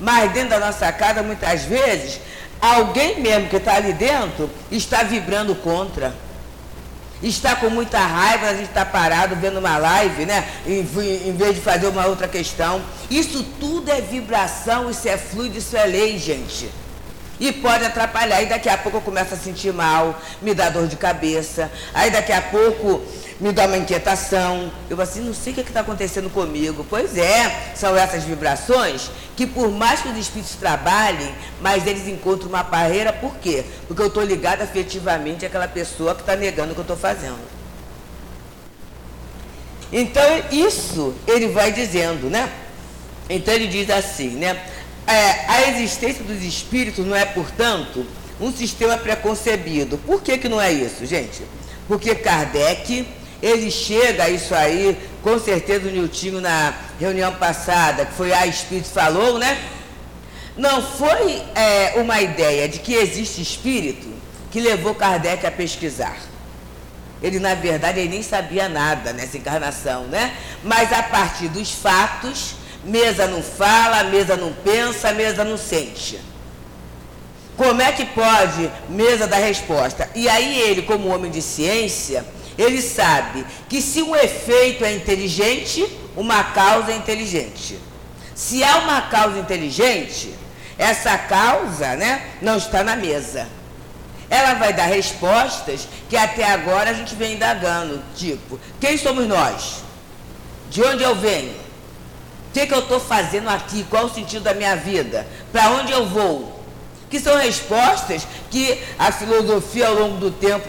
Mas 0.00 0.32
dentro 0.32 0.50
da 0.50 0.60
nossa 0.60 0.90
casa, 0.92 1.22
muitas 1.22 1.62
vezes, 1.64 2.20
alguém 2.60 3.20
mesmo 3.20 3.48
que 3.48 3.56
está 3.56 3.74
ali 3.76 3.92
dentro 3.92 4.50
está 4.70 5.02
vibrando 5.02 5.54
contra 5.54 6.14
está 7.28 7.56
com 7.56 7.70
muita 7.70 7.98
raiva, 7.98 8.48
a 8.48 8.54
gente 8.54 8.68
está 8.68 8.84
parado 8.84 9.34
vendo 9.36 9.58
uma 9.58 9.78
live, 9.78 10.26
né? 10.26 10.46
Em, 10.66 10.80
em, 10.80 11.36
vez 11.36 11.54
de 11.54 11.60
fazer 11.60 11.86
uma 11.86 12.06
outra 12.06 12.28
questão. 12.28 12.82
Isso 13.10 13.42
tudo 13.58 13.90
é 13.90 14.00
vibração, 14.00 14.90
isso 14.90 15.08
é 15.08 15.16
fluido, 15.16 15.58
isso 15.58 15.76
é 15.76 15.86
lei, 15.86 16.18
gente. 16.18 16.68
E 17.40 17.52
pode 17.52 17.84
atrapalhar. 17.84 18.42
E 18.42 18.46
daqui 18.46 18.68
a 18.68 18.78
pouco 18.78 18.98
eu 18.98 19.02
começo 19.02 19.34
a 19.34 19.36
sentir 19.36 19.72
mal, 19.72 20.20
me 20.40 20.54
dá 20.54 20.70
dor 20.70 20.86
de 20.86 20.96
cabeça. 20.96 21.70
Aí 21.92 22.10
daqui 22.10 22.32
a 22.32 22.40
pouco 22.40 23.02
me 23.40 23.52
dá 23.52 23.66
uma 23.66 23.76
inquietação. 23.76 24.70
Eu 24.88 25.00
assim, 25.00 25.20
não 25.20 25.34
sei 25.34 25.52
o 25.52 25.54
que 25.56 25.60
é 25.60 25.64
está 25.64 25.80
acontecendo 25.80 26.30
comigo. 26.30 26.86
Pois 26.88 27.16
é, 27.16 27.72
são 27.74 27.96
essas 27.96 28.24
vibrações 28.24 29.10
que 29.36 29.46
por 29.46 29.70
mais 29.70 30.00
que 30.00 30.08
os 30.08 30.16
espíritos 30.16 30.54
trabalhem, 30.54 31.34
mas 31.60 31.86
eles 31.86 32.06
encontram 32.06 32.48
uma 32.48 32.62
barreira, 32.62 33.12
por 33.12 33.36
quê? 33.36 33.64
Porque 33.86 34.00
eu 34.00 34.06
estou 34.06 34.22
ligada 34.22 34.64
afetivamente 34.64 35.44
àquela 35.44 35.66
pessoa 35.66 36.14
que 36.14 36.20
está 36.20 36.36
negando 36.36 36.70
o 36.70 36.74
que 36.74 36.80
eu 36.80 36.82
estou 36.82 36.96
fazendo. 36.96 37.54
Então, 39.92 40.22
isso 40.50 41.14
ele 41.26 41.48
vai 41.48 41.72
dizendo, 41.72 42.28
né? 42.28 42.50
Então 43.28 43.54
ele 43.54 43.66
diz 43.66 43.88
assim, 43.90 44.30
né? 44.30 44.60
É, 45.06 45.50
a 45.50 45.68
existência 45.68 46.24
dos 46.24 46.42
espíritos 46.42 47.04
não 47.04 47.14
é, 47.14 47.24
portanto, 47.24 48.06
um 48.40 48.52
sistema 48.52 48.96
preconcebido. 48.96 49.98
Por 49.98 50.22
que, 50.22 50.38
que 50.38 50.48
não 50.48 50.60
é 50.60 50.72
isso, 50.72 51.04
gente? 51.04 51.42
Porque 51.86 52.14
Kardec, 52.14 53.06
ele 53.42 53.70
chega 53.70 54.24
a 54.24 54.30
isso 54.30 54.54
aí, 54.54 54.96
com 55.22 55.38
certeza 55.38 55.88
o 55.88 55.90
Niltinho 55.90 56.40
na 56.40 56.74
reunião 56.98 57.34
passada, 57.34 58.06
que 58.06 58.14
foi 58.14 58.32
a 58.32 58.46
Espírito 58.46 58.88
falou, 58.88 59.38
né? 59.38 59.58
Não 60.56 60.80
foi 60.82 61.42
é, 61.54 61.94
uma 61.96 62.20
ideia 62.20 62.68
de 62.68 62.78
que 62.78 62.94
existe 62.94 63.42
espírito 63.42 64.08
que 64.50 64.60
levou 64.60 64.94
Kardec 64.94 65.44
a 65.44 65.50
pesquisar. 65.50 66.16
Ele, 67.20 67.40
na 67.40 67.54
verdade, 67.54 68.00
ele 68.00 68.08
nem 68.08 68.22
sabia 68.22 68.68
nada 68.68 69.12
nessa 69.12 69.36
encarnação, 69.36 70.04
né? 70.04 70.36
Mas 70.62 70.92
a 70.92 71.02
partir 71.02 71.48
dos 71.48 71.72
fatos, 71.72 72.54
Mesa 72.84 73.26
não 73.26 73.42
fala, 73.42 74.04
mesa 74.04 74.36
não 74.36 74.52
pensa, 74.52 75.12
mesa 75.12 75.44
não 75.44 75.56
sente. 75.56 76.20
Como 77.56 77.80
é 77.80 77.92
que 77.92 78.04
pode 78.04 78.70
mesa 78.88 79.26
dar 79.26 79.38
resposta? 79.38 80.10
E 80.14 80.28
aí 80.28 80.60
ele, 80.60 80.82
como 80.82 81.08
homem 81.08 81.30
de 81.30 81.40
ciência, 81.40 82.24
ele 82.58 82.82
sabe 82.82 83.46
que 83.68 83.80
se 83.80 84.02
um 84.02 84.14
efeito 84.14 84.84
é 84.84 84.92
inteligente, 84.92 85.86
uma 86.16 86.42
causa 86.44 86.92
é 86.92 86.96
inteligente. 86.96 87.78
Se 88.34 88.62
há 88.64 88.78
uma 88.78 89.02
causa 89.02 89.38
inteligente, 89.38 90.34
essa 90.76 91.16
causa 91.16 91.94
né, 91.94 92.32
não 92.42 92.56
está 92.56 92.82
na 92.82 92.96
mesa. 92.96 93.46
Ela 94.28 94.54
vai 94.54 94.72
dar 94.72 94.86
respostas 94.86 95.86
que 96.08 96.16
até 96.16 96.44
agora 96.44 96.90
a 96.90 96.94
gente 96.94 97.14
vem 97.14 97.34
indagando, 97.34 98.02
tipo, 98.16 98.58
quem 98.80 98.96
somos 98.96 99.26
nós? 99.28 99.84
De 100.70 100.82
onde 100.82 101.04
eu 101.04 101.14
venho? 101.14 101.63
Que, 102.54 102.68
que 102.68 102.72
eu 102.72 102.78
estou 102.78 103.00
fazendo 103.00 103.48
aqui? 103.48 103.84
Qual 103.90 104.06
o 104.06 104.14
sentido 104.14 104.44
da 104.44 104.54
minha 104.54 104.76
vida? 104.76 105.26
Para 105.52 105.70
onde 105.70 105.90
eu 105.90 106.06
vou? 106.06 106.62
Que 107.10 107.18
são 107.18 107.36
respostas 107.36 108.26
que 108.48 108.78
a 108.96 109.10
filosofia 109.10 109.88
ao 109.88 109.94
longo 109.94 110.18
do 110.18 110.30
tempo 110.30 110.68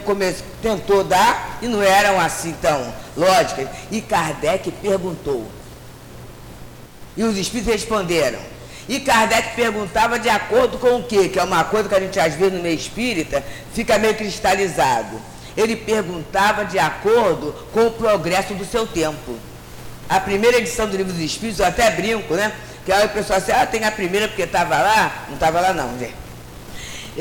tentou 0.60 1.04
dar 1.04 1.58
e 1.62 1.68
não 1.68 1.80
eram 1.80 2.20
assim 2.20 2.52
tão 2.60 2.92
lógicas. 3.16 3.68
E 3.90 4.00
Kardec 4.00 4.70
perguntou. 4.72 5.46
E 7.16 7.22
os 7.22 7.38
espíritos 7.38 7.72
responderam. 7.72 8.40
E 8.88 9.00
Kardec 9.00 9.54
perguntava 9.54 10.18
de 10.18 10.28
acordo 10.28 10.78
com 10.78 10.96
o 10.96 11.04
quê? 11.04 11.28
Que 11.28 11.38
é 11.38 11.44
uma 11.44 11.62
coisa 11.64 11.88
que 11.88 11.94
a 11.94 12.00
gente 12.00 12.18
às 12.18 12.34
vezes 12.34 12.52
no 12.52 12.62
meio 12.62 12.76
espírita 12.76 13.44
fica 13.72 13.96
meio 13.96 14.14
cristalizado. 14.16 15.20
Ele 15.56 15.76
perguntava 15.76 16.64
de 16.64 16.78
acordo 16.80 17.54
com 17.72 17.86
o 17.86 17.92
progresso 17.92 18.54
do 18.54 18.64
seu 18.64 18.86
tempo 18.86 19.36
a 20.08 20.20
primeira 20.20 20.58
edição 20.58 20.88
do 20.88 20.96
Livro 20.96 21.12
dos 21.12 21.22
Espíritos, 21.22 21.58
eu 21.58 21.66
até 21.66 21.90
brinco, 21.90 22.34
né? 22.34 22.52
Que 22.84 22.92
aí 22.92 23.06
o 23.06 23.08
pessoal 23.08 23.38
assim, 23.38 23.50
ah, 23.50 23.66
tem 23.66 23.84
a 23.84 23.90
primeira 23.90 24.28
porque 24.28 24.42
estava 24.42 24.76
lá. 24.80 25.24
Não 25.26 25.34
estava 25.34 25.60
lá 25.60 25.72
não, 25.72 25.98
gente. 25.98 26.14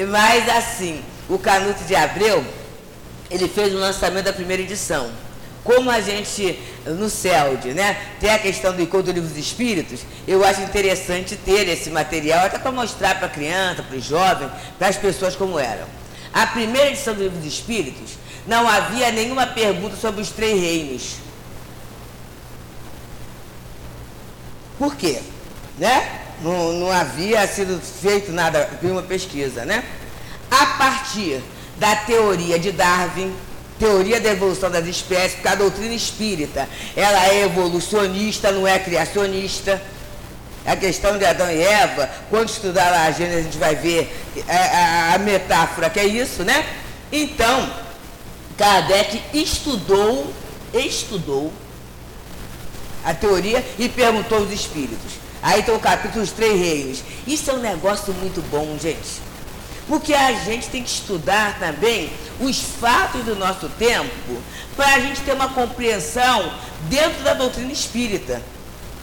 Mas 0.07 0.47
assim, 0.49 1.01
o 1.27 1.39
Canuto 1.39 1.83
de 1.85 1.95
Abreu, 1.95 2.45
ele 3.31 3.47
fez 3.47 3.73
o 3.73 3.77
lançamento 3.77 4.25
da 4.25 4.33
primeira 4.33 4.61
edição. 4.61 5.09
Como 5.63 5.89
a 5.89 5.99
gente, 5.99 6.59
no 6.85 7.09
CELD, 7.09 7.73
né, 7.73 7.97
tem 8.19 8.29
a 8.29 8.37
questão 8.37 8.71
do 8.71 8.83
encontro 8.83 9.07
do 9.07 9.13
Livro 9.13 9.27
dos 9.27 9.37
Espíritos, 9.37 10.01
eu 10.27 10.45
acho 10.45 10.61
interessante 10.61 11.35
ter 11.35 11.67
esse 11.67 11.89
material, 11.89 12.45
até 12.45 12.59
para 12.59 12.71
mostrar 12.71 13.15
para 13.15 13.25
a 13.25 13.29
criança, 13.29 13.81
para 13.81 13.97
os 13.97 14.05
jovens, 14.05 14.51
para 14.77 14.89
as 14.89 14.95
pessoas 14.95 15.35
como 15.35 15.57
eram. 15.57 15.87
A 16.31 16.45
primeira 16.45 16.89
edição 16.89 17.15
do 17.15 17.23
Livro 17.23 17.39
dos 17.39 17.51
Espíritos, 17.51 18.11
não 18.45 18.69
havia 18.69 19.11
nenhuma 19.11 19.47
pergunta 19.47 19.95
sobre 19.95 20.21
os 20.21 20.29
três 20.29 20.61
reinos 20.61 21.24
Por 24.77 24.95
quê? 24.95 25.19
Né? 25.77 26.21
Não, 26.41 26.73
não 26.73 26.91
havia 26.91 27.47
sido 27.47 27.79
feito 27.81 28.31
nada, 28.31 28.69
uma 28.83 29.01
pesquisa, 29.01 29.65
né? 29.65 29.83
A 30.51 30.65
partir 30.77 31.41
da 31.77 31.95
teoria 31.95 32.59
de 32.59 32.71
Darwin, 32.71 33.33
teoria 33.79 34.19
da 34.19 34.31
evolução 34.31 34.69
das 34.69 34.85
espécies, 34.85 35.33
porque 35.33 35.47
a 35.47 35.55
doutrina 35.55 35.93
espírita, 35.93 36.67
ela 36.95 37.27
é 37.27 37.43
evolucionista, 37.43 38.51
não 38.51 38.67
é 38.67 38.79
criacionista. 38.79 39.81
A 40.65 40.75
questão 40.75 41.17
de 41.17 41.25
Adão 41.25 41.49
e 41.51 41.61
Eva, 41.61 42.09
quando 42.29 42.49
estudar 42.49 42.89
lá 42.89 43.05
a 43.05 43.11
Gênesis, 43.11 43.39
a 43.39 43.43
gente 43.43 43.57
vai 43.57 43.75
ver 43.75 44.15
a, 44.47 44.53
é, 44.53 44.57
a, 44.57 45.13
a 45.13 45.17
metáfora 45.19 45.89
que 45.89 45.99
é 45.99 46.05
isso, 46.05 46.43
né? 46.43 46.65
Então, 47.11 47.69
Kardec 48.57 49.21
estudou 49.33 50.33
estudou 50.73 51.53
a 53.05 53.13
teoria 53.13 53.63
e 53.77 53.87
perguntou 53.87 54.39
aos 54.39 54.51
espíritos. 54.51 55.13
Aí 55.41 55.61
tem 55.61 55.75
o 55.75 55.79
capítulo 55.79 56.23
Os 56.23 56.31
Três 56.31 56.59
Reinos. 56.59 57.03
Isso 57.27 57.51
é 57.51 57.53
um 57.53 57.59
negócio 57.59 58.11
muito 58.13 58.41
bom, 58.49 58.77
gente. 58.81 59.21
Porque 59.87 60.15
a 60.15 60.33
gente 60.33 60.67
tem 60.69 60.81
que 60.81 60.89
estudar 60.89 61.59
também 61.59 62.11
os 62.39 62.59
fatos 62.59 63.23
do 63.23 63.35
nosso 63.35 63.69
tempo 63.69 64.41
para 64.75 64.95
a 64.95 64.99
gente 64.99 65.21
ter 65.21 65.33
uma 65.33 65.49
compreensão 65.49 66.51
dentro 66.89 67.23
da 67.23 67.35
doutrina 67.35 67.71
espírita. 67.71 68.41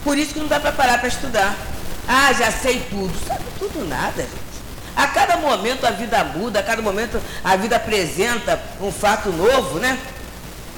Por 0.03 0.17
isso 0.17 0.33
que 0.33 0.39
não 0.39 0.47
dá 0.47 0.59
para 0.59 0.73
parar 0.73 0.97
para 0.97 1.07
estudar. 1.07 1.55
Ah, 2.05 2.33
já 2.33 2.51
sei 2.51 2.81
tudo. 2.89 3.13
Sabe 3.25 3.43
tudo 3.57 3.87
nada, 3.87 4.21
gente. 4.21 4.43
A 4.95 5.07
cada 5.07 5.37
momento 5.37 5.87
a 5.87 5.91
vida 5.91 6.23
muda, 6.23 6.59
a 6.59 6.63
cada 6.63 6.81
momento 6.81 7.19
a 7.43 7.55
vida 7.55 7.77
apresenta 7.77 8.61
um 8.81 8.91
fato 8.91 9.29
novo, 9.29 9.79
né? 9.79 9.97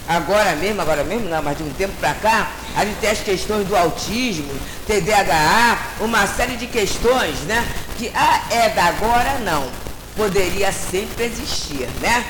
Agora 0.07 0.55
mesmo, 0.55 0.81
agora 0.81 1.03
mesmo, 1.03 1.27
não, 1.27 1.41
mas 1.41 1.57
de 1.57 1.63
um 1.63 1.69
tempo 1.71 1.93
para 1.99 2.13
cá, 2.13 2.51
a 2.75 2.85
gente 2.85 2.97
tem 2.99 3.09
as 3.09 3.19
questões 3.19 3.67
do 3.67 3.75
autismo, 3.75 4.53
TDAH, 4.85 5.79
uma 5.99 6.27
série 6.27 6.55
de 6.57 6.67
questões, 6.67 7.39
né? 7.41 7.65
Que 7.97 8.11
ah, 8.13 8.41
é 8.51 8.69
da 8.69 8.85
agora, 8.85 9.39
não. 9.39 9.67
Poderia 10.15 10.71
sempre 10.71 11.25
existir, 11.25 11.89
né? 12.01 12.23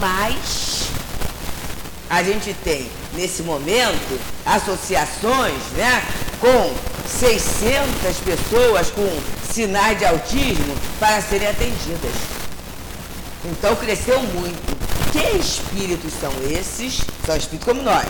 Mas 0.00 0.88
a 2.08 2.22
gente 2.22 2.54
tem, 2.64 2.90
nesse 3.12 3.42
momento, 3.42 4.18
associações, 4.46 5.62
né? 5.76 6.02
Com 6.40 6.74
600 7.06 8.16
pessoas 8.24 8.90
com 8.90 9.20
sinais 9.52 9.98
de 9.98 10.06
autismo 10.06 10.74
para 10.98 11.20
serem 11.20 11.48
atendidas. 11.48 12.12
Então 13.44 13.76
cresceu 13.76 14.20
muito. 14.22 14.81
Que 15.12 15.36
espíritos 15.36 16.10
são 16.18 16.32
esses? 16.50 17.02
São 17.26 17.36
espíritos 17.36 17.66
como 17.66 17.82
nós. 17.82 18.06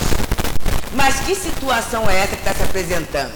Mas 0.95 1.17
que 1.21 1.35
situação 1.35 2.09
é 2.09 2.21
essa 2.21 2.37
que 2.37 2.49
está 2.49 2.55
se 2.55 2.63
apresentando? 2.63 3.33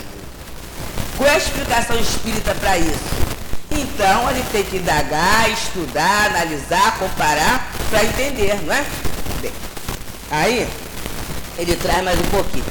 Qual 1.17 1.29
é 1.29 1.35
a 1.35 1.39
explicação 1.39 1.99
espírita 1.99 2.55
para 2.55 2.79
isso? 2.79 3.27
Então 3.71 4.29
gente 4.33 4.51
tem 4.51 4.63
que 4.63 4.77
indagar, 4.77 5.51
estudar, 5.51 6.27
analisar, 6.27 6.97
comparar 6.99 7.69
para 7.91 8.05
entender, 8.05 8.63
não 8.63 8.73
é? 8.73 8.85
Bem, 9.43 9.53
aí 10.31 10.69
ele 11.59 11.75
traz 11.77 12.05
mais 12.05 12.21
um 12.21 12.31
pouquinho. 12.31 12.65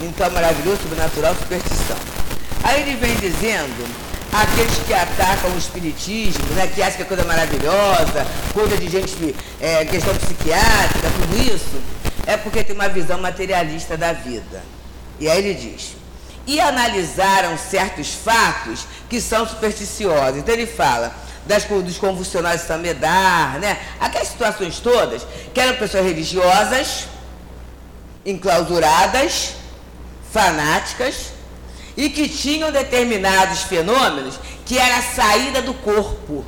Então 0.00 0.30
maravilhoso, 0.30 0.80
sobrenatural, 0.82 1.34
superstição. 1.34 1.96
Aí 2.62 2.80
ele 2.80 2.96
vem 2.96 3.14
dizendo 3.16 4.03
aqueles 4.34 4.76
que 4.78 4.92
atacam 4.92 5.50
o 5.52 5.58
espiritismo, 5.58 6.44
né, 6.54 6.66
que 6.66 6.82
acham 6.82 6.96
que 6.96 7.02
é 7.02 7.06
coisa 7.06 7.24
maravilhosa, 7.24 8.26
coisa 8.52 8.76
de 8.76 8.90
gente, 8.90 9.34
é, 9.60 9.84
questão 9.84 10.12
psiquiátrica, 10.16 11.08
tudo 11.20 11.54
isso, 11.54 11.80
é 12.26 12.36
porque 12.36 12.64
tem 12.64 12.74
uma 12.74 12.88
visão 12.88 13.18
materialista 13.20 13.96
da 13.96 14.12
vida. 14.12 14.62
E 15.20 15.28
aí 15.28 15.38
ele 15.38 15.54
diz, 15.54 15.94
e 16.46 16.60
analisaram 16.60 17.56
certos 17.56 18.12
fatos 18.12 18.86
que 19.08 19.20
são 19.20 19.46
supersticiosos. 19.46 20.38
Então 20.38 20.52
ele 20.52 20.66
fala 20.66 21.14
das, 21.46 21.64
dos 21.64 21.96
convulsionários 21.96 22.62
de 22.62 22.68
Samedar, 22.68 23.60
né? 23.60 23.78
aquelas 24.00 24.28
situações 24.28 24.80
todas, 24.80 25.24
que 25.52 25.60
eram 25.60 25.76
pessoas 25.76 26.04
religiosas, 26.04 27.06
enclausuradas, 28.26 29.54
fanáticas, 30.32 31.33
e 31.96 32.10
que 32.10 32.28
tinham 32.28 32.72
determinados 32.72 33.62
fenômenos 33.62 34.38
que 34.64 34.78
era 34.78 34.98
a 34.98 35.02
saída 35.02 35.62
do 35.62 35.74
corpo. 35.74 36.44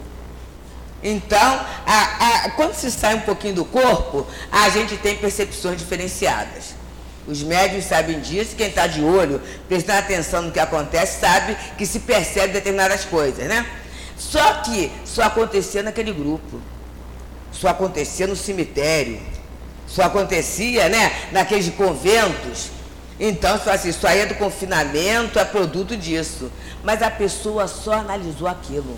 Então, 1.02 1.60
a, 1.86 2.46
a, 2.46 2.50
quando 2.50 2.74
se 2.74 2.90
sai 2.90 3.14
um 3.14 3.20
pouquinho 3.20 3.54
do 3.54 3.64
corpo, 3.64 4.26
a 4.50 4.68
gente 4.70 4.96
tem 4.96 5.16
percepções 5.16 5.78
diferenciadas. 5.78 6.74
Os 7.26 7.42
médios 7.42 7.84
sabem 7.84 8.20
disso, 8.20 8.56
quem 8.56 8.68
está 8.68 8.86
de 8.86 9.02
olho, 9.02 9.40
prestando 9.68 9.98
atenção 9.98 10.42
no 10.42 10.52
que 10.52 10.60
acontece, 10.60 11.20
sabe 11.20 11.56
que 11.76 11.84
se 11.84 12.00
percebe 12.00 12.52
determinadas 12.52 13.04
coisas, 13.04 13.46
né? 13.46 13.66
Só 14.16 14.54
que 14.62 14.90
só 15.04 15.24
acontecia 15.24 15.82
naquele 15.82 16.12
grupo, 16.12 16.60
só 17.52 17.68
acontecia 17.68 18.26
no 18.26 18.36
cemitério, 18.36 19.20
só 19.86 20.02
acontecia 20.02 20.88
né, 20.88 21.12
naqueles 21.32 21.68
conventos 21.70 22.70
então, 23.18 23.58
se 23.58 23.70
assim, 23.70 23.88
isso 23.88 24.06
aí 24.06 24.20
é 24.20 24.26
do 24.26 24.34
confinamento, 24.34 25.38
é 25.38 25.44
produto 25.44 25.96
disso. 25.96 26.50
Mas 26.82 27.02
a 27.02 27.10
pessoa 27.10 27.66
só 27.66 27.94
analisou 27.94 28.46
aquilo. 28.46 28.96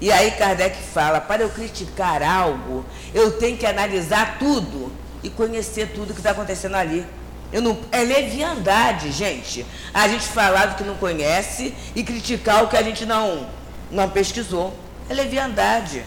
E 0.00 0.10
aí 0.10 0.30
Kardec 0.30 0.76
fala, 0.78 1.20
para 1.20 1.42
eu 1.42 1.50
criticar 1.50 2.22
algo, 2.22 2.84
eu 3.12 3.32
tenho 3.32 3.58
que 3.58 3.66
analisar 3.66 4.38
tudo 4.38 4.90
e 5.22 5.28
conhecer 5.28 5.88
tudo 5.88 6.14
que 6.14 6.20
está 6.20 6.30
acontecendo 6.30 6.76
ali. 6.76 7.04
Eu 7.52 7.60
não, 7.60 7.76
é 7.90 8.02
leviandade, 8.02 9.10
gente. 9.10 9.66
A 9.92 10.06
gente 10.06 10.24
falar 10.24 10.66
do 10.66 10.76
que 10.76 10.84
não 10.84 10.94
conhece 10.94 11.74
e 11.94 12.04
criticar 12.04 12.64
o 12.64 12.68
que 12.68 12.76
a 12.76 12.82
gente 12.82 13.04
não, 13.04 13.48
não 13.90 14.08
pesquisou. 14.08 14.72
É 15.08 15.14
leviandade. 15.14 16.04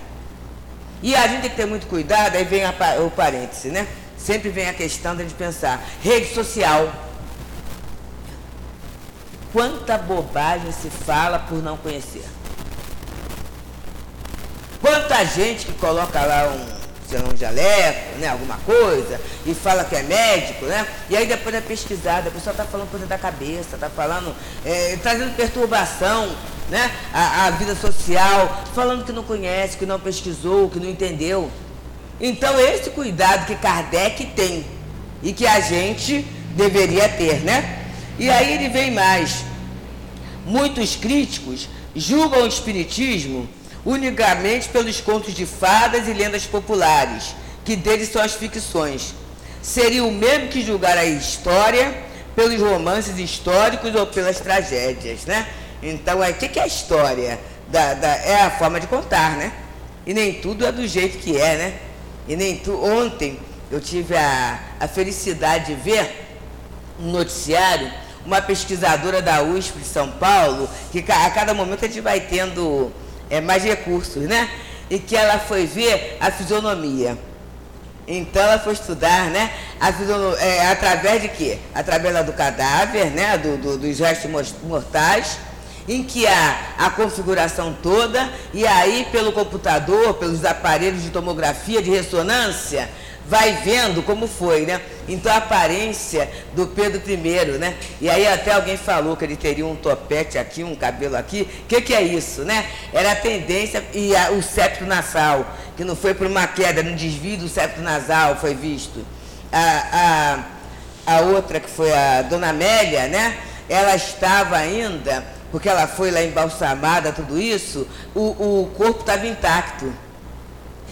E 1.03 1.13
a 1.13 1.27
gente 1.27 1.41
tem 1.41 1.49
que 1.49 1.57
ter 1.57 1.65
muito 1.65 1.85
cuidado, 1.87 2.37
aí 2.37 2.45
vem 2.45 2.63
a, 2.63 2.73
o 3.05 3.11
parêntese, 3.11 3.67
né? 3.67 3.85
Sempre 4.17 4.49
vem 4.49 4.69
a 4.69 4.73
questão 4.73 5.13
de 5.17 5.25
pensar. 5.33 5.83
Rede 6.01 6.33
social 6.33 6.89
Quanta 9.53 9.99
bobagem 9.99 10.71
se 10.71 10.89
fala 10.89 11.37
por 11.37 11.61
não 11.61 11.77
conhecer. 11.77 12.25
Quanta 14.81 15.23
gente 15.25 15.67
que 15.67 15.73
coloca 15.73 16.19
lá 16.25 16.47
um, 16.47 17.07
sei 17.07 17.19
lá, 17.19 17.29
um 17.31 17.37
jaleco, 17.37 18.17
né, 18.17 18.27
alguma 18.29 18.57
coisa, 18.65 19.21
e 19.45 19.53
fala 19.53 19.83
que 19.83 19.95
é 19.95 20.01
médico, 20.01 20.65
né? 20.65 20.87
E 21.07 21.15
aí 21.15 21.27
depois 21.27 21.53
é 21.53 21.61
pesquisada, 21.61 22.29
a 22.29 22.31
pessoa 22.31 22.51
está 22.51 22.65
falando 22.65 22.89
coisa 22.89 23.05
da 23.05 23.17
cabeça, 23.17 23.75
está 23.75 23.91
falando, 23.91 24.35
é, 24.65 24.97
trazendo 25.03 25.35
perturbação, 25.35 26.35
né? 26.69 26.91
A, 27.13 27.45
a 27.45 27.51
vida 27.51 27.75
social, 27.75 28.63
falando 28.73 29.05
que 29.05 29.11
não 29.11 29.23
conhece, 29.23 29.77
que 29.77 29.85
não 29.85 29.99
pesquisou, 29.99 30.67
que 30.67 30.79
não 30.79 30.89
entendeu. 30.89 31.51
Então 32.19 32.59
esse 32.59 32.89
cuidado 32.89 33.45
que 33.45 33.55
Kardec 33.55 34.25
tem 34.35 34.65
e 35.21 35.31
que 35.31 35.45
a 35.45 35.59
gente 35.59 36.23
deveria 36.55 37.07
ter, 37.07 37.41
né? 37.41 37.82
E 38.19 38.29
aí 38.29 38.53
ele 38.53 38.69
vem 38.69 38.91
mais. 38.91 39.43
Muitos 40.45 40.95
críticos 40.95 41.67
julgam 41.95 42.43
o 42.43 42.47
Espiritismo 42.47 43.47
unicamente 43.85 44.69
pelos 44.69 45.01
contos 45.01 45.33
de 45.33 45.45
fadas 45.45 46.07
e 46.07 46.13
lendas 46.13 46.45
populares, 46.45 47.35
que 47.65 47.75
deles 47.75 48.09
são 48.09 48.21
as 48.21 48.33
ficções. 48.33 49.13
Seria 49.61 50.03
o 50.03 50.11
mesmo 50.11 50.49
que 50.49 50.61
julgar 50.61 50.97
a 50.97 51.05
história 51.05 51.95
pelos 52.35 52.59
romances 52.61 53.17
históricos 53.17 53.93
ou 53.95 54.07
pelas 54.07 54.39
tragédias, 54.39 55.25
né? 55.25 55.47
Então, 55.81 56.19
o 56.19 56.33
que, 56.33 56.47
que 56.47 56.59
é 56.59 56.63
a 56.63 56.67
história? 56.67 57.39
Da, 57.69 57.93
da, 57.93 58.07
é 58.07 58.41
a 58.41 58.51
forma 58.51 58.79
de 58.79 58.87
contar, 58.87 59.37
né? 59.37 59.51
E 60.05 60.13
nem 60.13 60.33
tudo 60.33 60.65
é 60.65 60.71
do 60.71 60.87
jeito 60.87 61.17
que 61.17 61.37
é, 61.37 61.57
né? 61.57 61.79
E 62.27 62.35
nem 62.35 62.57
tu, 62.57 62.73
ontem 62.83 63.39
eu 63.71 63.79
tive 63.79 64.15
a, 64.15 64.59
a 64.79 64.87
felicidade 64.87 65.73
de 65.73 65.81
ver 65.81 66.27
um 66.99 67.11
noticiário, 67.11 67.91
uma 68.25 68.41
pesquisadora 68.41 69.21
da 69.21 69.41
USP 69.41 69.79
de 69.79 69.85
São 69.85 70.09
Paulo, 70.11 70.69
que 70.91 71.03
a 71.11 71.29
cada 71.29 71.53
momento 71.53 71.83
a 71.83 71.87
gente 71.87 72.01
vai 72.01 72.19
tendo 72.19 72.91
é, 73.29 73.41
mais 73.41 73.63
recursos, 73.63 74.23
né? 74.23 74.49
E 74.89 74.99
que 74.99 75.15
ela 75.15 75.39
foi 75.39 75.65
ver 75.65 76.17
a 76.19 76.31
fisionomia. 76.31 77.17
Então 78.07 78.41
ela 78.41 78.59
foi 78.59 78.73
estudar, 78.73 79.29
né? 79.29 79.51
É, 80.39 80.67
através 80.67 81.21
de 81.21 81.29
quê? 81.29 81.57
Através 81.73 82.25
do 82.25 82.33
cadáver, 82.33 83.11
né? 83.11 83.37
Do, 83.37 83.57
do, 83.57 83.77
dos 83.77 83.99
restos 83.99 84.53
mortais, 84.63 85.37
em 85.87 86.03
que 86.03 86.27
há 86.27 86.75
a 86.77 86.89
configuração 86.89 87.75
toda, 87.81 88.29
e 88.53 88.65
aí 88.65 89.07
pelo 89.11 89.31
computador, 89.31 90.13
pelos 90.15 90.45
aparelhos 90.45 91.03
de 91.03 91.09
tomografia, 91.09 91.81
de 91.81 91.89
ressonância, 91.89 92.89
vai 93.27 93.53
vendo 93.63 94.03
como 94.03 94.27
foi, 94.27 94.65
né? 94.65 94.81
Então 95.07 95.31
a 95.31 95.37
aparência 95.37 96.29
do 96.53 96.67
Pedro 96.67 97.01
I, 97.09 97.57
né? 97.57 97.75
E 98.01 98.09
aí 98.09 98.27
até 98.27 98.53
alguém 98.53 98.77
falou 98.77 99.15
que 99.15 99.23
ele 99.23 99.35
teria 99.35 99.65
um 99.65 99.75
topete 99.75 100.37
aqui, 100.37 100.63
um 100.63 100.75
cabelo 100.75 101.15
aqui. 101.15 101.47
O 101.63 101.67
que, 101.67 101.81
que 101.81 101.93
é 101.93 102.01
isso, 102.01 102.41
né? 102.43 102.65
Era 102.91 103.13
a 103.13 103.15
tendência 103.15 103.83
e 103.93 104.15
a, 104.15 104.31
o 104.31 104.41
septo 104.41 104.85
nasal, 104.85 105.45
que 105.75 105.83
não 105.83 105.95
foi 105.95 106.13
por 106.13 106.27
uma 106.27 106.47
queda, 106.47 106.83
no 106.83 106.95
desvio 106.95 107.37
do 107.37 107.47
septo 107.47 107.81
nasal 107.81 108.35
foi 108.35 108.53
visto. 108.53 109.05
A, 109.51 110.43
a, 111.05 111.15
a 111.15 111.21
outra, 111.21 111.59
que 111.59 111.69
foi 111.69 111.91
a 111.93 112.21
Dona 112.23 112.49
Amélia, 112.49 113.07
né? 113.07 113.37
Ela 113.69 113.95
estava 113.95 114.57
ainda, 114.57 115.23
porque 115.51 115.69
ela 115.69 115.87
foi 115.87 116.11
lá 116.11 116.21
embalsamada, 116.21 117.11
tudo 117.13 117.39
isso, 117.39 117.87
o, 118.13 118.61
o 118.61 118.71
corpo 118.75 119.01
estava 119.01 119.25
intacto. 119.25 119.93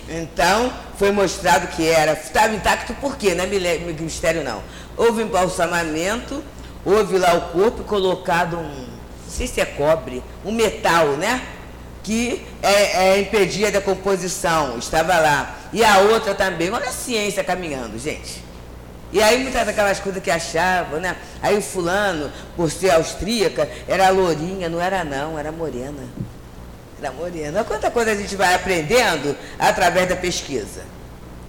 Então, 0.08 0.72
foi 1.02 1.12
mostrado 1.12 1.66
que 1.70 1.89
era, 1.89 2.14
estava 2.14 2.54
intacto 2.54 2.93
por 2.93 3.18
quê? 3.18 3.34
Não 3.34 3.43
é 3.43 3.47
mistério 3.47 4.43
não. 4.43 4.62
Houve 4.95 5.24
embalsamamento, 5.24 6.43
houve 6.86 7.18
lá 7.18 7.34
o 7.34 7.41
corpo 7.54 7.84
colocado 7.84 8.56
um, 8.56 8.86
não 8.86 8.88
sei 9.28 9.47
se 9.47 9.60
é 9.60 9.66
cobre, 9.66 10.22
um 10.45 10.52
metal, 10.52 11.14
né? 11.14 11.41
Que 12.04 12.45
é, 12.62 13.14
é, 13.14 13.20
impedia 13.20 13.70
a 13.70 13.72
decomposição, 13.72 14.78
estava 14.78 15.18
lá. 15.18 15.56
E 15.74 15.84
a 15.84 15.97
outra 16.02 16.36
também, 16.36 16.70
olha 16.70 16.89
a 16.89 16.93
ciência 16.93 17.43
caminhando, 17.43 17.97
gente. 17.97 18.43
E 19.12 19.24
aí 19.24 19.41
muitas 19.41 19.66
daquelas 19.66 19.99
coisas 19.99 20.22
que 20.22 20.30
achavam, 20.30 20.99
né? 20.99 21.16
Aí 21.41 21.58
o 21.58 21.64
fulano, 21.64 22.32
por 22.56 22.70
ser 22.70 22.91
austríaca, 22.91 23.68
era 23.88 24.08
lourinha, 24.10 24.70
não 24.70 24.80
era 24.80 25.04
não, 25.04 25.39
era 25.39 25.52
morena. 25.52 26.04
Era 27.02 27.12
morena. 27.12 27.64
Quanta 27.64 27.89
coisa 27.89 28.12
a 28.12 28.16
gente 28.16 28.36
vai 28.36 28.54
aprendendo 28.54 29.36
através 29.58 30.08
da 30.08 30.16
pesquisa. 30.16 30.84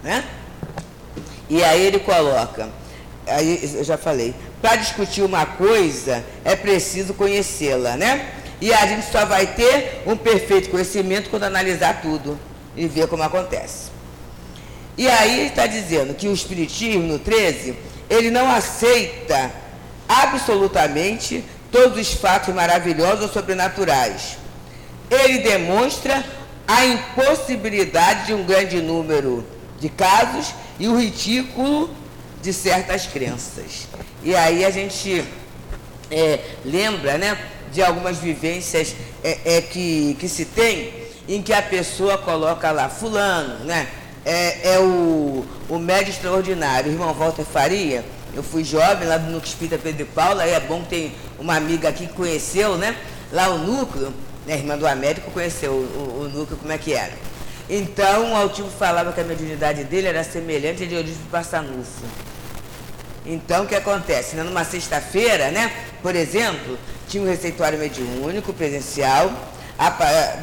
Né? 0.02 0.24
E 1.50 1.62
aí 1.62 1.84
ele 1.84 1.98
coloca, 1.98 2.70
aí 3.26 3.60
eu 3.74 3.84
já 3.84 3.98
falei, 3.98 4.34
para 4.62 4.76
discutir 4.76 5.20
uma 5.20 5.44
coisa 5.44 6.24
é 6.42 6.56
preciso 6.56 7.12
conhecê-la, 7.12 7.96
né? 7.96 8.32
E 8.60 8.72
a 8.72 8.86
gente 8.86 9.10
só 9.12 9.26
vai 9.26 9.46
ter 9.46 10.02
um 10.06 10.16
perfeito 10.16 10.70
conhecimento 10.70 11.28
quando 11.28 11.44
analisar 11.44 12.00
tudo 12.00 12.38
e 12.74 12.86
ver 12.88 13.06
como 13.08 13.22
acontece. 13.22 13.90
E 14.96 15.06
aí 15.08 15.48
está 15.48 15.66
dizendo 15.66 16.14
que 16.14 16.28
o 16.28 16.32
Espiritismo, 16.32 17.02
no 17.02 17.18
13, 17.18 17.76
ele 18.08 18.30
não 18.30 18.50
aceita 18.50 19.50
absolutamente 20.08 21.44
todos 21.70 21.98
os 21.98 22.14
fatos 22.14 22.54
maravilhosos 22.54 23.22
ou 23.24 23.28
sobrenaturais. 23.28 24.41
Ele 25.12 25.38
demonstra 25.38 26.24
a 26.66 26.84
impossibilidade 26.86 28.26
de 28.26 28.34
um 28.34 28.44
grande 28.44 28.80
número 28.80 29.44
de 29.78 29.88
casos 29.88 30.54
e 30.78 30.88
o 30.88 30.98
ridículo 30.98 31.90
de 32.40 32.52
certas 32.52 33.06
crenças. 33.06 33.88
E 34.22 34.34
aí 34.34 34.64
a 34.64 34.70
gente 34.70 35.24
é, 36.10 36.40
lembra 36.64 37.18
né, 37.18 37.38
de 37.72 37.82
algumas 37.82 38.18
vivências 38.18 38.94
é, 39.22 39.38
é, 39.44 39.60
que, 39.60 40.16
que 40.18 40.28
se 40.28 40.44
tem 40.44 40.92
em 41.28 41.42
que 41.42 41.52
a 41.52 41.62
pessoa 41.62 42.18
coloca 42.18 42.70
lá, 42.70 42.88
fulano, 42.88 43.64
né? 43.64 43.86
é, 44.24 44.74
é 44.74 44.78
o, 44.78 45.44
o 45.68 45.78
médio 45.78 46.10
extraordinário, 46.10 46.92
irmão 46.92 47.12
Walter 47.12 47.44
Faria. 47.44 48.04
Eu 48.34 48.42
fui 48.42 48.64
jovem 48.64 49.06
lá 49.06 49.18
Núcleo 49.18 49.44
Espírita 49.44 49.78
Pedro 49.78 50.02
e 50.02 50.04
Paula, 50.06 50.44
aí 50.44 50.52
é 50.52 50.60
bom 50.60 50.82
que 50.82 50.88
tem 50.88 51.12
uma 51.38 51.56
amiga 51.56 51.88
aqui 51.88 52.06
que 52.06 52.14
conheceu, 52.14 52.76
né? 52.76 52.96
Lá 53.30 53.48
o 53.50 53.58
núcleo, 53.58 54.12
né, 54.46 54.54
irmã 54.54 54.76
do 54.76 54.86
Américo 54.86 55.30
conheceu 55.30 55.72
o, 55.72 56.22
o, 56.22 56.28
núcleo, 56.28 56.58
como 56.58 56.72
é 56.72 56.78
que 56.78 56.92
era. 56.92 57.12
Então, 57.68 58.32
o 58.32 58.36
Altivo 58.36 58.70
falava 58.70 59.12
que 59.12 59.20
a 59.20 59.24
mediunidade 59.24 59.84
dele 59.84 60.08
era 60.08 60.24
semelhante 60.24 60.82
a 60.82 60.86
de 60.86 60.94
Eurípides 60.94 61.20
Passanufo. 61.30 62.04
Então, 63.24 63.64
o 63.64 63.66
que 63.68 63.74
acontece? 63.74 64.34
Né? 64.34 64.42
Numa 64.42 64.64
sexta-feira, 64.64 65.50
né, 65.50 65.72
por 66.02 66.16
exemplo, 66.16 66.76
tinha 67.08 67.22
um 67.22 67.26
receituário 67.26 67.78
mediúnico 67.78 68.52
presencial, 68.52 69.32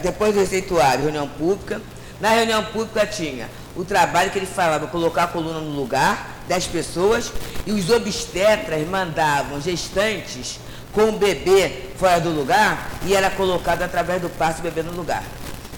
depois 0.02 0.34
do 0.34 0.40
receituário, 0.40 1.04
reunião 1.04 1.28
pública. 1.28 1.82
Na 2.22 2.30
reunião 2.30 2.64
pública 2.66 3.06
tinha 3.06 3.50
o 3.76 3.84
trabalho 3.86 4.32
que 4.32 4.40
ele 4.40 4.46
falava, 4.46 4.88
colocar 4.88 5.24
a 5.24 5.28
coluna 5.28 5.60
no 5.60 5.72
lugar, 5.72 6.44
10 6.48 6.68
pessoas, 6.68 7.32
e 7.66 7.72
os 7.72 7.90
obstetras 7.90 8.88
mandavam 8.88 9.62
gestantes 9.62 10.60
com 10.94 11.10
o 11.10 11.12
bebê 11.14 11.90
fora 11.98 12.20
do 12.20 12.30
lugar 12.30 12.90
e 13.06 13.14
era 13.14 13.30
colocado 13.30 13.82
através 13.82 14.22
do 14.22 14.30
passo 14.30 14.60
o 14.60 14.64
bebê 14.64 14.82
no 14.82 14.92
lugar. 14.92 15.24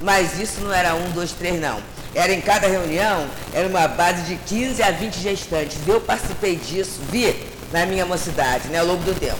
Mas 0.01 0.39
isso 0.39 0.61
não 0.61 0.73
era 0.73 0.95
um, 0.95 1.09
dois, 1.11 1.31
três, 1.31 1.59
não. 1.59 1.81
Era 2.13 2.33
em 2.33 2.41
cada 2.41 2.67
reunião, 2.67 3.27
era 3.53 3.67
uma 3.67 3.87
base 3.87 4.23
de 4.23 4.35
15 4.35 4.83
a 4.83 4.91
20 4.91 5.19
gestantes. 5.19 5.77
Eu 5.87 6.01
participei 6.01 6.55
disso, 6.55 6.99
vi 7.09 7.49
na 7.71 7.85
minha 7.85 8.05
mocidade, 8.05 8.67
né, 8.67 8.79
ao 8.79 8.85
longo 8.85 9.03
do 9.03 9.17
tempo. 9.17 9.39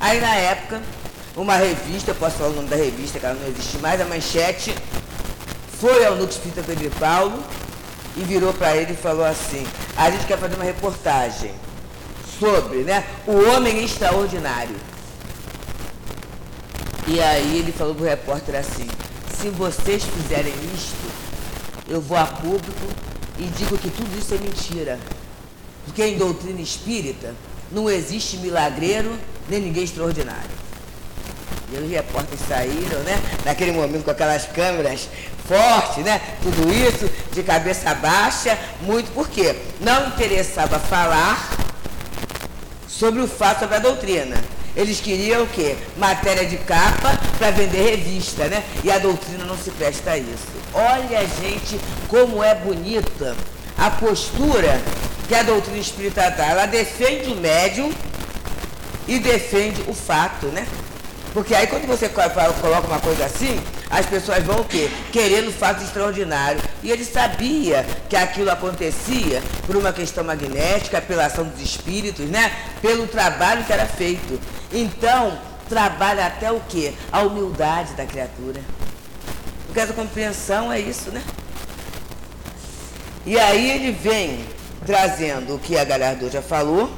Aí 0.00 0.20
na 0.20 0.34
época, 0.34 0.80
uma 1.36 1.56
revista, 1.56 2.12
eu 2.12 2.14
posso 2.14 2.36
falar 2.36 2.50
o 2.50 2.54
nome 2.54 2.68
da 2.68 2.76
revista, 2.76 3.18
que 3.18 3.26
ela 3.26 3.34
não 3.34 3.48
existe 3.48 3.78
mais, 3.78 4.00
a 4.00 4.04
manchete, 4.04 4.74
foi 5.78 6.04
ao 6.04 6.12
Núcleo 6.12 6.30
Espírita 6.30 6.62
Pedro 6.62 6.90
Paulo 6.98 7.42
e 8.16 8.20
virou 8.22 8.52
para 8.52 8.76
ele 8.76 8.92
e 8.92 8.96
falou 8.96 9.24
assim, 9.24 9.66
a 9.96 10.10
gente 10.10 10.26
quer 10.26 10.38
fazer 10.38 10.54
uma 10.56 10.64
reportagem 10.64 11.52
sobre 12.38 12.78
né, 12.78 13.04
o 13.26 13.50
homem 13.50 13.84
extraordinário. 13.84 14.76
E 17.10 17.22
aí 17.22 17.60
ele 17.60 17.72
falou 17.72 17.94
para 17.94 18.04
o 18.04 18.06
repórter 18.06 18.54
assim, 18.56 18.86
se 19.40 19.48
vocês 19.48 20.04
fizerem 20.04 20.52
isto, 20.74 21.10
eu 21.88 22.02
vou 22.02 22.18
a 22.18 22.26
público 22.26 22.86
e 23.38 23.44
digo 23.44 23.78
que 23.78 23.88
tudo 23.88 24.18
isso 24.18 24.34
é 24.34 24.36
mentira. 24.36 24.98
Porque 25.86 26.04
em 26.04 26.18
doutrina 26.18 26.60
espírita 26.60 27.34
não 27.72 27.88
existe 27.88 28.36
milagreiro 28.36 29.18
nem 29.48 29.58
ninguém 29.58 29.84
extraordinário. 29.84 30.50
E 31.72 31.78
os 31.78 31.90
repórteres 31.90 32.40
saíram, 32.46 33.00
né? 33.00 33.18
Naquele 33.42 33.72
momento 33.72 34.04
com 34.04 34.10
aquelas 34.10 34.44
câmeras 34.44 35.08
fortes, 35.46 36.04
né? 36.04 36.20
Tudo 36.42 36.70
isso 36.70 37.08
de 37.32 37.42
cabeça 37.42 37.94
baixa, 37.94 38.58
muito 38.82 39.10
porque 39.14 39.56
não 39.80 40.08
interessava 40.08 40.78
falar 40.78 41.56
sobre 42.86 43.22
o 43.22 43.26
fato 43.26 43.60
sobre 43.60 43.76
a 43.76 43.78
doutrina. 43.78 44.36
Eles 44.78 45.00
queriam 45.00 45.42
o 45.42 45.46
quê? 45.48 45.76
Matéria 45.96 46.46
de 46.46 46.56
capa 46.56 47.18
para 47.36 47.50
vender 47.50 47.82
revista, 47.82 48.46
né? 48.46 48.62
E 48.84 48.92
a 48.92 48.98
doutrina 48.98 49.44
não 49.44 49.58
se 49.58 49.72
presta 49.72 50.12
a 50.12 50.18
isso. 50.18 50.46
Olha, 50.72 51.26
gente, 51.42 51.80
como 52.06 52.44
é 52.44 52.54
bonita 52.54 53.36
a 53.76 53.90
postura 53.90 54.80
que 55.26 55.34
a 55.34 55.42
doutrina 55.42 55.78
espírita 55.78 56.30
dá. 56.30 56.46
Ela 56.46 56.66
defende 56.66 57.28
o 57.28 57.34
médium 57.34 57.92
e 59.08 59.18
defende 59.18 59.82
o 59.88 59.92
fato, 59.92 60.46
né? 60.46 60.64
Porque 61.34 61.56
aí 61.56 61.66
quando 61.66 61.86
você 61.86 62.08
coloca 62.08 62.86
uma 62.86 63.00
coisa 63.00 63.24
assim, 63.24 63.60
as 63.90 64.06
pessoas 64.06 64.44
vão 64.44 64.60
o 64.60 64.64
quê? 64.64 64.88
Querendo 65.12 65.52
fato 65.52 65.82
extraordinário. 65.82 66.60
E 66.82 66.90
ele 66.90 67.04
sabia 67.04 67.84
que 68.08 68.14
aquilo 68.14 68.50
acontecia 68.50 69.42
por 69.66 69.76
uma 69.76 69.92
questão 69.92 70.22
magnética, 70.22 71.00
pela 71.00 71.26
ação 71.26 71.44
dos 71.44 71.60
espíritos, 71.60 72.26
né? 72.26 72.52
Pelo 72.80 73.08
trabalho 73.08 73.64
que 73.64 73.72
era 73.72 73.86
feito. 73.86 74.40
Então, 74.72 75.38
trabalha 75.68 76.26
até 76.26 76.50
o 76.50 76.60
quê? 76.68 76.94
A 77.12 77.22
humildade 77.22 77.94
da 77.94 78.04
criatura. 78.04 78.60
Porque 79.66 79.80
essa 79.80 79.92
compreensão 79.92 80.72
é 80.72 80.80
isso, 80.80 81.10
né? 81.10 81.22
E 83.26 83.38
aí 83.38 83.70
ele 83.70 83.92
vem 83.92 84.44
trazendo 84.86 85.56
o 85.56 85.58
que 85.58 85.76
a 85.76 85.84
Galhardo 85.84 86.30
já 86.30 86.40
falou. 86.40 86.90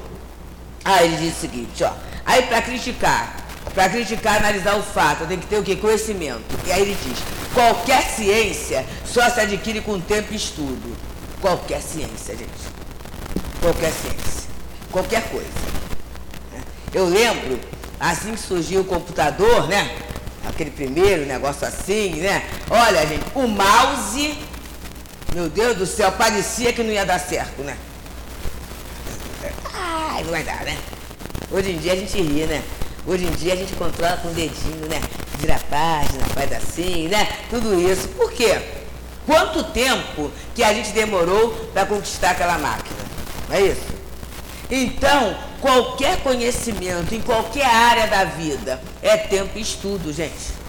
Ah, 0.85 1.03
ele 1.03 1.16
diz 1.16 1.37
o 1.37 1.41
seguinte, 1.41 1.83
ó. 1.83 1.93
Aí 2.25 2.43
para 2.43 2.62
criticar, 2.62 3.45
para 3.75 3.89
criticar, 3.89 4.37
analisar 4.37 4.77
o 4.77 4.83
fato, 4.83 5.27
tem 5.27 5.39
que 5.39 5.47
ter 5.47 5.59
o 5.59 5.62
quê? 5.62 5.77
Conhecimento. 5.77 6.45
E 6.66 6.73
aí 6.73 6.83
ele 6.83 6.97
diz, 7.05 7.18
qualquer 7.53 8.03
ciência 8.03 8.87
só 9.05 9.29
se 9.29 9.41
adquire 9.41 9.81
com 9.81 10.01
tempo 10.01 10.33
e 10.33 10.37
estudo. 10.37 10.97
Qualquer 11.41 11.81
ciência, 11.81 12.37
gente. 12.37 12.51
Qualquer 13.61 13.91
ciência. 13.93 14.51
Qualquer 14.91 15.23
coisa. 15.31 15.80
Eu 16.93 17.07
lembro, 17.07 17.61
assim 18.01 18.32
que 18.32 18.41
surgiu 18.41 18.80
o 18.80 18.84
computador, 18.84 19.68
né? 19.68 19.97
Aquele 20.47 20.70
primeiro 20.70 21.24
negócio 21.24 21.66
assim, 21.66 22.16
né? 22.16 22.45
Olha, 22.68 23.07
gente, 23.07 23.24
o 23.34 23.47
mouse, 23.47 24.36
meu 25.32 25.49
Deus 25.49 25.76
do 25.76 25.86
céu, 25.86 26.11
parecia 26.12 26.72
que 26.72 26.82
não 26.82 26.91
ia 26.91 27.07
dar 27.07 27.20
certo, 27.20 27.62
né? 27.62 27.76
Ai, 29.72 30.24
não 30.24 30.30
vai 30.30 30.43
dar, 30.43 30.64
né? 30.64 30.76
Hoje 31.53 31.70
em 31.70 31.78
dia 31.78 31.93
a 31.93 31.97
gente 31.97 32.20
ri, 32.20 32.47
né? 32.47 32.62
Hoje 33.07 33.24
em 33.24 33.30
dia 33.30 33.53
a 33.53 33.57
gente 33.57 33.72
controla 33.74 34.16
com 34.16 34.28
o 34.28 34.34
dedinho, 34.34 34.86
né? 34.88 35.01
Vira 35.38 35.57
a 35.57 35.59
página, 35.59 36.24
faz 36.34 36.53
assim, 36.53 37.09
né? 37.09 37.28
Tudo 37.49 37.80
isso. 37.80 38.09
Por 38.09 38.32
quê? 38.32 38.61
Quanto 39.26 39.62
tempo 39.72 40.30
que 40.55 40.62
a 40.64 40.74
gente 40.74 40.91
demorou 40.91 41.51
para 41.72 41.86
conquistar 41.86 42.32
aquela 42.32 42.59
máquina? 42.59 42.99
Não 43.49 43.57
é 43.57 43.62
isso? 43.62 43.99
Então, 44.71 45.37
qualquer 45.61 46.23
conhecimento 46.23 47.14
em 47.14 47.21
qualquer 47.21 47.66
área 47.66 48.07
da 48.07 48.25
vida 48.25 48.81
é 49.03 49.16
tempo 49.16 49.59
e 49.59 49.61
estudo, 49.61 50.12
gente. 50.12 50.61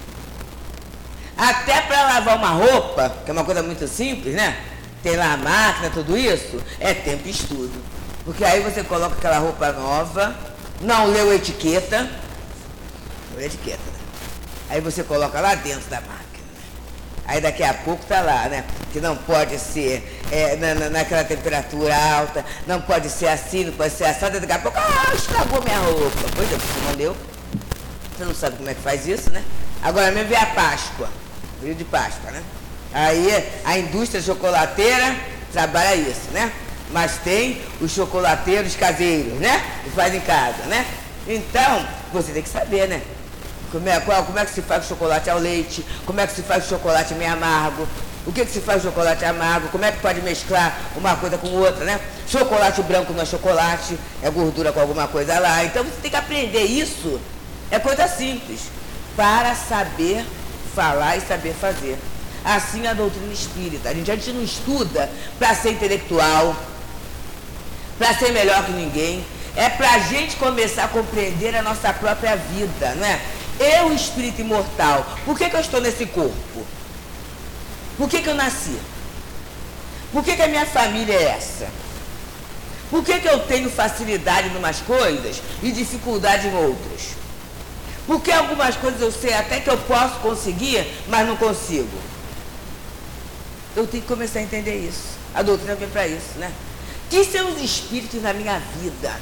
Até 1.38 1.82
para 1.82 2.02
lavar 2.04 2.38
uma 2.38 2.50
roupa, 2.50 3.16
que 3.24 3.30
é 3.30 3.34
uma 3.34 3.44
coisa 3.44 3.62
muito 3.62 3.88
simples, 3.88 4.34
né? 4.34 4.60
Tem 5.04 5.16
lá 5.16 5.34
a 5.34 5.38
máquina, 5.38 5.90
tudo 5.90 6.18
isso, 6.18 6.62
é 6.80 6.94
tempo 6.94 7.28
e 7.28 7.32
estudo. 7.32 7.74
Porque 8.26 8.44
aí 8.44 8.62
você 8.62 8.84
coloca 8.84 9.16
aquela 9.16 9.40
roupa 9.40 9.72
nova, 9.72 10.36
não 10.82 11.08
leu 11.08 11.34
etiqueta, 11.34 12.10
por 13.32 13.42
etiqueta. 13.42 13.80
Aí 14.70 14.80
você 14.82 15.04
coloca 15.04 15.40
lá 15.40 15.56
dentro 15.56 15.90
da 15.90 16.02
máquina. 16.02 16.21
Aí 17.26 17.40
daqui 17.40 17.64
a 17.64 17.74
pouco 17.74 18.04
tá 18.06 18.22
lá, 18.22 18.50
né? 18.50 18.64
Que 18.92 19.00
não 19.00 19.16
pode 19.16 19.58
ser 19.60 20.22
é, 20.32 20.56
na, 20.56 20.74
na, 20.76 20.90
naquela 20.90 21.24
temperatura 21.24 21.96
alta, 21.96 22.44
não 22.68 22.82
pode 22.82 23.10
ser 23.10 23.28
assim, 23.28 23.66
não 23.66 23.74
pode 23.74 23.94
ser 23.94 24.06
assado, 24.06 24.40
daqui 24.40 24.54
a 24.54 24.60
pouco, 24.60 24.78
ah, 24.78 25.14
estragou 25.16 25.62
minha 25.64 25.80
roupa. 25.80 26.20
Pois 26.36 26.52
é, 26.52 26.56
você 26.56 26.88
não 26.88 26.96
deu. 26.96 27.18
Você 28.18 28.26
não 28.26 28.36
sabe 28.36 28.58
como 28.58 28.70
é 28.70 28.74
que 28.74 28.82
faz 28.82 29.08
isso, 29.08 29.30
né? 29.30 29.44
Agora 29.82 30.12
mesmo 30.12 30.30
vem 30.30 30.38
a 30.38 30.46
Páscoa, 30.48 31.10
período 31.60 31.78
de 31.78 31.86
Páscoa, 31.86 32.32
né? 32.32 32.44
Aí 32.94 33.52
a 33.64 33.78
indústria 33.78 34.22
chocolateira 34.22 35.16
trabalha 35.52 35.96
isso, 35.96 36.30
né? 36.32 36.52
Mas 36.92 37.18
tem 37.24 37.62
os 37.80 37.92
chocolateiros 37.92 38.76
caseiros, 38.76 39.40
né? 39.40 39.64
Que 39.84 39.90
fazem 39.92 40.18
em 40.18 40.22
casa, 40.22 40.64
né? 40.66 40.86
Então, 41.28 41.88
você 42.12 42.32
tem 42.32 42.44
que 42.44 42.50
saber, 42.50 42.88
né? 42.88 43.02
Como 43.72 43.88
é, 43.88 44.00
qual, 44.02 44.24
como 44.26 44.38
é 44.38 44.46
que 44.46 44.52
se 44.52 44.62
faz 44.62 44.86
o 44.86 44.88
chocolate 44.90 45.30
ao 45.30 45.40
leite? 45.40 45.86
Como 46.06 46.20
é 46.20 46.28
que 46.28 46.34
se 46.34 46.42
faz 46.42 46.66
o 46.66 46.70
chocolate 46.70 47.14
meio 47.14 47.32
amargo? 47.32 47.88
O 48.26 48.32
que, 48.32 48.46
que 48.46 48.52
se 48.52 48.60
faz 48.60 48.84
chocolate 48.84 49.26
amargo? 49.26 49.70
Como 49.70 49.84
é 49.84 49.92
que 49.92 50.00
pode 50.00 50.22
mesclar 50.22 50.78
uma 50.96 51.16
coisa 51.16 51.38
com 51.38 51.48
outra, 51.48 51.86
né? 51.86 52.00
Chocolate 52.28 52.82
branco 52.84 53.14
não 53.14 53.24
é 53.24 53.26
chocolate, 53.26 53.98
é 54.22 54.30
gordura 54.30 54.72
com 54.72 54.80
alguma 54.80 55.08
coisa 55.08 55.40
lá. 55.40 55.64
Então 55.64 55.84
você 55.84 56.02
tem 56.02 56.12
que 56.12 56.18
aprender 56.18 56.64
isso. 56.64 57.20
É 57.72 57.80
coisa 57.80 58.08
simples. 58.08 58.62
Para 59.16 59.56
saber 59.56 60.26
falar 60.76 61.18
e 61.18 61.22
saber 61.22 61.54
fazer. 61.54 61.98
Assim 62.44 62.86
a 62.88 62.94
doutrina 62.94 63.34
espírita. 63.34 63.90
A 63.90 63.94
gente, 63.94 64.12
a 64.12 64.16
gente 64.16 64.34
não 64.34 64.44
estuda 64.44 65.10
para 65.40 65.56
ser 65.56 65.72
intelectual, 65.72 66.56
para 67.98 68.14
ser 68.14 68.32
melhor 68.32 68.66
que 68.66 68.72
ninguém. 68.72 69.26
É 69.56 69.70
para 69.70 69.92
a 69.92 70.00
gente 70.00 70.36
começar 70.38 70.86
a 70.86 70.88
compreender 70.88 71.56
a 71.56 71.62
nossa 71.62 71.92
própria 71.92 72.36
vida, 72.36 72.96
não 72.96 73.06
é? 73.06 73.20
Eu, 73.62 73.94
espírito 73.94 74.42
imortal, 74.42 75.06
por 75.24 75.38
que, 75.38 75.48
que 75.48 75.56
eu 75.56 75.60
estou 75.62 75.80
nesse 75.80 76.08
corpo? 76.08 76.66
Por 77.96 78.10
que, 78.10 78.22
que 78.22 78.30
eu 78.30 78.34
nasci? 78.34 78.76
Por 80.12 80.24
que, 80.24 80.36
que 80.36 80.42
a 80.42 80.48
minha 80.48 80.66
família 80.66 81.14
é 81.14 81.24
essa? 81.38 81.70
Por 82.90 83.04
que, 83.04 83.20
que 83.20 83.28
eu 83.28 83.40
tenho 83.42 83.70
facilidade 83.70 84.50
em 84.50 84.58
umas 84.58 84.80
coisas 84.80 85.42
e 85.62 85.72
dificuldade 85.72 86.48
em 86.48 86.56
outras? 86.56 87.10
Porque 88.08 88.32
algumas 88.32 88.76
coisas 88.76 89.00
eu 89.00 89.12
sei 89.12 89.34
até 89.34 89.60
que 89.60 89.70
eu 89.70 89.78
posso 89.78 90.16
conseguir, 90.22 90.86
mas 91.08 91.28
não 91.28 91.38
consigo. 91.38 91.98
Eu 93.76 93.86
tenho 93.86 94.02
que 94.02 94.10
começar 94.10 94.40
a 94.40 94.42
entender 94.42 94.76
isso. 94.76 95.20
A 95.36 95.44
doutrina 95.44 95.76
vem 95.76 95.88
para 95.88 96.08
isso, 96.08 96.38
né? 96.38 96.52
Que 97.10 97.24
são 97.24 97.54
os 97.54 97.62
espíritos 97.62 98.22
na 98.22 98.34
minha 98.34 98.60
vida? 98.82 99.18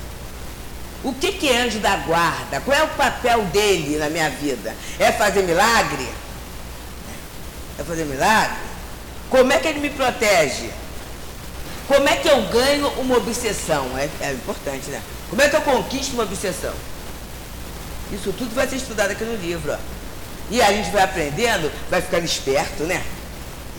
O 1.04 1.14
que, 1.14 1.32
que 1.32 1.50
é 1.50 1.62
anjo 1.62 1.80
da 1.80 1.96
guarda? 1.98 2.60
Qual 2.62 2.78
é 2.78 2.84
o 2.84 2.90
papel 2.90 3.44
dele 3.46 3.98
na 3.98 4.10
minha 4.10 4.30
vida? 4.30 4.76
É 5.00 5.12
fazer 5.12 5.44
milagre? 5.44 6.08
É 7.78 7.84
fazer 7.84 8.06
milagre? 8.06 8.58
Como 9.30 9.52
é 9.54 9.60
que 9.60 9.68
ele 9.68 9.80
me 9.80 9.90
protege? 9.90 10.70
Como 11.88 12.08
é 12.08 12.16
que 12.18 12.28
eu 12.28 12.42
ganho 12.50 12.88
uma 13.00 13.18
obsessão? 13.18 13.98
É, 13.98 14.10
é 14.22 14.34
importante, 14.34 14.90
né? 14.90 15.02
Como 15.30 15.42
é 15.42 15.48
que 15.48 15.56
eu 15.56 15.62
conquisto 15.62 16.14
uma 16.14 16.24
obsessão? 16.24 16.74
Isso 18.12 18.34
tudo 18.34 18.54
vai 18.54 18.68
ser 18.68 18.76
estudado 18.76 19.12
aqui 19.12 19.24
no 19.24 19.36
livro. 19.36 19.72
Ó. 19.72 19.78
E 20.52 20.62
a 20.62 20.72
gente 20.74 20.90
vai 20.90 21.04
aprendendo, 21.04 21.72
vai 21.90 22.02
ficando 22.02 22.26
esperto, 22.26 22.84
né? 22.84 23.04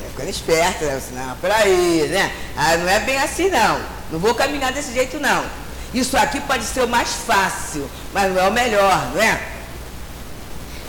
Vai 0.01 0.11
ficando 0.11 0.29
esperto, 0.31 0.85
né? 0.85 1.03
Não, 1.13 1.37
peraí, 1.37 2.09
né? 2.09 2.33
Ah, 2.57 2.77
não 2.77 2.89
é 2.89 3.01
bem 3.01 3.19
assim 3.19 3.51
não. 3.51 3.81
Não 4.11 4.19
vou 4.19 4.35
caminhar 4.35 4.73
desse 4.73 4.93
jeito 4.95 5.19
não. 5.19 5.45
Isso 5.93 6.17
aqui 6.17 6.41
pode 6.41 6.65
ser 6.65 6.85
o 6.85 6.89
mais 6.89 7.09
fácil, 7.27 7.89
mas 8.13 8.33
não 8.33 8.41
é 8.41 8.49
o 8.49 8.53
melhor, 8.53 9.11
não 9.13 9.21
é? 9.21 9.41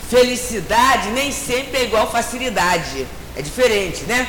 Felicidade 0.08 1.10
nem 1.10 1.32
sempre 1.32 1.78
é 1.78 1.84
igual 1.84 2.10
facilidade. 2.10 3.06
É 3.36 3.42
diferente, 3.42 4.04
né? 4.04 4.28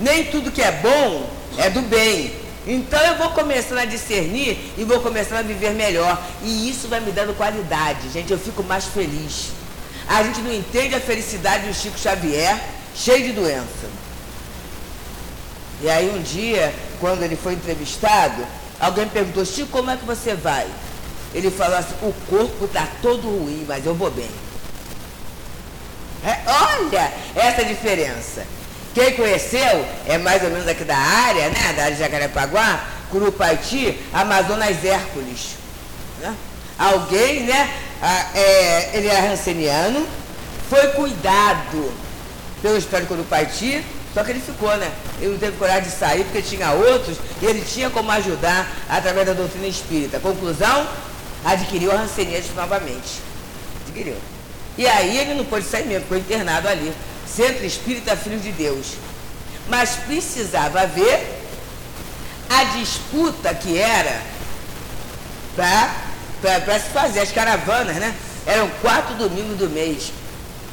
Nem 0.00 0.24
tudo 0.24 0.50
que 0.50 0.62
é 0.62 0.72
bom 0.72 1.28
é 1.58 1.68
do 1.68 1.82
bem. 1.82 2.34
Então 2.66 2.98
eu 3.00 3.16
vou 3.16 3.30
começando 3.30 3.78
a 3.78 3.84
discernir 3.84 4.72
e 4.78 4.84
vou 4.84 5.00
começando 5.00 5.38
a 5.38 5.42
viver 5.42 5.74
melhor. 5.74 6.20
E 6.42 6.70
isso 6.70 6.88
vai 6.88 7.00
me 7.00 7.12
dando 7.12 7.36
qualidade, 7.36 8.08
gente. 8.10 8.32
Eu 8.32 8.38
fico 8.38 8.62
mais 8.62 8.86
feliz. 8.86 9.50
A 10.08 10.22
gente 10.22 10.40
não 10.40 10.52
entende 10.52 10.94
a 10.94 11.00
felicidade 11.00 11.66
do 11.66 11.74
Chico 11.74 11.98
Xavier, 11.98 12.58
cheio 12.94 13.26
de 13.26 13.32
doença. 13.32 13.88
E 15.82 15.90
aí 15.90 16.08
um 16.08 16.22
dia, 16.22 16.72
quando 17.00 17.22
ele 17.22 17.36
foi 17.36 17.54
entrevistado, 17.54 18.46
alguém 18.80 19.08
perguntou, 19.08 19.44
Chico, 19.44 19.68
como 19.68 19.90
é 19.90 19.96
que 19.96 20.04
você 20.04 20.34
vai? 20.34 20.66
Ele 21.34 21.50
falou 21.50 21.76
assim, 21.76 21.94
o 22.02 22.12
corpo 22.28 22.64
está 22.64 22.88
todo 23.02 23.22
ruim, 23.22 23.64
mas 23.66 23.84
eu 23.84 23.94
vou 23.94 24.10
bem. 24.10 24.30
É, 26.24 26.38
olha 26.46 27.12
essa 27.34 27.64
diferença. 27.64 28.46
Quem 28.94 29.14
conheceu 29.14 29.84
é 30.06 30.16
mais 30.18 30.42
ou 30.42 30.50
menos 30.50 30.68
aqui 30.68 30.84
da 30.84 30.96
área, 30.96 31.48
né? 31.50 31.72
Da 31.76 31.82
área 31.84 31.96
de 31.96 31.98
Jacarepaguá, 31.98 32.84
Curupaiti, 33.10 34.00
Amazonas 34.12 34.84
Hércules. 34.84 35.56
Né? 36.20 36.34
Alguém, 36.78 37.42
né? 37.42 37.68
é, 38.34 38.90
ele 38.94 39.08
é 39.08 39.18
ranceniano, 39.18 40.06
foi 40.68 40.88
cuidado 40.88 41.92
pelo 42.60 42.76
histórico 42.76 43.14
Curupaiti, 43.14 43.84
só 44.14 44.22
que 44.22 44.30
ele 44.30 44.40
ficou, 44.40 44.74
né? 44.76 44.90
Ele 45.20 45.32
não 45.32 45.38
teve 45.38 45.56
coragem 45.56 45.90
de 45.90 45.90
sair 45.90 46.22
porque 46.22 46.40
tinha 46.40 46.70
outros 46.70 47.18
e 47.42 47.46
ele 47.46 47.62
tinha 47.62 47.90
como 47.90 48.10
ajudar 48.12 48.66
através 48.88 49.26
da 49.26 49.32
doutrina 49.32 49.66
espírita. 49.66 50.20
Conclusão, 50.20 50.86
adquiriu 51.44 51.90
a 51.90 51.96
rancenias 51.96 52.44
novamente. 52.54 53.20
Adquiriu. 53.84 54.16
E 54.78 54.86
aí 54.86 55.18
ele 55.18 55.34
não 55.34 55.44
pôde 55.44 55.66
sair 55.66 55.86
mesmo, 55.86 56.02
ficou 56.02 56.16
internado 56.18 56.68
ali. 56.68 56.94
Centro 57.26 57.64
Espírita 57.64 58.16
Filho 58.16 58.38
de 58.38 58.52
Deus. 58.52 58.92
Mas 59.68 59.96
precisava 60.06 60.86
ver 60.86 61.42
a 62.48 62.64
disputa 62.78 63.52
que 63.54 63.76
era 63.78 64.22
para 65.56 66.78
se 66.78 66.90
fazer 66.90 67.20
as 67.20 67.32
caravanas, 67.32 67.96
né? 67.96 68.14
Eram 68.46 68.68
quatro 68.80 69.14
domingos 69.16 69.56
do 69.58 69.68
mês. 69.70 70.12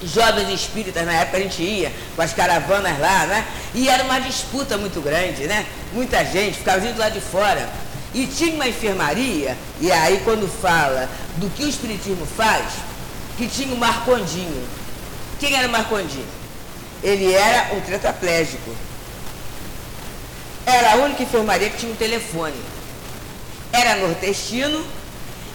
Jovens 0.04 0.49
espíritas, 0.49 1.06
na 1.06 1.14
época 1.14 1.38
a 1.38 1.41
gente 1.41 1.62
ia 1.62 1.91
com 2.16 2.22
as 2.22 2.34
caravanas 2.34 2.99
lá, 2.99 3.26
né? 3.28 3.45
E 3.74 3.88
era 3.88 4.04
uma 4.04 4.20
disputa 4.20 4.78
muito 4.78 4.99
grande, 5.02 5.43
né? 5.47 5.66
Muita 5.93 6.26
gente 6.26 6.58
ficava 6.58 6.80
vindo 6.80 6.97
lá 6.97 7.10
de 7.10 7.22
fora. 7.22 7.70
E 8.14 8.26
tinha 8.26 8.56
uma 8.56 8.68
enfermaria, 8.68 9.56
e 9.80 9.91
aí 9.91 10.22
quando 10.24 10.47
fala 10.62 11.08
do 11.38 11.49
que 11.49 11.64
o 11.64 11.70
Espiritismo 11.70 12.26
faz, 12.26 12.66
que 13.38 13.47
tinha 13.47 13.74
o 13.74 13.78
Marcondinho. 13.78 14.68
Quem 15.39 15.56
era 15.56 15.68
o 15.68 15.72
Marcondinho? 15.72 16.28
Ele 17.04 17.34
era 17.34 17.74
um 17.74 17.82
tetraplégico. 17.82 18.76
Era 20.66 20.93
a 20.93 20.95
única 20.97 21.24
enfermaria 21.24 21.70
que 21.70 21.78
tinha 21.78 21.91
um 21.91 21.95
telefone. 21.95 22.60
Era 23.72 23.95
nordestino 23.95 24.86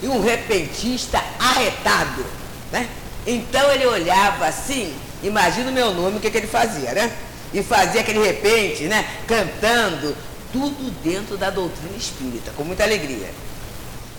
e 0.03 0.09
um 0.09 0.23
repentista 0.23 1.23
arretado. 1.39 2.25
Né? 2.73 2.89
Então 3.27 3.73
ele 3.73 3.87
olhava 3.87 4.47
assim, 4.47 4.95
imagina 5.23 5.71
o 5.71 5.73
meu 5.73 5.93
nome, 5.93 6.19
o 6.19 6.21
que, 6.21 6.31
que 6.31 6.39
ele 6.39 6.47
fazia, 6.47 6.93
né? 6.93 7.13
E 7.53 7.63
fazia 7.63 8.01
aquele 8.01 8.25
repente, 8.25 8.85
né? 8.85 9.05
Cantando, 9.27 10.17
tudo 10.53 10.91
dentro 11.03 11.37
da 11.37 11.51
doutrina 11.51 11.97
espírita, 11.97 12.53
com 12.57 12.63
muita 12.63 12.85
alegria. 12.85 13.31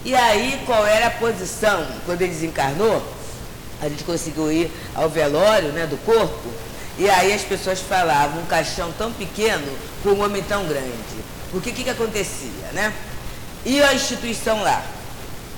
E 0.03 0.14
aí, 0.16 0.62
qual 0.66 0.86
era 0.86 1.08
a 1.08 1.12
posição? 1.12 1.86
Quando 2.05 2.22
ele 2.22 2.34
desencarnou, 2.34 3.01
a 3.82 3.88
gente 3.89 4.03
conseguiu 4.03 4.51
ir 4.51 4.72
ao 4.95 5.10
velório 5.10 5.70
né, 5.70 5.86
do 5.86 5.97
corpo 5.97 6.49
e 6.97 7.08
aí 7.10 7.32
as 7.32 7.43
pessoas 7.43 7.80
falavam, 7.80 8.41
um 8.41 8.45
caixão 8.45 8.91
tão 8.97 9.14
pequeno 9.14 9.72
com 10.01 10.10
um 10.10 10.24
homem 10.24 10.41
tão 10.41 10.66
grande. 10.66 10.91
O 11.53 11.62
que, 11.62 11.72
que 11.72 11.89
acontecia, 11.89 12.72
né? 12.74 12.91
E 13.64 13.82
a 13.84 13.93
instituição 13.93 14.64
lá, 14.64 14.84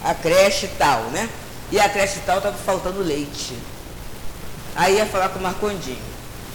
a 0.04 0.14
creche 0.14 0.68
tal, 0.78 1.04
né? 1.12 1.30
E 1.72 1.80
a 1.80 1.90
creche 1.90 2.20
tal 2.26 2.38
estava 2.38 2.58
faltando 2.58 3.02
leite. 3.02 3.54
Aí 4.76 4.96
ia 4.96 5.06
falar 5.06 5.30
com 5.30 5.40
o 5.40 5.42
Marcondinho. 5.42 5.98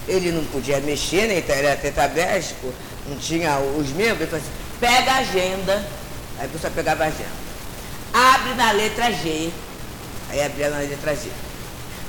Ele 0.07 0.33
não 0.33 0.45
podia 0.45 0.81
mexer, 0.81 1.29
né? 1.29 1.39
Então 1.39 1.55
era 1.55 1.77
tetabésico, 1.77 2.73
não 3.09 3.17
tinha 3.17 3.59
os 3.59 3.89
membros. 3.91 4.21
Ele 4.21 4.31
falou 4.31 4.45
assim, 4.45 4.55
pega 4.81 5.13
a 5.13 5.17
agenda. 5.19 5.87
Aí 6.39 6.47
a 6.47 6.49
pessoa 6.49 6.73
pegava 6.75 7.05
a 7.05 7.07
agenda. 7.07 7.45
Abre 8.13 8.55
na 8.55 8.73
letra 8.73 9.13
G. 9.13 9.51
Aí 10.31 10.43
abria 10.43 10.71
na 10.71 10.79
letra 10.79 11.15
G. 11.15 11.31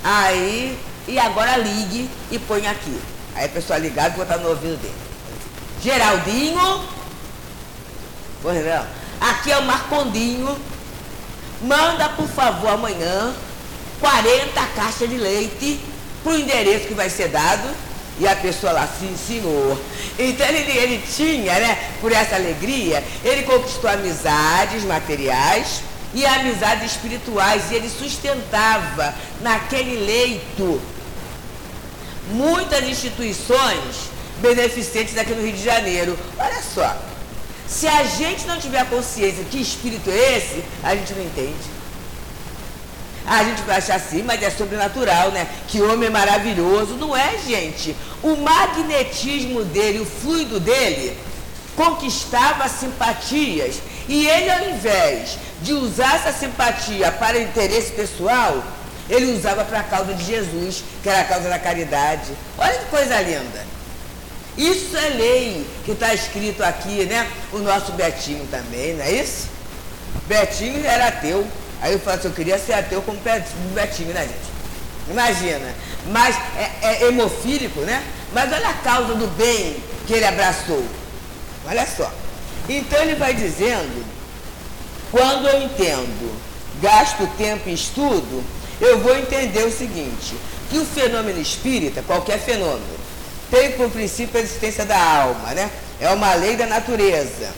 Aí 0.02 0.78
e 1.08 1.18
agora 1.18 1.56
ligue 1.56 2.10
e 2.30 2.38
põe 2.38 2.66
aqui. 2.66 3.00
Aí 3.34 3.44
a 3.44 3.48
pessoa 3.48 3.78
ligava 3.78 4.14
e 4.14 4.18
botar 4.18 4.38
no 4.38 4.48
ouvido 4.48 4.80
dele. 4.80 4.94
Geraldinho, 5.82 6.84
pois 8.42 8.64
não, 8.64 8.86
aqui 9.20 9.52
é 9.52 9.58
o 9.58 9.64
Marcondinho, 9.64 10.56
manda 11.62 12.08
por 12.10 12.28
favor 12.28 12.70
amanhã 12.70 13.34
40 14.00 14.66
caixas 14.74 15.08
de 15.08 15.16
leite 15.16 15.80
para 16.22 16.32
o 16.32 16.38
endereço 16.38 16.86
que 16.86 16.94
vai 16.94 17.08
ser 17.08 17.28
dado. 17.28 17.68
E 18.18 18.26
a 18.26 18.34
pessoa 18.34 18.72
lá, 18.72 18.88
sim, 18.98 19.14
senhor. 19.14 19.78
Então 20.18 20.46
ele, 20.46 20.70
ele 20.72 21.04
tinha, 21.14 21.52
né, 21.58 21.78
por 22.00 22.10
essa 22.12 22.34
alegria, 22.34 23.04
ele 23.22 23.42
conquistou 23.42 23.90
amizades 23.90 24.84
materiais 24.84 25.82
e 26.14 26.24
amizades 26.24 26.92
espirituais. 26.92 27.64
E 27.70 27.74
ele 27.74 27.90
sustentava 27.90 29.14
naquele 29.42 29.96
leito 29.96 30.80
muitas 32.30 32.88
instituições 32.88 34.10
beneficentes 34.40 35.16
aqui 35.18 35.32
no 35.32 35.42
Rio 35.42 35.52
de 35.52 35.62
Janeiro. 35.62 36.18
Olha 36.38 36.62
só, 36.62 36.96
se 37.68 37.86
a 37.86 38.04
gente 38.04 38.46
não 38.46 38.58
tiver 38.58 38.84
consciência 38.86 39.44
que 39.44 39.60
espírito 39.60 40.10
é 40.10 40.36
esse, 40.36 40.64
a 40.82 40.94
gente 40.94 41.12
não 41.14 41.24
entende. 41.24 41.76
A 43.26 43.42
gente 43.42 43.62
vai 43.62 43.78
achar 43.78 43.96
assim, 43.96 44.22
mas 44.22 44.40
é 44.40 44.50
sobrenatural, 44.50 45.32
né? 45.32 45.48
Que 45.66 45.82
homem 45.82 46.08
maravilhoso. 46.08 46.94
Não 46.94 47.16
é, 47.16 47.36
gente. 47.44 47.96
O 48.22 48.36
magnetismo 48.36 49.64
dele, 49.64 49.98
o 49.98 50.06
fluido 50.06 50.60
dele, 50.60 51.18
conquistava 51.74 52.68
simpatias. 52.68 53.80
E 54.08 54.28
ele, 54.28 54.50
ao 54.50 54.70
invés 54.70 55.38
de 55.60 55.72
usar 55.72 56.14
essa 56.14 56.32
simpatia 56.32 57.10
para 57.10 57.40
interesse 57.40 57.90
pessoal, 57.92 58.62
ele 59.10 59.32
usava 59.32 59.64
para 59.64 59.80
a 59.80 59.84
causa 59.84 60.14
de 60.14 60.24
Jesus, 60.24 60.84
que 61.02 61.08
era 61.08 61.22
a 61.22 61.24
causa 61.24 61.48
da 61.48 61.58
caridade. 61.58 62.30
Olha 62.56 62.78
que 62.78 62.86
coisa 62.86 63.20
linda. 63.20 63.75
Isso 64.56 64.96
é 64.96 65.08
lei 65.10 65.66
que 65.84 65.92
está 65.92 66.14
escrito 66.14 66.62
aqui, 66.62 67.04
né? 67.04 67.30
O 67.52 67.58
nosso 67.58 67.92
Betinho 67.92 68.46
também, 68.50 68.94
não 68.94 69.04
é 69.04 69.12
isso? 69.12 69.48
Betinho 70.26 70.84
era 70.84 71.08
ateu. 71.08 71.46
Aí 71.80 71.92
eu 71.92 72.00
falo 72.00 72.18
assim, 72.18 72.28
eu 72.28 72.34
queria 72.34 72.58
ser 72.58 72.72
ateu 72.72 73.02
como 73.02 73.18
Betinho, 73.74 74.12
né, 74.14 74.22
gente? 74.22 74.56
Imagina. 75.10 75.74
Mas 76.10 76.36
é, 76.56 76.70
é 76.82 77.08
hemofílico, 77.08 77.80
né? 77.80 78.02
Mas 78.32 78.52
olha 78.52 78.68
a 78.68 78.74
causa 78.74 79.14
do 79.14 79.26
bem 79.36 79.76
que 80.06 80.14
ele 80.14 80.24
abraçou. 80.24 80.84
Olha 81.66 81.86
só. 81.86 82.10
Então 82.68 83.00
ele 83.02 83.14
vai 83.14 83.34
dizendo, 83.34 84.04
quando 85.10 85.46
eu 85.46 85.62
entendo, 85.62 86.34
gasto 86.80 87.26
tempo 87.36 87.68
em 87.68 87.74
estudo, 87.74 88.42
eu 88.80 88.98
vou 89.00 89.16
entender 89.16 89.64
o 89.64 89.70
seguinte, 89.70 90.34
que 90.70 90.78
o 90.78 90.84
fenômeno 90.84 91.40
espírita, 91.40 92.02
qualquer 92.02 92.38
fenômeno, 92.38 92.95
tem 93.50 93.72
por 93.72 93.90
princípio 93.90 94.38
a 94.38 94.42
existência 94.42 94.84
da 94.84 94.98
alma, 94.98 95.54
né? 95.54 95.70
É 96.00 96.10
uma 96.10 96.34
lei 96.34 96.56
da 96.56 96.66
natureza. 96.66 97.48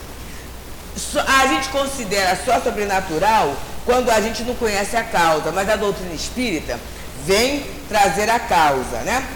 A 1.27 1.47
gente 1.47 1.69
considera 1.69 2.39
só 2.45 2.61
sobrenatural 2.61 3.57
quando 3.85 4.11
a 4.11 4.21
gente 4.21 4.43
não 4.43 4.55
conhece 4.55 4.97
a 4.97 5.05
causa, 5.05 5.53
mas 5.53 5.69
a 5.69 5.77
doutrina 5.77 6.13
espírita 6.13 6.79
vem 7.25 7.65
trazer 7.89 8.29
a 8.29 8.39
causa, 8.39 8.99
né? 8.99 9.27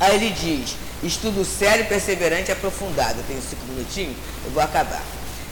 Aí 0.00 0.16
ele 0.16 0.30
diz, 0.30 0.74
estudo 1.02 1.44
sério, 1.44 1.86
perseverante 1.86 2.50
e 2.50 2.52
aprofundado. 2.52 3.18
Eu 3.18 3.24
tenho 3.26 3.40
cinco 3.40 3.64
minutinhos, 3.68 4.16
eu 4.44 4.50
vou 4.50 4.62
acabar. 4.62 5.02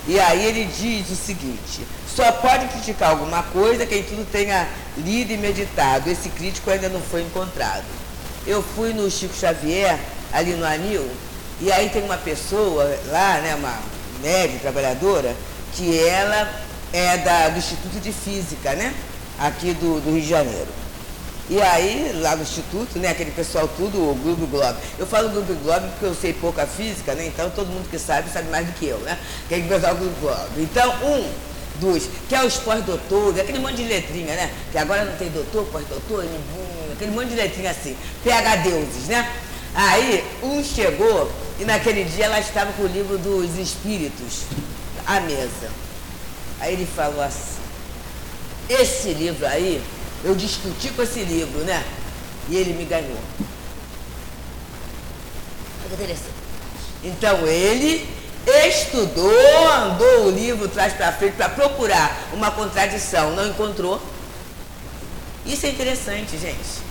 E 0.08 0.18
aí 0.18 0.44
ele 0.44 0.64
diz 0.64 1.10
o 1.10 1.16
seguinte, 1.16 1.86
só 2.14 2.32
pode 2.32 2.66
criticar 2.68 3.10
alguma 3.10 3.42
coisa 3.44 3.86
quem 3.86 4.02
tudo 4.02 4.28
tenha 4.30 4.66
lido 4.96 5.32
e 5.32 5.36
meditado. 5.36 6.10
Esse 6.10 6.28
crítico 6.30 6.70
ainda 6.70 6.88
não 6.88 7.00
foi 7.00 7.22
encontrado. 7.22 7.84
Eu 8.46 8.62
fui 8.62 8.92
no 8.92 9.10
Chico 9.10 9.34
Xavier, 9.34 9.98
ali 10.32 10.52
no 10.52 10.64
Anil, 10.64 11.08
e 11.60 11.70
aí 11.70 11.90
tem 11.90 12.02
uma 12.02 12.16
pessoa 12.16 12.84
lá, 13.08 13.38
né, 13.40 13.54
uma 13.54 13.78
médica 14.22 14.60
trabalhadora, 14.60 15.34
que 15.74 15.98
ela 15.98 16.50
é 16.92 17.18
da, 17.18 17.48
do 17.50 17.58
Instituto 17.58 18.00
de 18.00 18.12
Física, 18.12 18.74
né? 18.74 18.94
Aqui 19.38 19.72
do, 19.74 20.00
do 20.00 20.10
Rio 20.12 20.22
de 20.22 20.28
Janeiro. 20.28 20.68
E 21.50 21.60
aí, 21.60 22.12
lá 22.22 22.36
no 22.36 22.42
Instituto, 22.42 22.98
né, 22.98 23.08
aquele 23.08 23.30
pessoal 23.32 23.68
tudo, 23.76 23.98
o 23.98 24.14
Grupo 24.14 24.46
Globo. 24.46 24.78
Eu 24.98 25.06
falo 25.06 25.28
Grupo 25.30 25.52
Globo 25.54 25.88
porque 25.88 26.06
eu 26.06 26.14
sei 26.14 26.32
pouca 26.32 26.66
física, 26.66 27.14
né? 27.14 27.26
Então 27.26 27.50
todo 27.50 27.66
mundo 27.66 27.90
que 27.90 27.98
sabe, 27.98 28.30
sabe 28.30 28.48
mais 28.50 28.66
do 28.66 28.72
que 28.72 28.86
eu, 28.86 28.98
né? 28.98 29.18
Que 29.48 29.56
é 29.56 29.58
o 29.58 29.68
pessoal 29.68 29.96
Grupo 29.96 30.20
Globo. 30.20 30.48
Então, 30.58 30.94
um 31.04 31.28
dos, 31.80 32.08
que 32.28 32.34
é 32.34 32.44
os 32.44 32.56
pós-doutores, 32.58 33.40
aquele 33.40 33.58
monte 33.58 33.76
de 33.76 33.84
letrinha, 33.84 34.34
né? 34.34 34.50
Que 34.70 34.78
agora 34.78 35.04
não 35.04 35.16
tem 35.16 35.28
doutor, 35.28 35.66
pós-doutor, 35.66 36.24
aquele 37.00 37.12
monte 37.12 37.30
de 37.30 37.36
letrinha 37.36 37.70
assim. 37.70 37.96
PH 38.22 38.56
deuses, 38.56 39.06
né? 39.06 39.32
Aí, 39.74 40.22
um 40.42 40.62
chegou 40.62 41.32
e 41.58 41.64
naquele 41.64 42.04
dia 42.04 42.26
ela 42.26 42.38
estava 42.38 42.72
com 42.74 42.82
o 42.82 42.86
livro 42.86 43.16
dos 43.16 43.56
espíritos 43.56 44.42
à 45.06 45.20
mesa. 45.20 45.70
Aí 46.60 46.74
ele 46.74 46.86
falou 46.86 47.22
assim, 47.22 47.58
esse 48.68 49.14
livro 49.14 49.46
aí 49.46 49.82
eu 50.22 50.34
discuti 50.34 50.90
com 50.90 51.02
esse 51.02 51.20
livro, 51.20 51.60
né? 51.60 51.82
E 52.50 52.56
ele 52.56 52.74
me 52.74 52.84
ganhou. 52.84 53.18
Então 57.02 57.46
ele 57.46 58.06
estudou, 58.68 59.72
andou 59.72 60.26
o 60.26 60.30
livro 60.30 60.68
traz 60.68 60.92
para 60.92 61.12
frente 61.12 61.36
para 61.36 61.48
procurar 61.48 62.28
uma 62.34 62.50
contradição, 62.50 63.34
não 63.34 63.48
encontrou. 63.48 64.00
Isso 65.46 65.64
é 65.64 65.70
interessante, 65.70 66.36
gente. 66.36 66.89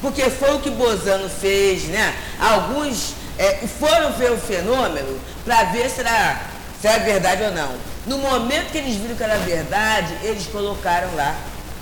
Porque 0.00 0.30
foi 0.30 0.54
o 0.54 0.60
que 0.60 0.70
Bozano 0.70 1.28
fez, 1.28 1.84
né? 1.84 2.14
Alguns 2.38 3.14
é, 3.38 3.66
foram 3.78 4.12
ver 4.12 4.32
o 4.32 4.38
fenômeno 4.38 5.18
para 5.44 5.64
ver 5.64 5.90
se 5.90 6.00
era, 6.00 6.40
se 6.80 6.86
era 6.86 6.98
verdade 7.04 7.42
ou 7.42 7.52
não. 7.52 7.74
No 8.06 8.18
momento 8.18 8.70
que 8.70 8.78
eles 8.78 8.96
viram 8.96 9.16
que 9.16 9.22
era 9.22 9.36
verdade, 9.38 10.16
eles 10.22 10.46
colocaram 10.46 11.14
lá 11.14 11.36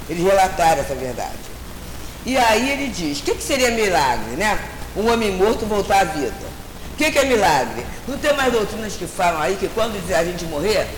eles 0.09 0.23
relataram 0.23 0.81
essa 0.81 0.95
verdade. 0.95 1.37
E 2.25 2.37
aí 2.37 2.71
ele 2.71 2.89
diz, 2.89 3.21
o 3.21 3.23
que, 3.23 3.35
que 3.35 3.43
seria 3.43 3.71
milagre, 3.71 4.37
né? 4.37 4.59
Um 4.97 5.11
homem 5.12 5.33
morto 5.33 5.67
voltar 5.67 6.01
à 6.01 6.05
vida. 6.05 6.57
O 6.93 6.97
que, 6.97 7.11
que 7.11 7.19
é 7.19 7.25
milagre? 7.25 7.85
Não 8.09 8.17
tem 8.17 8.35
mais 8.35 8.53
doutrinas 8.53 8.95
que 8.95 9.07
falam 9.07 9.41
aí 9.41 9.57
que 9.57 9.69
quando 9.69 9.97
a 10.14 10.25
gente 10.25 10.45
morrer, 10.47 10.89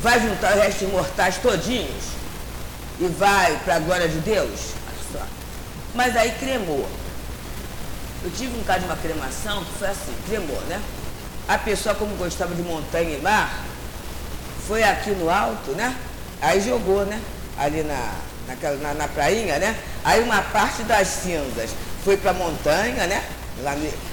vai 0.00 0.20
juntar 0.20 0.56
os 0.56 0.62
restos 0.62 0.88
mortais 0.88 1.36
todinhos 1.36 2.04
e 2.98 3.06
vai 3.06 3.56
para 3.64 3.76
a 3.76 3.78
glória 3.78 4.08
de 4.08 4.18
Deus? 4.20 4.73
Mas 5.94 6.16
aí 6.16 6.32
cremou. 6.32 6.88
Eu 8.22 8.30
tive 8.30 8.58
um 8.58 8.64
caso 8.64 8.80
de 8.80 8.86
uma 8.86 8.96
cremação 8.96 9.64
que 9.64 9.72
foi 9.78 9.88
assim, 9.88 10.14
cremou, 10.26 10.60
né? 10.62 10.80
A 11.46 11.58
pessoa, 11.58 11.94
como 11.94 12.16
gostava 12.16 12.54
de 12.54 12.62
montanha 12.62 13.16
e 13.16 13.20
mar, 13.20 13.64
foi 14.66 14.82
aqui 14.82 15.10
no 15.10 15.28
alto, 15.28 15.72
né? 15.72 15.94
Aí 16.40 16.60
jogou, 16.60 17.04
né? 17.04 17.20
Ali 17.58 17.82
na, 17.82 18.14
naquela, 18.48 18.76
na, 18.76 18.94
na 18.94 19.08
prainha, 19.08 19.58
né? 19.58 19.76
Aí 20.02 20.22
uma 20.22 20.42
parte 20.42 20.82
das 20.84 21.06
cinzas 21.06 21.70
foi 22.02 22.16
para 22.16 22.30
a 22.30 22.34
montanha, 22.34 23.06
né? 23.06 23.22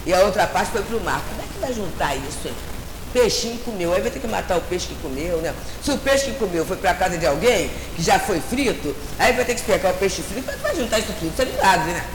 E 0.06 0.14
a 0.14 0.20
outra 0.22 0.46
parte 0.46 0.72
foi 0.72 0.84
para 0.84 0.98
o 0.98 1.02
mar. 1.02 1.22
Como 1.30 1.42
é 1.42 1.46
que 1.46 1.60
vai 1.60 1.74
juntar 1.74 2.16
isso? 2.16 2.48
Hein? 2.48 2.71
Peixinho 3.14 3.58
comeu, 3.60 3.94
aí 3.94 4.02
vai 4.02 4.10
ter 4.10 4.20
que 4.20 4.28
matar 4.28 4.58
o 4.58 4.62
peixe 4.62 4.88
que 4.88 4.96
comeu, 4.96 5.38
né? 5.38 5.54
Se 5.84 5.92
o 5.92 5.98
peixe 5.98 6.26
que 6.26 6.34
comeu 6.34 6.66
foi 6.66 6.78
para 6.78 6.94
casa 6.94 7.18
de 7.18 7.26
alguém, 7.26 7.70
que 7.96 8.02
já 8.02 8.20
foi 8.20 8.40
frito, 8.40 8.96
aí 9.20 9.34
vai 9.34 9.44
ter 9.46 9.56
que 9.56 9.62
pegar 9.64 9.92
o 9.92 9.94
peixe 9.96 10.22
frito, 10.22 10.50
que 10.50 10.58
vai 10.58 10.76
juntar 10.76 11.00
isso 11.00 11.14
tudo? 11.20 11.32
Isso 11.32 11.42
é 11.42 11.46
milagre, 11.46 11.92
né? 11.94 12.06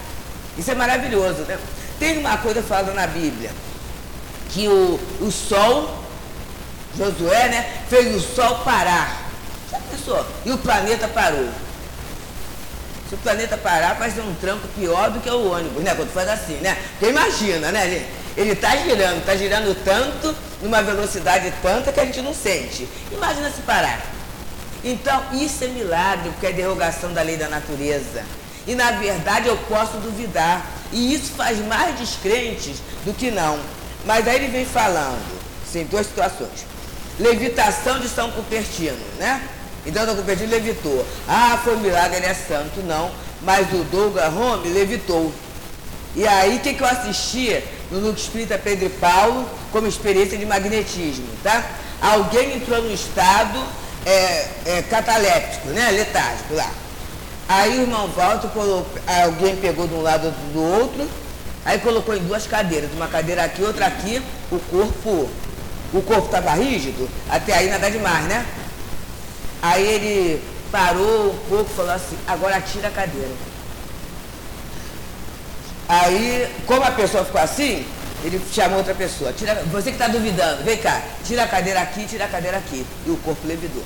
Isso 0.56 0.70
é 0.70 0.74
maravilhoso, 0.74 1.42
né? 1.42 1.58
Tem 1.98 2.18
uma 2.18 2.38
coisa 2.38 2.62
falada 2.62 2.92
na 2.92 3.06
Bíblia, 3.06 3.50
que 4.50 4.68
o, 4.68 4.98
o 5.20 5.30
sol, 5.30 6.02
Josué, 6.96 7.48
né, 7.48 7.82
fez 7.88 8.14
o 8.14 8.20
sol 8.20 8.60
parar. 8.64 9.26
Já 9.70 9.78
pensou? 9.80 10.26
E 10.44 10.50
o 10.50 10.58
planeta 10.58 11.08
parou. 11.08 11.48
Se 13.08 13.14
o 13.14 13.18
planeta 13.18 13.56
parar, 13.56 13.96
ser 14.10 14.20
um 14.20 14.34
tranco 14.34 14.66
pior 14.68 15.10
do 15.10 15.20
que 15.20 15.30
o 15.30 15.52
ônibus, 15.52 15.82
né? 15.82 15.94
Quando 15.94 16.12
faz 16.12 16.28
assim, 16.28 16.54
né? 16.54 16.76
Porque 16.98 17.06
imagina, 17.06 17.70
né, 17.70 17.88
gente? 17.88 18.06
Ele 18.36 18.52
está 18.52 18.76
girando, 18.76 19.18
está 19.18 19.36
girando 19.36 19.74
tanto, 19.84 20.34
numa 20.60 20.82
velocidade 20.82 21.52
tanta 21.62 21.92
que 21.92 22.00
a 22.00 22.04
gente 22.04 22.20
não 22.20 22.34
sente. 22.34 22.88
Imagina 23.12 23.50
se 23.50 23.62
parar. 23.62 24.04
Então, 24.84 25.22
isso 25.32 25.64
é 25.64 25.68
milagre, 25.68 26.30
porque 26.30 26.46
é 26.46 26.52
derrogação 26.52 27.12
da 27.12 27.22
lei 27.22 27.36
da 27.36 27.48
natureza. 27.48 28.22
E, 28.66 28.74
na 28.74 28.90
verdade, 28.92 29.48
eu 29.48 29.56
posso 29.68 29.96
duvidar. 29.98 30.64
E 30.92 31.14
isso 31.14 31.32
faz 31.32 31.58
mais 31.66 31.98
descrentes 31.98 32.78
do 33.04 33.14
que 33.14 33.30
não. 33.30 33.58
Mas 34.04 34.28
aí 34.28 34.36
ele 34.36 34.48
vem 34.48 34.64
falando, 34.64 35.40
sim, 35.70 35.84
duas 35.84 36.06
situações. 36.06 36.66
Levitação 37.18 37.98
de 37.98 38.08
São 38.08 38.30
Cupertino, 38.30 38.98
né? 39.18 39.42
Então 39.86 40.12
o 40.12 40.16
Cupertino 40.16 40.50
levitou. 40.50 41.06
Ah, 41.28 41.58
foi 41.62 41.76
um 41.76 41.80
milagre, 41.80 42.16
ele 42.16 42.26
é 42.26 42.34
santo, 42.34 42.82
não. 42.82 43.10
Mas 43.42 43.72
o 43.72 43.84
Douglas 43.84 44.34
Home 44.34 44.68
levitou. 44.68 45.32
E 46.14 46.26
aí, 46.26 46.56
o 46.56 46.60
que, 46.60 46.74
que 46.74 46.82
eu 46.82 46.86
assisti 46.86 47.62
no 47.90 47.98
Núcleo 48.00 48.16
Espírita 48.16 48.58
Pedro 48.58 48.86
e 48.86 48.90
Paulo 48.90 49.46
como 49.70 49.86
experiência 49.86 50.36
de 50.36 50.46
magnetismo, 50.46 51.26
tá? 51.42 51.64
Alguém 52.00 52.56
entrou 52.56 52.82
no 52.82 52.92
estado 52.92 53.62
é, 54.04 54.48
é, 54.64 54.82
cataléptico, 54.88 55.68
né? 55.68 55.90
Letárgico 55.90 56.54
lá. 56.54 56.70
Aí 57.48 57.78
o 57.78 57.82
irmão 57.82 58.08
Walter 58.08 58.48
colocou, 58.48 59.00
alguém 59.24 59.56
pegou 59.56 59.86
de 59.86 59.94
um 59.94 60.02
lado 60.02 60.34
do 60.52 60.62
outro, 60.62 61.08
aí 61.64 61.78
colocou 61.78 62.16
em 62.16 62.24
duas 62.24 62.46
cadeiras, 62.46 62.90
uma 62.92 63.06
cadeira 63.06 63.44
aqui, 63.44 63.62
outra 63.62 63.86
aqui, 63.86 64.20
o 64.50 64.58
corpo, 64.58 65.28
o 65.92 66.02
corpo 66.02 66.26
estava 66.26 66.52
rígido, 66.54 67.08
até 67.28 67.54
aí 67.54 67.68
nada 67.68 67.88
demais, 67.88 68.24
né? 68.24 68.44
Aí 69.62 69.86
ele 69.86 70.42
parou 70.70 71.30
um 71.32 71.38
pouco 71.48 71.70
e 71.70 71.74
falou 71.74 71.92
assim, 71.92 72.16
agora 72.26 72.60
tira 72.60 72.88
a 72.88 72.90
cadeira. 72.90 73.30
Aí, 75.88 76.52
como 76.66 76.82
a 76.82 76.90
pessoa 76.90 77.24
ficou 77.24 77.40
assim, 77.40 77.86
ele 78.24 78.40
chamou 78.52 78.78
outra 78.78 78.94
pessoa. 78.94 79.32
Tira, 79.32 79.54
você 79.70 79.90
que 79.90 79.96
está 79.96 80.08
duvidando, 80.08 80.64
vem 80.64 80.76
cá, 80.78 81.00
tira 81.24 81.44
a 81.44 81.48
cadeira 81.48 81.80
aqui, 81.80 82.06
tira 82.06 82.24
a 82.24 82.28
cadeira 82.28 82.58
aqui. 82.58 82.84
E 83.06 83.10
o 83.10 83.16
corpo 83.18 83.46
levidou. 83.46 83.84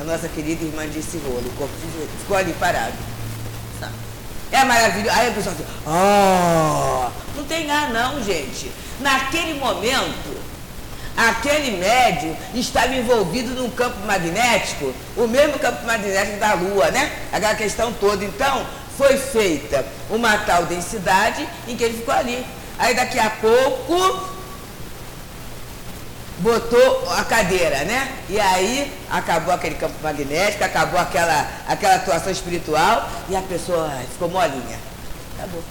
A 0.00 0.04
nossa 0.04 0.28
querida 0.28 0.64
irmã 0.64 0.88
disse 0.88 1.18
rolo, 1.18 1.46
o 1.46 1.56
corpo 1.56 1.74
ficou 2.20 2.36
ali 2.36 2.52
parado. 2.54 2.94
É 4.50 4.64
maravilhoso. 4.64 5.14
Aí 5.14 5.28
a 5.28 5.32
pessoa 5.32 5.54
assim, 5.54 5.66
oh, 5.86 7.10
não 7.36 7.44
tem 7.44 7.70
ar 7.70 7.90
não, 7.90 8.22
gente. 8.24 8.72
Naquele 9.00 9.54
momento, 9.60 10.40
aquele 11.18 11.76
médio 11.78 12.36
estava 12.54 12.94
envolvido 12.94 13.50
num 13.60 13.68
campo 13.70 13.98
magnético, 14.06 14.94
o 15.16 15.26
mesmo 15.26 15.58
campo 15.58 15.84
magnético 15.84 16.38
da 16.38 16.54
Lua, 16.54 16.92
né? 16.92 17.10
Aquela 17.32 17.56
questão 17.56 17.92
toda. 17.92 18.24
Então, 18.24 18.64
foi 18.96 19.16
feita 19.16 19.84
uma 20.08 20.38
tal 20.38 20.64
densidade 20.66 21.48
em 21.66 21.76
que 21.76 21.82
ele 21.82 21.98
ficou 21.98 22.14
ali. 22.14 22.46
Aí 22.78 22.94
daqui 22.94 23.18
a 23.18 23.30
pouco 23.30 24.28
botou 26.38 27.10
a 27.10 27.24
cadeira, 27.24 27.84
né? 27.84 28.12
E 28.28 28.38
aí 28.38 28.92
acabou 29.10 29.52
aquele 29.52 29.74
campo 29.74 29.94
magnético, 30.00 30.62
acabou 30.62 31.00
aquela, 31.00 31.48
aquela 31.66 31.96
atuação 31.96 32.30
espiritual 32.30 33.08
e 33.28 33.34
a 33.34 33.42
pessoa 33.42 33.90
ficou 34.12 34.28
molinha. 34.28 34.78
Acabou. 35.36 35.62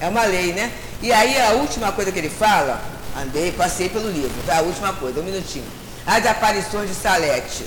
É 0.00 0.08
uma 0.08 0.24
lei, 0.24 0.54
né? 0.54 0.72
E 1.02 1.12
aí 1.12 1.38
a 1.40 1.50
última 1.52 1.92
coisa 1.92 2.10
que 2.10 2.18
ele 2.18 2.30
fala, 2.30 2.80
andei, 3.22 3.52
passei 3.52 3.88
pelo 3.88 4.10
livro? 4.10 4.32
A 4.48 4.60
última 4.60 4.92
coisa, 4.92 5.20
um 5.20 5.24
minutinho. 5.24 5.66
As 6.06 6.24
aparições 6.26 6.88
de 6.88 6.94
Salete. 6.94 7.64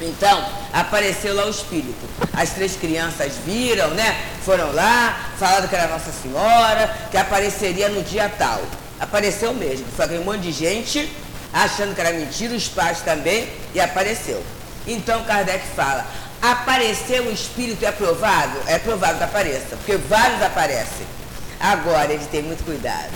Então, 0.00 0.44
apareceu 0.72 1.34
lá 1.34 1.46
o 1.46 1.50
espírito. 1.50 2.08
As 2.32 2.50
três 2.50 2.74
crianças 2.76 3.34
viram, 3.44 3.90
né? 3.90 4.18
Foram 4.44 4.72
lá, 4.72 5.30
falaram 5.38 5.68
que 5.68 5.76
era 5.76 5.88
Nossa 5.88 6.10
Senhora, 6.10 6.96
que 7.10 7.16
apareceria 7.16 7.88
no 7.90 8.02
dia 8.02 8.30
tal. 8.38 8.60
Apareceu 8.98 9.52
mesmo. 9.52 9.86
Foi 9.94 10.18
um 10.18 10.24
monte 10.24 10.40
de 10.40 10.52
gente 10.52 11.10
achando 11.52 11.94
que 11.94 12.00
era 12.00 12.12
mentira, 12.12 12.54
os 12.54 12.68
pais 12.68 13.00
também, 13.00 13.48
e 13.74 13.80
apareceu. 13.80 14.42
Então 14.86 15.24
Kardec 15.24 15.64
fala, 15.74 16.06
aparecer 16.40 17.20
o 17.20 17.30
espírito 17.30 17.84
é 17.84 17.92
provável? 17.92 18.62
É 18.66 18.78
provável 18.78 19.18
que 19.18 19.24
apareça, 19.24 19.76
porque 19.76 19.96
vários 19.96 20.42
aparecem. 20.42 21.06
Agora, 21.58 22.12
ele 22.12 22.24
tem 22.26 22.42
muito 22.42 22.64
cuidado. 22.64 23.12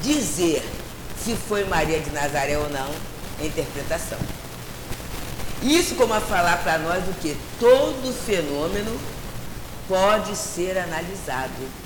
Dizer 0.00 0.64
se 1.24 1.36
foi 1.36 1.64
Maria 1.64 2.00
de 2.00 2.10
Nazaré 2.10 2.58
ou 2.58 2.68
não 2.70 2.90
é 3.40 3.46
interpretação. 3.46 4.18
Isso 5.62 5.94
como 5.94 6.12
a 6.12 6.20
falar 6.20 6.58
para 6.58 6.78
nós 6.78 7.04
do 7.04 7.14
que 7.20 7.36
todo 7.60 8.12
fenômeno 8.12 8.98
pode 9.88 10.36
ser 10.36 10.76
analisado. 10.78 11.82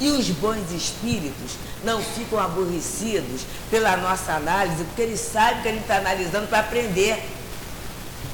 E 0.00 0.10
os 0.10 0.28
bons 0.30 0.72
espíritos 0.72 1.52
não 1.84 2.02
ficam 2.02 2.40
aborrecidos 2.40 3.42
pela 3.70 3.96
nossa 3.96 4.32
análise, 4.32 4.82
porque 4.82 5.02
eles 5.02 5.20
sabem 5.20 5.62
que 5.62 5.68
a 5.68 5.72
gente 5.72 5.82
está 5.82 5.96
analisando 5.98 6.48
para 6.48 6.58
aprender. 6.58 7.22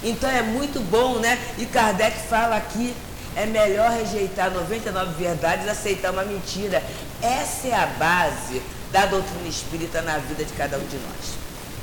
Então 0.02 0.30
é 0.30 0.40
muito 0.40 0.80
bom, 0.90 1.18
né? 1.18 1.38
E 1.58 1.66
Kardec 1.66 2.18
fala 2.28 2.56
aqui, 2.56 2.94
é 3.36 3.44
melhor 3.44 3.90
rejeitar 3.90 4.50
99 4.50 5.22
verdades 5.22 5.66
e 5.66 5.68
aceitar 5.68 6.12
uma 6.12 6.24
mentira. 6.24 6.82
Essa 7.20 7.68
é 7.68 7.74
a 7.74 7.86
base 7.86 8.62
da 8.92 9.06
doutrina 9.06 9.48
espírita 9.48 10.02
na 10.02 10.18
vida 10.18 10.44
de 10.44 10.52
cada 10.52 10.76
um 10.76 10.86
de 10.86 10.96
nós. 10.96 11.38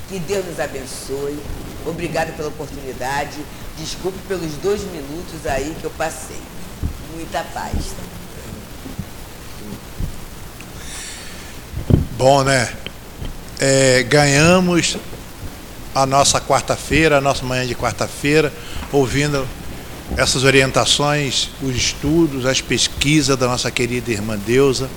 Que 0.08 0.18
Deus 0.18 0.44
nos 0.46 0.60
abençoe. 0.60 1.38
Obrigado 1.86 2.36
pela 2.36 2.48
oportunidade. 2.48 3.38
Desculpe 3.76 4.18
pelos 4.26 4.52
dois 4.54 4.82
minutos 4.82 5.46
aí 5.46 5.76
que 5.80 5.84
eu 5.84 5.90
passei. 5.90 6.40
Muita 7.14 7.42
paz. 7.44 7.94
Bom, 12.16 12.42
né? 12.42 12.72
É, 13.60 14.02
ganhamos 14.02 14.96
a 15.94 16.06
nossa 16.06 16.40
quarta-feira, 16.40 17.18
a 17.18 17.20
nossa 17.20 17.44
manhã 17.44 17.66
de 17.66 17.74
quarta-feira, 17.74 18.52
ouvindo 18.92 19.46
essas 20.16 20.44
orientações, 20.44 21.50
os 21.62 21.76
estudos, 21.76 22.46
as 22.46 22.60
pesquisas 22.60 23.36
da 23.36 23.46
nossa 23.46 23.70
querida 23.70 24.10
irmã 24.10 24.36
Deusa. 24.38 24.88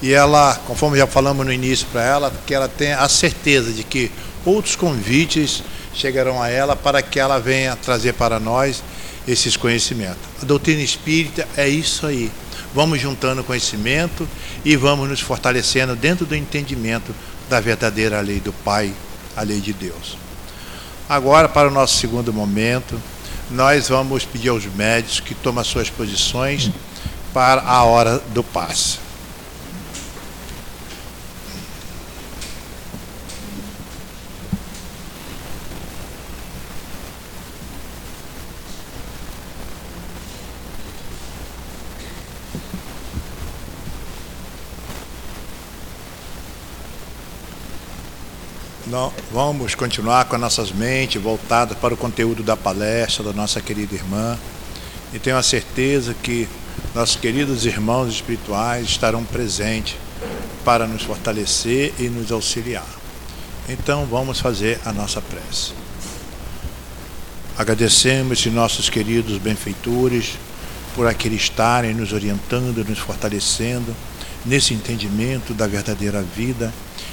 E 0.00 0.12
ela, 0.12 0.54
conforme 0.66 0.98
já 0.98 1.06
falamos 1.06 1.44
no 1.44 1.52
início 1.52 1.86
para 1.92 2.04
ela, 2.04 2.32
que 2.46 2.54
ela 2.54 2.68
tem 2.68 2.92
a 2.92 3.08
certeza 3.08 3.72
de 3.72 3.82
que 3.82 4.10
outros 4.44 4.76
convites 4.76 5.62
chegarão 5.92 6.40
a 6.40 6.48
ela 6.48 6.76
para 6.76 7.02
que 7.02 7.18
ela 7.18 7.38
venha 7.38 7.74
trazer 7.74 8.12
para 8.14 8.38
nós 8.38 8.82
esses 9.26 9.56
conhecimentos. 9.56 10.18
A 10.40 10.44
doutrina 10.44 10.80
espírita 10.80 11.46
é 11.56 11.68
isso 11.68 12.06
aí. 12.06 12.30
Vamos 12.74 13.00
juntando 13.00 13.42
conhecimento 13.42 14.28
e 14.64 14.76
vamos 14.76 15.08
nos 15.08 15.20
fortalecendo 15.20 15.96
dentro 15.96 16.24
do 16.24 16.34
entendimento 16.36 17.14
da 17.48 17.60
verdadeira 17.60 18.20
lei 18.20 18.40
do 18.40 18.52
Pai, 18.52 18.92
a 19.36 19.42
lei 19.42 19.60
de 19.60 19.72
Deus. 19.72 20.16
Agora, 21.08 21.48
para 21.48 21.68
o 21.68 21.70
nosso 21.70 21.96
segundo 21.96 22.32
momento, 22.32 23.00
nós 23.50 23.88
vamos 23.88 24.24
pedir 24.24 24.50
aos 24.50 24.64
médicos 24.66 25.20
que 25.20 25.34
tomem 25.34 25.64
suas 25.64 25.88
posições 25.88 26.70
para 27.32 27.62
a 27.62 27.82
hora 27.84 28.18
do 28.28 28.44
passe. 28.44 29.07
Não, 48.90 49.12
vamos 49.30 49.74
continuar 49.74 50.24
com 50.24 50.36
as 50.36 50.40
nossas 50.40 50.72
mentes 50.72 51.20
voltadas 51.20 51.76
para 51.76 51.92
o 51.92 51.96
conteúdo 51.96 52.42
da 52.42 52.56
palestra 52.56 53.22
da 53.22 53.34
nossa 53.34 53.60
querida 53.60 53.94
irmã. 53.94 54.38
E 55.12 55.18
tenho 55.18 55.36
a 55.36 55.42
certeza 55.42 56.14
que 56.14 56.48
nossos 56.94 57.16
queridos 57.16 57.66
irmãos 57.66 58.14
espirituais 58.14 58.86
estarão 58.86 59.22
presentes 59.24 59.96
para 60.64 60.86
nos 60.86 61.02
fortalecer 61.02 61.92
e 61.98 62.08
nos 62.08 62.32
auxiliar. 62.32 62.86
Então 63.68 64.06
vamos 64.06 64.40
fazer 64.40 64.80
a 64.86 64.92
nossa 64.92 65.20
prece. 65.20 65.72
Agradecemos 67.58 68.46
os 68.46 68.52
nossos 68.52 68.88
queridos 68.88 69.36
benfeitores 69.36 70.38
por 70.94 71.06
aquele 71.06 71.36
estarem 71.36 71.92
nos 71.92 72.14
orientando, 72.14 72.82
nos 72.88 72.98
fortalecendo 72.98 73.94
nesse 74.46 74.72
entendimento 74.72 75.52
da 75.52 75.66
verdadeira 75.66 76.22
vida. 76.22 76.72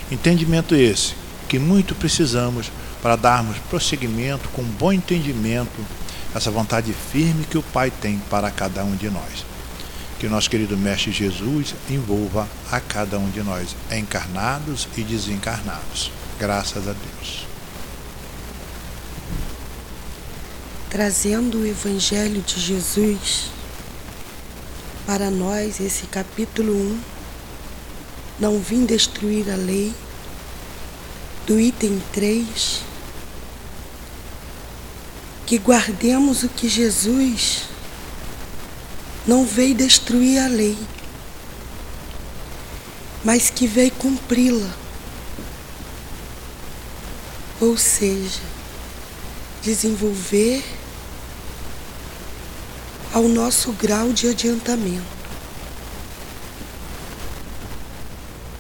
Entendimento 0.09 0.73
esse 0.73 1.24
que 1.47 1.59
muito 1.59 1.95
precisamos 1.95 2.71
para 3.01 3.15
darmos 3.15 3.57
prosseguimento 3.69 4.49
com 4.49 4.63
bom 4.63 4.91
entendimento 4.91 5.85
essa 6.33 6.51
vontade 6.51 6.93
firme 6.93 7.45
que 7.45 7.57
o 7.57 7.63
Pai 7.63 7.89
tem 7.89 8.19
para 8.29 8.51
cada 8.51 8.83
um 8.83 8.95
de 8.95 9.09
nós. 9.09 9.45
Que 10.19 10.27
o 10.27 10.29
nosso 10.29 10.49
querido 10.49 10.77
Mestre 10.77 11.11
Jesus 11.11 11.75
envolva 11.89 12.47
a 12.71 12.79
cada 12.79 13.17
um 13.17 13.29
de 13.29 13.41
nós, 13.41 13.75
encarnados 13.91 14.87
e 14.97 15.01
desencarnados. 15.01 16.11
Graças 16.39 16.87
a 16.87 16.93
Deus. 16.93 17.45
Trazendo 20.89 21.59
o 21.59 21.65
Evangelho 21.65 22.41
de 22.41 22.59
Jesus 22.59 23.51
para 25.05 25.29
nós, 25.29 25.79
esse 25.79 26.07
capítulo 26.07 26.73
1, 26.73 26.99
não 28.39 28.59
vim 28.59 28.85
destruir 28.85 29.49
a 29.49 29.55
lei, 29.55 29.93
do 31.45 31.59
item 31.59 32.01
3, 32.11 32.81
que 35.45 35.59
guardemos 35.59 36.41
o 36.43 36.49
que 36.49 36.67
Jesus 36.67 37.65
não 39.27 39.45
veio 39.45 39.75
destruir 39.75 40.39
a 40.39 40.47
lei, 40.47 40.77
mas 43.23 43.49
que 43.49 43.67
veio 43.67 43.91
cumpri-la. 43.91 44.73
Ou 47.61 47.77
seja, 47.77 48.41
desenvolver 49.61 50.63
ao 53.13 53.27
nosso 53.27 53.71
grau 53.71 54.11
de 54.11 54.27
adiantamento. 54.27 55.15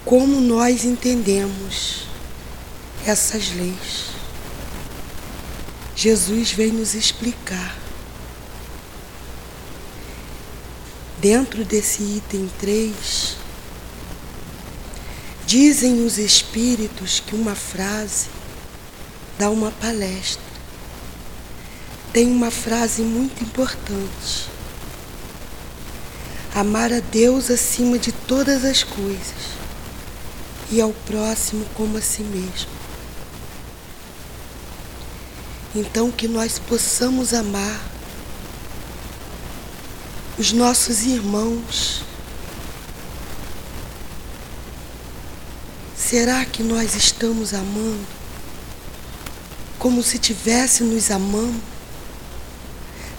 Como 0.05 0.39
nós 0.39 0.85
entendemos 0.85 2.07
essas 3.05 3.51
leis. 3.51 4.07
Jesus 5.95 6.51
vem 6.51 6.71
nos 6.71 6.95
explicar. 6.95 7.77
Dentro 11.19 11.63
desse 11.63 12.01
item 12.01 12.49
3, 12.59 13.37
dizem 15.45 16.05
os 16.05 16.17
espíritos 16.17 17.19
que 17.19 17.35
uma 17.35 17.55
frase 17.55 18.27
dá 19.37 19.49
uma 19.49 19.71
palestra. 19.71 20.43
Tem 22.11 22.27
uma 22.27 22.51
frase 22.51 23.01
muito 23.01 23.43
importante. 23.43 24.49
Amar 26.53 26.91
a 26.91 26.99
Deus 26.99 27.51
acima 27.51 27.99
de 27.99 28.11
todas 28.11 28.63
as 28.63 28.83
coisas 28.83 29.55
e 30.71 30.81
ao 30.81 30.93
próximo 31.05 31.65
como 31.75 31.97
a 31.97 32.01
si 32.01 32.23
mesmo. 32.23 32.74
Então, 35.75 36.09
que 36.09 36.25
nós 36.25 36.57
possamos 36.57 37.33
amar 37.33 37.81
os 40.37 40.53
nossos 40.53 41.03
irmãos. 41.03 42.01
Será 45.97 46.45
que 46.45 46.63
nós 46.63 46.95
estamos 46.95 47.53
amando 47.53 48.05
como 49.77 50.01
se 50.01 50.17
tivesse 50.17 50.81
nos 50.81 51.11
amando? 51.11 51.61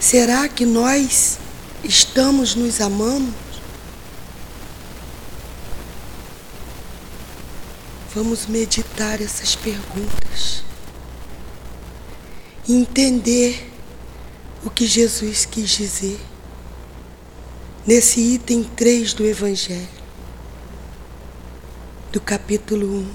Será 0.00 0.48
que 0.48 0.64
nós 0.64 1.38
estamos 1.84 2.54
nos 2.54 2.80
amando? 2.80 3.34
Vamos 8.14 8.46
meditar 8.46 9.20
essas 9.20 9.54
perguntas 9.54 10.65
entender 12.68 13.70
o 14.64 14.70
que 14.70 14.86
Jesus 14.86 15.44
quis 15.44 15.70
dizer 15.70 16.20
nesse 17.86 18.20
item 18.20 18.64
3 18.64 19.12
do 19.12 19.24
Evangelho. 19.24 19.96
do 22.16 22.20
capítulo 22.22 22.86
1. 22.86 23.10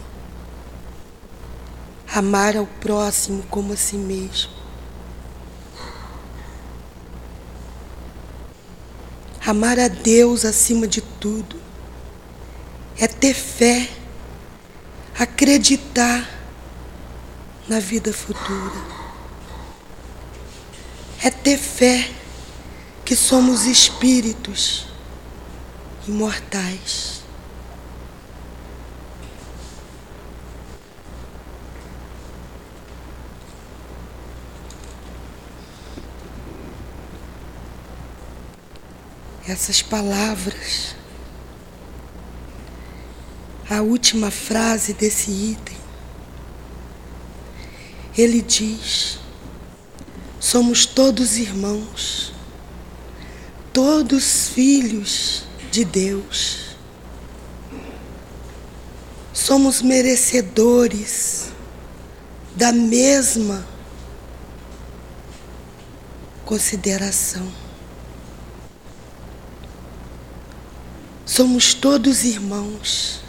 Amar 2.14 2.56
ao 2.56 2.68
próximo 2.68 3.42
como 3.50 3.74
a 3.74 3.76
si 3.76 3.96
mesmo. 3.96 4.52
Amar 9.44 9.80
a 9.80 9.88
Deus 9.88 10.46
acima 10.46 10.88
de 10.88 11.02
tudo 11.02 11.60
é 13.00 13.08
ter 13.08 13.34
fé, 13.34 13.90
acreditar 15.18 16.30
na 17.68 17.80
vida 17.80 18.14
futura. 18.14 19.01
É 21.24 21.30
ter 21.30 21.58
fé 21.58 22.10
que 23.06 23.16
somos 23.16 23.68
espíritos 23.68 24.88
imortais. 26.08 27.22
Essas 39.48 39.82
palavras, 39.82 40.96
a 43.70 43.82
última 43.82 44.32
frase 44.32 44.94
desse 44.94 45.30
item, 45.30 45.78
ele 48.18 48.42
diz: 48.42 49.21
somos 50.42 50.86
todos 50.86 51.38
irmãos 51.38 52.34
todos 53.74 54.50
filhos 54.50 55.44
de 55.72 55.86
Deus. 55.86 56.76
Somos 59.34 59.82
merecedores 59.82 61.52
da 62.56 62.72
mesma 62.72 63.66
consideração. 66.46 67.50
Somos 71.26 71.74
todos 71.74 72.26
irmãos, 72.26 73.22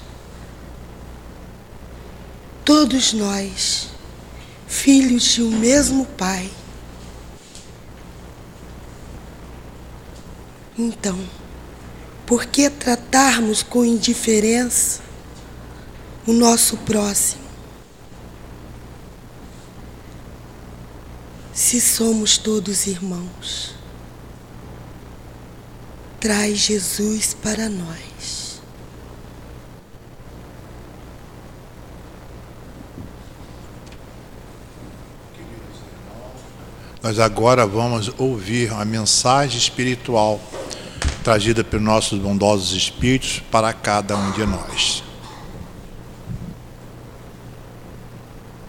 todos 2.65 3.13
nós, 3.13 3.91
filhos 4.67 5.23
de 5.23 5.43
um 5.43 5.51
mesmo 5.51 6.05
Pai. 6.05 6.51
Então, 10.79 11.19
por 12.27 12.47
que 12.47 12.71
tratarmos 12.71 13.63
com 13.63 13.85
indiferença 13.85 15.03
o 16.27 16.33
nosso 16.33 16.79
próximo? 16.79 17.43
Se 21.53 21.79
somos 21.79 22.39
todos 22.39 22.87
irmãos, 22.87 23.75
traz 26.19 26.59
Jesus 26.59 27.35
para 27.35 27.69
nós. 27.69 28.63
Nós 37.03 37.19
agora 37.19 37.67
vamos 37.67 38.11
ouvir 38.17 38.73
a 38.73 38.85
mensagem 38.85 39.59
espiritual 39.59 40.41
trazida 41.23 41.63
pelos 41.63 41.85
nossos 41.85 42.19
bondosos 42.19 42.73
espíritos 42.77 43.41
para 43.51 43.73
cada 43.73 44.17
um 44.17 44.33
de 44.33 44.45
nós. 44.45 45.03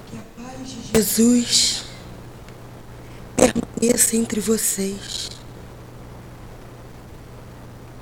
Que 0.09 0.17
a 0.17 0.43
paz 0.43 0.69
de 0.69 0.97
Jesus 0.97 1.83
permaneça 3.35 4.15
entre 4.15 4.39
vocês. 4.39 5.29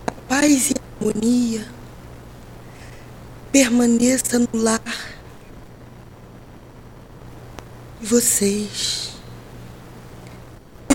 A 0.05 0.11
paz 0.27 0.71
e 0.71 0.73
a 0.73 1.05
harmonia 1.05 1.67
permaneça 3.51 4.39
no 4.39 4.49
lar 4.53 4.81
de 7.99 8.07
vocês. 8.07 9.11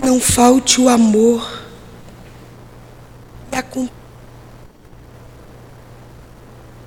Não 0.03 0.19
falte 0.19 0.79
o 0.79 0.87
amor 0.87 1.66
com 3.61 3.87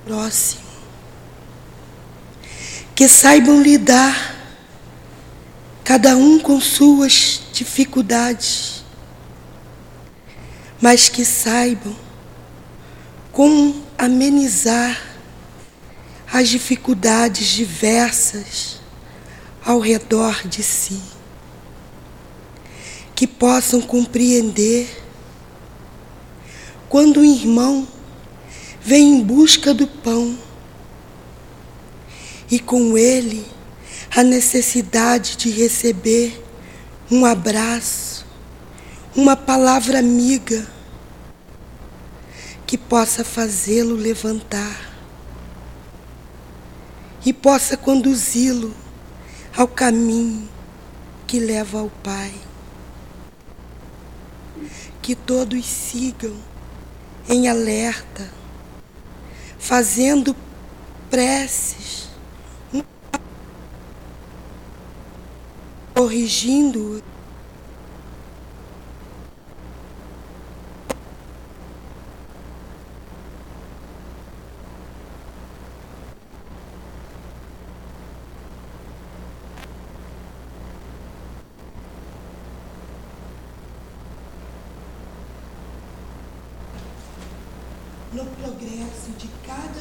próximo. 0.05 0.61
Que 2.93 3.07
saibam 3.07 3.61
lidar, 3.61 4.35
cada 5.83 6.15
um 6.15 6.39
com 6.39 6.59
suas 6.59 7.41
dificuldades, 7.53 8.83
mas 10.81 11.09
que 11.09 11.23
saibam 11.23 11.95
como 13.31 13.83
amenizar 13.97 15.01
as 16.31 16.49
dificuldades 16.49 17.47
diversas 17.47 18.79
ao 19.65 19.79
redor 19.79 20.47
de 20.47 20.63
si. 20.63 21.01
Que 23.15 23.27
possam 23.27 23.81
compreender 23.81 25.00
quando 26.91 27.21
um 27.21 27.23
irmão 27.23 27.87
vem 28.81 29.13
em 29.13 29.23
busca 29.23 29.73
do 29.73 29.87
pão 29.87 30.37
e 32.51 32.59
com 32.59 32.97
ele 32.97 33.47
a 34.13 34.21
necessidade 34.21 35.37
de 35.37 35.49
receber 35.49 36.43
um 37.09 37.25
abraço, 37.25 38.25
uma 39.15 39.37
palavra 39.37 39.99
amiga 39.99 40.67
que 42.67 42.77
possa 42.77 43.23
fazê-lo 43.23 43.95
levantar 43.95 44.93
e 47.25 47.31
possa 47.31 47.77
conduzi-lo 47.77 48.75
ao 49.55 49.65
caminho 49.69 50.45
que 51.25 51.39
leva 51.39 51.79
ao 51.79 51.89
Pai. 52.03 52.33
Que 55.01 55.15
todos 55.15 55.65
sigam 55.65 56.50
em 57.29 57.47
alerta, 57.47 58.29
fazendo 59.57 60.35
preces, 61.09 62.09
corrigindo 65.93 67.01
no 88.13 88.25
progresso 88.25 89.11
de 89.17 89.27
cada 89.45 89.79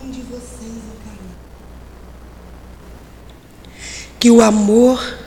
um 0.00 0.10
de 0.10 0.22
vocês 0.22 0.82
encarnados. 0.94 1.34
Que 4.24 4.30
o 4.30 4.40
amor 4.40 5.18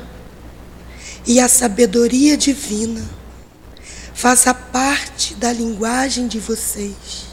e 1.24 1.40
a 1.40 1.48
sabedoria 1.48 2.36
divina 2.36 3.08
faça 4.12 4.56
parte 4.56 5.36
da 5.36 5.54
linguagem 5.54 6.28
de 6.28 6.40
vocês, 6.40 7.28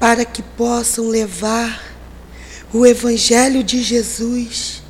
para 0.00 0.24
que 0.24 0.40
possam 0.40 1.08
levar 1.08 1.94
o 2.72 2.86
Evangelho 2.86 3.62
de 3.62 3.82
Jesus 3.82 4.82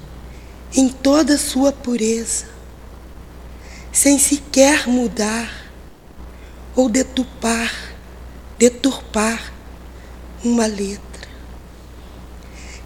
em 0.73 0.89
toda 0.89 1.35
a 1.35 1.39
sua 1.39 1.73
pureza, 1.73 2.47
sem 3.91 4.21
sequer 4.21 4.87
mudar 4.87 5.51
ou 6.77 6.89
deturpar, 6.89 7.75
deturpar 8.57 9.53
uma 10.45 10.67
letra. 10.67 11.09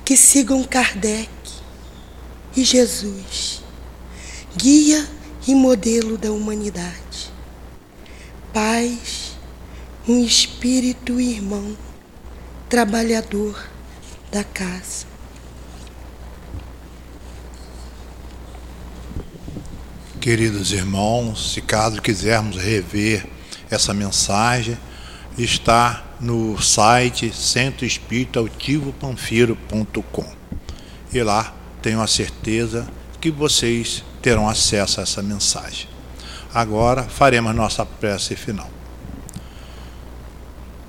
Que 0.05 0.16
sigam 0.16 0.65
Kardec 0.65 1.41
e 2.57 2.65
Jesus, 2.65 3.62
guia 4.57 5.07
e 5.47 5.55
modelo 5.55 6.19
da 6.19 6.31
humanidade. 6.31 7.33
Paz, 8.53 9.33
um 10.07 10.23
espírito 10.24 11.20
irmão, 11.20 11.77
trabalhador 12.69 13.69
da 14.31 14.45
casa. 14.45 15.07
Queridos 20.20 20.70
irmãos, 20.73 21.53
se 21.53 21.61
caso 21.61 22.01
quisermos 22.01 22.57
rever 22.57 23.27
essa 23.70 23.93
mensagem 23.93 24.79
está 25.37 26.05
no 26.20 26.61
site 26.61 27.33
centroespíritautivopanfiro.com. 27.35 30.33
E 31.12 31.20
lá 31.23 31.53
tenho 31.83 32.01
a 32.01 32.07
certeza 32.07 32.87
que 33.21 33.31
vocês 33.31 34.05
terão 34.23 34.49
acesso 34.49 35.01
a 35.01 35.03
essa 35.03 35.23
mensagem. 35.23 35.89
Agora 36.55 37.03
faremos 37.03 37.55
nossa 37.55 37.85
prece 37.85 38.37
final. 38.37 38.71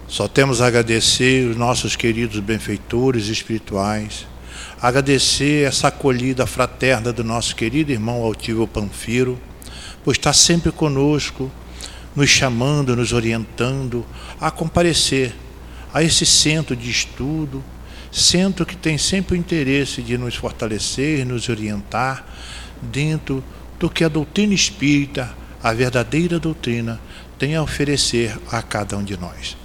Só 0.08 0.28
temos 0.28 0.62
a 0.62 0.68
agradecer 0.68 1.50
os 1.50 1.58
nossos 1.58 1.96
queridos 1.96 2.40
benfeitores 2.40 3.28
espirituais, 3.28 4.28
agradecer 4.80 5.68
essa 5.68 5.88
acolhida 5.88 6.46
fraterna 6.46 7.12
do 7.12 7.24
nosso 7.24 7.56
querido 7.56 7.92
irmão 7.92 8.22
Altivo 8.22 8.68
Panfiro, 8.68 9.42
por 10.04 10.12
estar 10.12 10.34
sempre 10.34 10.72
conosco, 10.72 11.52
nos 12.16 12.30
chamando, 12.30 12.96
nos 12.96 13.12
orientando 13.14 14.06
a 14.40 14.52
comparecer 14.52 15.34
a 15.92 16.04
esse 16.04 16.26
centro 16.26 16.76
de 16.76 16.92
estudo, 16.92 17.64
centro 18.14 18.66
que 18.66 18.78
tem 18.78 18.98
sempre 18.98 19.36
o 19.36 19.40
interesse 19.40 20.02
de 20.02 20.18
nos 20.18 20.36
fortalecer, 20.36 21.26
nos 21.26 21.50
orientar 21.50 22.24
dentro 22.80 23.44
do 23.80 23.90
que 23.90 24.04
a 24.04 24.08
doutrina 24.08 24.54
espírita, 24.54 25.36
a 25.62 25.74
verdadeira 25.74 26.40
doutrina, 26.40 27.02
tem 27.40 27.56
a 27.56 27.64
oferecer 27.64 28.38
a 28.52 28.62
cada 28.62 28.96
um 28.96 29.04
de 29.04 29.18
nós. 29.18 29.58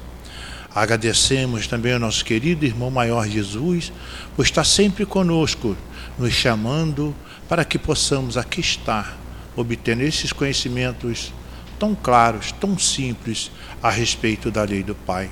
Agradecemos 0.74 1.66
também 1.66 1.92
ao 1.92 1.98
nosso 1.98 2.24
querido 2.24 2.64
irmão 2.64 2.90
maior 2.90 3.28
Jesus 3.28 3.92
por 4.34 4.44
estar 4.44 4.64
sempre 4.64 5.04
conosco, 5.04 5.76
nos 6.18 6.32
chamando 6.32 7.14
para 7.48 7.64
que 7.64 7.78
possamos 7.78 8.36
aqui 8.36 8.60
estar, 8.60 9.18
obtendo 9.56 10.02
esses 10.02 10.32
conhecimentos 10.32 11.32
tão 11.78 11.94
claros, 11.94 12.52
tão 12.52 12.78
simples 12.78 13.50
a 13.82 13.90
respeito 13.90 14.50
da 14.50 14.62
lei 14.62 14.82
do 14.82 14.94
Pai. 14.94 15.30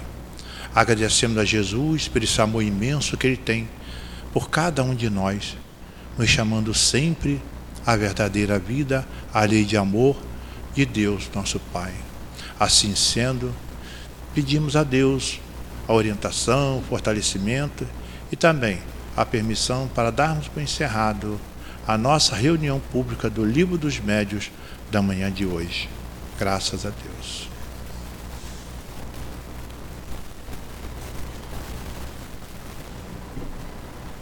Agradecemos 0.76 1.38
a 1.38 1.44
Jesus 1.46 2.06
por 2.06 2.22
esse 2.22 2.38
amor 2.38 2.62
imenso 2.62 3.16
que 3.16 3.26
Ele 3.26 3.38
tem 3.38 3.66
por 4.30 4.50
cada 4.50 4.84
um 4.84 4.94
de 4.94 5.08
nós, 5.08 5.56
nos 6.18 6.28
chamando 6.28 6.74
sempre 6.74 7.40
à 7.86 7.96
verdadeira 7.96 8.58
vida, 8.58 9.08
à 9.32 9.40
lei 9.46 9.64
de 9.64 9.74
amor 9.74 10.18
de 10.74 10.84
Deus, 10.84 11.30
nosso 11.34 11.58
Pai. 11.72 11.94
Assim 12.60 12.94
sendo, 12.94 13.54
pedimos 14.34 14.76
a 14.76 14.84
Deus 14.84 15.40
a 15.88 15.94
orientação, 15.94 16.80
o 16.80 16.82
fortalecimento 16.82 17.86
e 18.30 18.36
também 18.36 18.78
a 19.16 19.24
permissão 19.24 19.88
para 19.88 20.10
darmos 20.12 20.46
por 20.46 20.62
encerrado 20.62 21.40
a 21.88 21.96
nossa 21.96 22.36
reunião 22.36 22.80
pública 22.92 23.30
do 23.30 23.42
Livro 23.46 23.78
dos 23.78 23.98
Médios 23.98 24.50
da 24.90 25.00
manhã 25.00 25.32
de 25.32 25.46
hoje. 25.46 25.88
Graças 26.38 26.84
a 26.84 26.90
Deus. 26.90 27.45